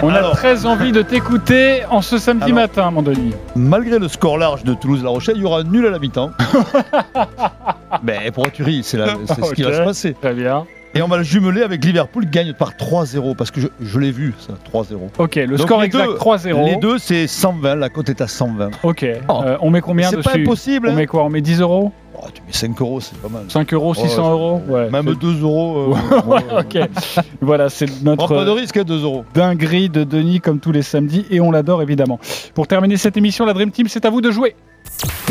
On 0.02 0.10
a 0.10 0.18
Alors. 0.18 0.36
très 0.36 0.66
envie 0.66 0.92
de 0.92 1.02
t'écouter 1.02 1.86
en 1.90 2.02
ce 2.02 2.18
samedi 2.18 2.46
Alors. 2.46 2.56
matin, 2.56 2.92
mon 2.92 3.02
Denis. 3.02 3.34
Malgré 3.56 3.98
le 4.00 4.10
score 4.10 4.38
large 4.38 4.66
de 4.66 4.74
Toulouse-La 4.74 5.10
Rochelle, 5.10 5.36
il 5.38 5.44
y 5.44 5.46
aura 5.46 5.60
un 5.60 5.64
nul 5.64 5.86
à 5.86 5.90
la 5.90 6.00
mi-temps. 6.00 6.32
Mais 8.04 8.30
pourquoi 8.34 8.52
tu 8.52 8.64
ris? 8.64 8.84
C'est 8.84 8.98
ce 8.98 9.54
qui 9.56 9.64
va 9.64 9.74
se 9.74 9.84
passer. 9.84 10.14
Très 10.20 10.34
bien. 10.34 10.66
Et 10.96 11.02
on 11.02 11.08
va 11.08 11.18
le 11.18 11.24
jumeler 11.24 11.64
avec 11.64 11.84
Liverpool 11.84 12.26
qui 12.26 12.30
gagne 12.32 12.54
par 12.54 12.74
3-0 12.74 13.36
parce 13.36 13.50
que 13.50 13.60
je, 13.60 13.68
je 13.82 14.00
l'ai 14.00 14.12
vu, 14.12 14.34
ça, 14.40 14.54
3-0. 14.72 14.96
Ok, 15.18 15.36
le 15.38 15.48
Donc 15.58 15.60
score 15.68 15.80
les 15.80 15.88
exact 15.88 16.06
deux- 16.06 16.16
3-0. 16.18 16.66
Les 16.66 16.76
deux, 16.76 17.00
c'est 17.00 17.26
120. 17.26 17.76
La 17.76 17.90
cote 17.90 18.10
est 18.10 18.22
à 18.22 18.28
120. 18.28 18.70
Ok. 18.84 19.06
Oh. 19.28 19.42
Euh, 19.44 19.58
on 19.62 19.72
met 19.72 19.82
combien 19.82 20.10
C'est 20.10 20.18
dessus 20.18 20.30
pas 20.30 20.38
impossible, 20.38 20.90
On 20.90 20.92
hein. 20.92 20.96
met 20.96 21.08
quoi 21.08 21.24
On 21.24 21.30
met 21.30 21.42
10 21.42 21.62
euros 21.62 21.92
Oh, 22.16 22.28
tu 22.32 22.44
mets 22.44 22.54
5 22.54 22.80
euros, 22.80 23.00
c'est 23.00 23.18
pas 23.18 23.28
mal. 23.28 23.46
5 23.50 23.74
euros, 23.74 23.96
600 23.96 24.24
Ouais, 24.24 24.32
euros 24.32 24.62
Ouais. 24.70 24.90
Même 24.92 25.06
c'est- 25.10 25.20
2 25.20 25.42
euros. 25.42 25.96
euh, 25.96 26.22
Ouais, 26.28 26.44
ok. 26.60 26.90
Voilà, 27.42 27.70
c'est 27.70 27.88
notre 28.04 28.28
pas 28.28 28.46
de 28.46 28.52
risque, 28.52 28.78
hein, 28.78 28.84
2 28.86 29.02
euros. 29.04 29.26
dinguerie 29.34 29.90
de 29.90 30.04
Denis 30.04 30.40
comme 30.42 30.60
tous 30.60 30.72
les 30.72 30.84
samedis 30.84 31.26
et 31.32 31.42
on 31.42 31.50
l'adore 31.50 31.82
évidemment. 31.82 32.20
Pour 32.54 32.68
terminer 32.68 32.98
cette 32.98 33.18
émission, 33.18 33.46
la 33.48 33.54
Dream 33.54 33.72
Team, 33.72 33.88
c'est 33.88 34.06
à 34.06 34.12
vous 34.12 34.22
de 34.22 34.30
jouer. 34.30 34.56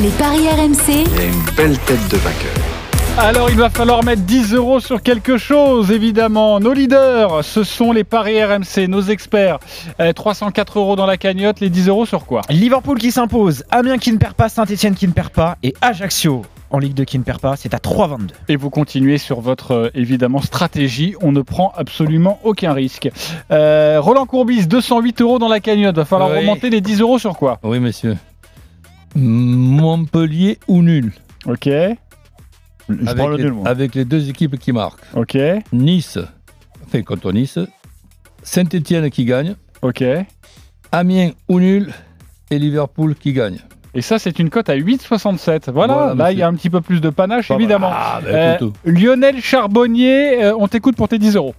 Les 0.03 0.09
paris 0.11 0.49
RMC. 0.49 0.89
Il 0.89 0.97
y 0.97 1.21
a 1.21 1.25
une 1.27 1.55
belle 1.57 1.79
tête 1.79 2.09
de 2.11 2.17
vainqueur. 2.17 2.82
Alors 3.19 3.51
il 3.51 3.57
va 3.57 3.69
falloir 3.71 4.03
mettre 4.05 4.23
10 4.23 4.55
euros 4.55 4.81
sur 4.81 5.03
quelque 5.03 5.37
chose, 5.37 5.91
évidemment. 5.93 6.59
Nos 6.61 6.73
leaders, 6.73 7.45
ce 7.45 7.63
sont 7.63 7.93
les 7.93 8.05
paris 8.05 8.43
RMC, 8.43 8.89
nos 8.89 9.03
experts. 9.03 9.59
Euh, 10.01 10.13
304 10.13 10.79
euros 10.79 10.97
dans 10.97 11.07
la 11.07 11.17
cagnotte, 11.19 11.61
les 11.61 11.69
10 11.69 11.89
euros 11.89 12.07
sur 12.07 12.25
quoi 12.25 12.41
Liverpool 12.49 12.99
qui 12.99 13.13
s'impose, 13.13 13.65
Amiens 13.71 13.99
qui 13.99 14.13
ne 14.13 14.19
perd 14.19 14.33
pas, 14.35 14.49
Saint-Etienne 14.49 14.95
qui 14.95 15.07
ne 15.07 15.13
perd 15.13 15.29
pas 15.31 15.57
et 15.63 15.75
Ajaccio 15.83 16.43
en 16.71 16.79
Ligue 16.79 16.95
2 16.95 17.05
qui 17.05 17.19
ne 17.19 17.23
perd 17.23 17.39
pas, 17.41 17.55
c'est 17.57 17.75
à 17.75 17.79
3,22. 17.79 18.31
Et 18.49 18.57
vous 18.57 18.71
continuez 18.71 19.19
sur 19.19 19.41
votre, 19.43 19.73
euh, 19.73 19.91
évidemment, 19.95 20.41
stratégie. 20.41 21.15
On 21.21 21.31
ne 21.31 21.43
prend 21.43 21.71
absolument 21.77 22.41
aucun 22.45 22.73
risque. 22.73 23.11
Euh, 23.51 23.99
Roland 24.01 24.25
Courbis, 24.25 24.67
208 24.67 25.21
euros 25.21 25.39
dans 25.39 25.49
la 25.49 25.61
cagnotte. 25.61 25.97
Va 25.97 26.07
falloir 26.07 26.31
Oui. 26.31 26.39
remonter 26.39 26.71
les 26.71 26.81
10 26.81 27.03
euros 27.03 27.19
sur 27.19 27.37
quoi 27.37 27.59
Oui, 27.63 27.79
monsieur. 27.79 28.17
Montpellier 29.15 30.59
ou 30.67 30.81
nul 30.83 31.13
Ok, 31.47 31.69
Je 33.01 33.07
avec 33.07 33.16
prends 33.16 33.28
le 33.28 33.36
les, 33.36 33.45
nul, 33.45 33.53
moi. 33.53 33.68
avec 33.68 33.95
les 33.95 34.05
deux 34.05 34.28
équipes 34.28 34.59
qui 34.59 34.72
marquent. 34.72 35.01
ok, 35.14 35.38
Nice, 35.72 36.18
enfin 36.86 37.03
contre 37.03 37.32
Nice. 37.32 37.59
Saint-Etienne 38.43 39.09
qui 39.11 39.24
gagne. 39.24 39.55
ok. 39.82 40.05
Amiens 40.90 41.30
ou 41.49 41.61
nul. 41.61 41.93
Et 42.51 42.59
Liverpool 42.59 43.14
qui 43.14 43.32
gagne. 43.32 43.59
Et 43.95 44.03
ça, 44.03 44.18
c'est 44.18 44.38
une 44.38 44.51
cote 44.51 44.68
à 44.68 44.74
8,67. 44.76 45.70
Voilà, 45.70 45.95
Voilà, 45.95 46.14
là, 46.14 46.32
il 46.32 46.38
y 46.38 46.43
a 46.43 46.49
un 46.49 46.55
petit 46.55 46.70
peu 46.70 46.80
plus 46.80 47.01
de 47.01 47.09
panache, 47.11 47.49
Pas 47.49 47.55
évidemment. 47.55 47.90
Ah, 47.93 48.20
ben, 48.22 48.59
Euh. 48.62 48.70
Lionel 48.84 49.40
Charbonnier, 49.40 50.45
euh, 50.45 50.55
on 50.59 50.66
t'écoute 50.68 50.97
pour 50.97 51.09
tes 51.09 51.18
10 51.18 51.36
euros. 51.36 51.55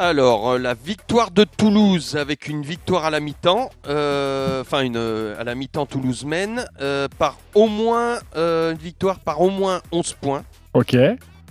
Alors, 0.00 0.50
euh, 0.50 0.58
la 0.58 0.74
victoire 0.74 1.32
de 1.32 1.42
Toulouse 1.42 2.14
avec 2.16 2.46
une 2.46 2.62
victoire 2.62 3.04
à 3.04 3.10
la 3.10 3.18
mi-temps, 3.18 3.68
euh, 3.88 4.60
enfin 4.60 4.82
une 4.82 4.96
euh, 4.96 5.34
à 5.40 5.42
la 5.42 5.56
mi-temps 5.56 5.86
Toulouse 5.86 6.24
mène, 6.24 6.64
euh, 6.80 7.08
par 7.18 7.36
au 7.56 7.66
moins 7.66 8.20
euh, 8.36 8.70
une 8.70 8.78
victoire 8.78 9.18
par 9.18 9.40
au 9.40 9.50
moins 9.50 9.80
11 9.90 10.14
points. 10.20 10.44
Ok. 10.72 10.96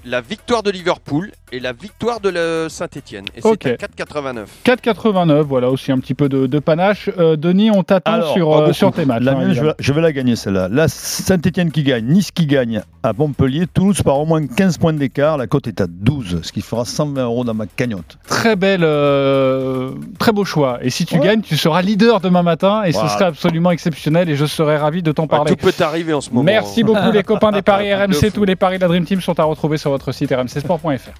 la 0.05 0.21
victoire 0.21 0.63
de 0.63 0.71
Liverpool 0.71 1.31
et 1.51 1.59
la 1.59 1.71
victoire 1.71 2.19
de 2.19 2.67
Saint-Etienne. 2.69 3.25
Et 3.35 3.41
c'est 3.41 3.47
Ok. 3.47 3.65
à 3.65 3.75
4,89. 3.75 4.45
4,89, 4.65 5.41
voilà 5.41 5.69
aussi 5.69 5.91
un 5.91 5.99
petit 5.99 6.13
peu 6.13 6.27
de, 6.29 6.45
de 6.47 6.59
panache. 6.59 7.09
Euh, 7.17 7.35
Denis, 7.37 7.71
on 7.71 7.83
t'attend 7.83 8.33
sur, 8.33 8.49
pas 8.51 8.67
euh, 8.69 8.73
sur 8.73 8.91
tes 8.91 9.05
matchs. 9.05 9.23
La 9.23 9.31
hein, 9.33 9.53
je, 9.53 9.61
vais, 9.63 9.73
je 9.79 9.93
vais 9.93 10.01
la 10.01 10.11
gagner 10.11 10.35
celle-là. 10.35 10.67
Là, 10.69 10.87
Saint-Etienne 10.87 11.71
qui 11.71 11.83
gagne, 11.83 12.05
Nice 12.05 12.31
qui 12.31 12.45
gagne 12.47 12.81
à 13.03 13.13
Montpellier, 13.13 13.65
Toulouse 13.67 14.01
par 14.01 14.19
au 14.19 14.25
moins 14.25 14.45
15 14.45 14.77
points 14.77 14.93
d'écart. 14.93 15.37
La 15.37 15.47
cote 15.47 15.67
est 15.67 15.79
à 15.81 15.87
12, 15.87 16.41
ce 16.43 16.51
qui 16.51 16.61
fera 16.61 16.83
120 16.85 17.23
euros 17.23 17.43
dans 17.45 17.53
ma 17.53 17.65
cagnotte. 17.65 18.17
Très 18.27 18.55
belle, 18.55 18.83
euh, 18.83 19.91
très 20.19 20.31
beau 20.33 20.43
choix. 20.45 20.79
Et 20.81 20.89
si 20.89 21.05
tu 21.05 21.17
gagnes, 21.19 21.41
tu 21.41 21.55
seras 21.55 21.81
leader 21.81 22.19
demain 22.19 22.43
matin 22.43 22.83
et 22.83 22.91
Voilà. 22.91 23.07
ce 23.07 23.13
serait 23.13 23.25
absolument 23.25 23.71
exceptionnel 23.71 24.29
et 24.29 24.35
je 24.35 24.45
serais 24.45 24.77
ravi 24.77 25.01
de 25.01 25.11
t'en 25.11 25.23
Ouais, 25.23 25.29
parler. 25.29 25.55
tout 25.55 25.65
peut 25.65 25.83
arriver 25.83 26.13
en 26.13 26.21
ce 26.21 26.29
moment. 26.29 26.43
Merci 26.43 26.83
beaucoup 26.83 27.11
les 27.13 27.23
copains 27.23 27.51
des 27.51 27.61
paris 27.61 27.93
RMC. 27.93 28.31
Tous 28.33 28.43
les 28.43 28.55
paris 28.55 28.77
de 28.77 28.81
la 28.81 28.87
Dream 28.89 29.05
Team 29.05 29.21
sont 29.21 29.39
à 29.39 29.43
retrouver 29.43 29.77
sur 29.77 29.91
votre 29.91 30.11
site 30.11 30.31
rmcsport.fr. 30.31 31.11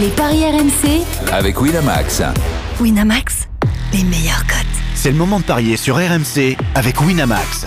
Les 0.00 0.10
paris 0.10 0.44
RMC, 0.44 1.02
Avec 1.32 1.60
Winamax. 1.60 2.22
Winamax, 2.80 3.48
les 3.92 4.04
meilleurs 4.04 4.46
cotes. 4.46 4.66
C'est 4.94 5.10
le 5.10 5.16
moment 5.16 5.40
de 5.40 5.44
parier 5.44 5.76
sur 5.76 5.96
RMC 5.96 6.56
avec 6.76 7.00
Winamax. 7.00 7.66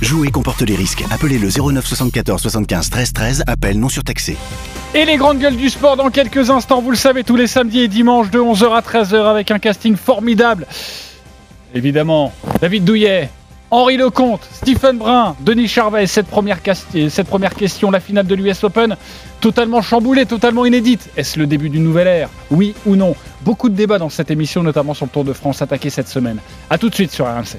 Jouer 0.00 0.30
comporte 0.30 0.62
les 0.62 0.74
risques. 0.74 1.04
Appelez 1.10 1.38
le 1.38 1.48
09 1.50 1.84
74 1.84 2.40
75 2.40 2.88
13 2.88 3.12
13. 3.12 3.44
Appel 3.46 3.78
non 3.78 3.90
surtaxé. 3.90 4.38
Et 4.94 5.04
les 5.04 5.16
grandes 5.18 5.38
gueules 5.38 5.56
du 5.56 5.68
sport 5.68 5.96
dans 5.98 6.08
quelques 6.08 6.48
instants, 6.48 6.80
vous 6.80 6.92
le 6.92 6.96
savez, 6.96 7.24
tous 7.24 7.36
les 7.36 7.46
samedis 7.46 7.80
et 7.80 7.88
dimanches 7.88 8.30
de 8.30 8.38
11h 8.38 8.72
à 8.72 8.80
13h 8.80 9.26
avec 9.26 9.50
un 9.50 9.58
casting 9.58 9.96
formidable. 9.96 10.66
Évidemment, 11.74 12.32
David 12.62 12.84
Douillet, 12.84 13.28
Henri 13.72 13.96
Lecomte, 13.96 14.48
Stephen 14.52 14.98
Brun, 14.98 15.36
Denis 15.40 15.68
Charvet, 15.68 16.06
cette 16.06 16.26
première, 16.26 16.60
question, 16.60 17.90
la 17.92 18.00
finale 18.00 18.26
de 18.26 18.34
l'US 18.34 18.64
Open, 18.64 18.96
totalement 19.40 19.80
chamboulée, 19.80 20.26
totalement 20.26 20.66
inédite. 20.66 21.08
Est-ce 21.16 21.38
le 21.38 21.46
début 21.46 21.68
d'une 21.68 21.84
nouvelle 21.84 22.08
ère? 22.08 22.30
Oui 22.50 22.74
ou 22.84 22.96
non? 22.96 23.14
Beaucoup 23.42 23.68
de 23.68 23.76
débats 23.76 23.98
dans 23.98 24.08
cette 24.08 24.32
émission, 24.32 24.64
notamment 24.64 24.92
sur 24.92 25.06
le 25.06 25.10
Tour 25.10 25.24
de 25.24 25.32
France 25.32 25.62
attaqué 25.62 25.88
cette 25.88 26.08
semaine. 26.08 26.38
A 26.68 26.78
tout 26.78 26.88
de 26.88 26.94
suite 26.94 27.12
sur 27.12 27.26
RMC. 27.26 27.58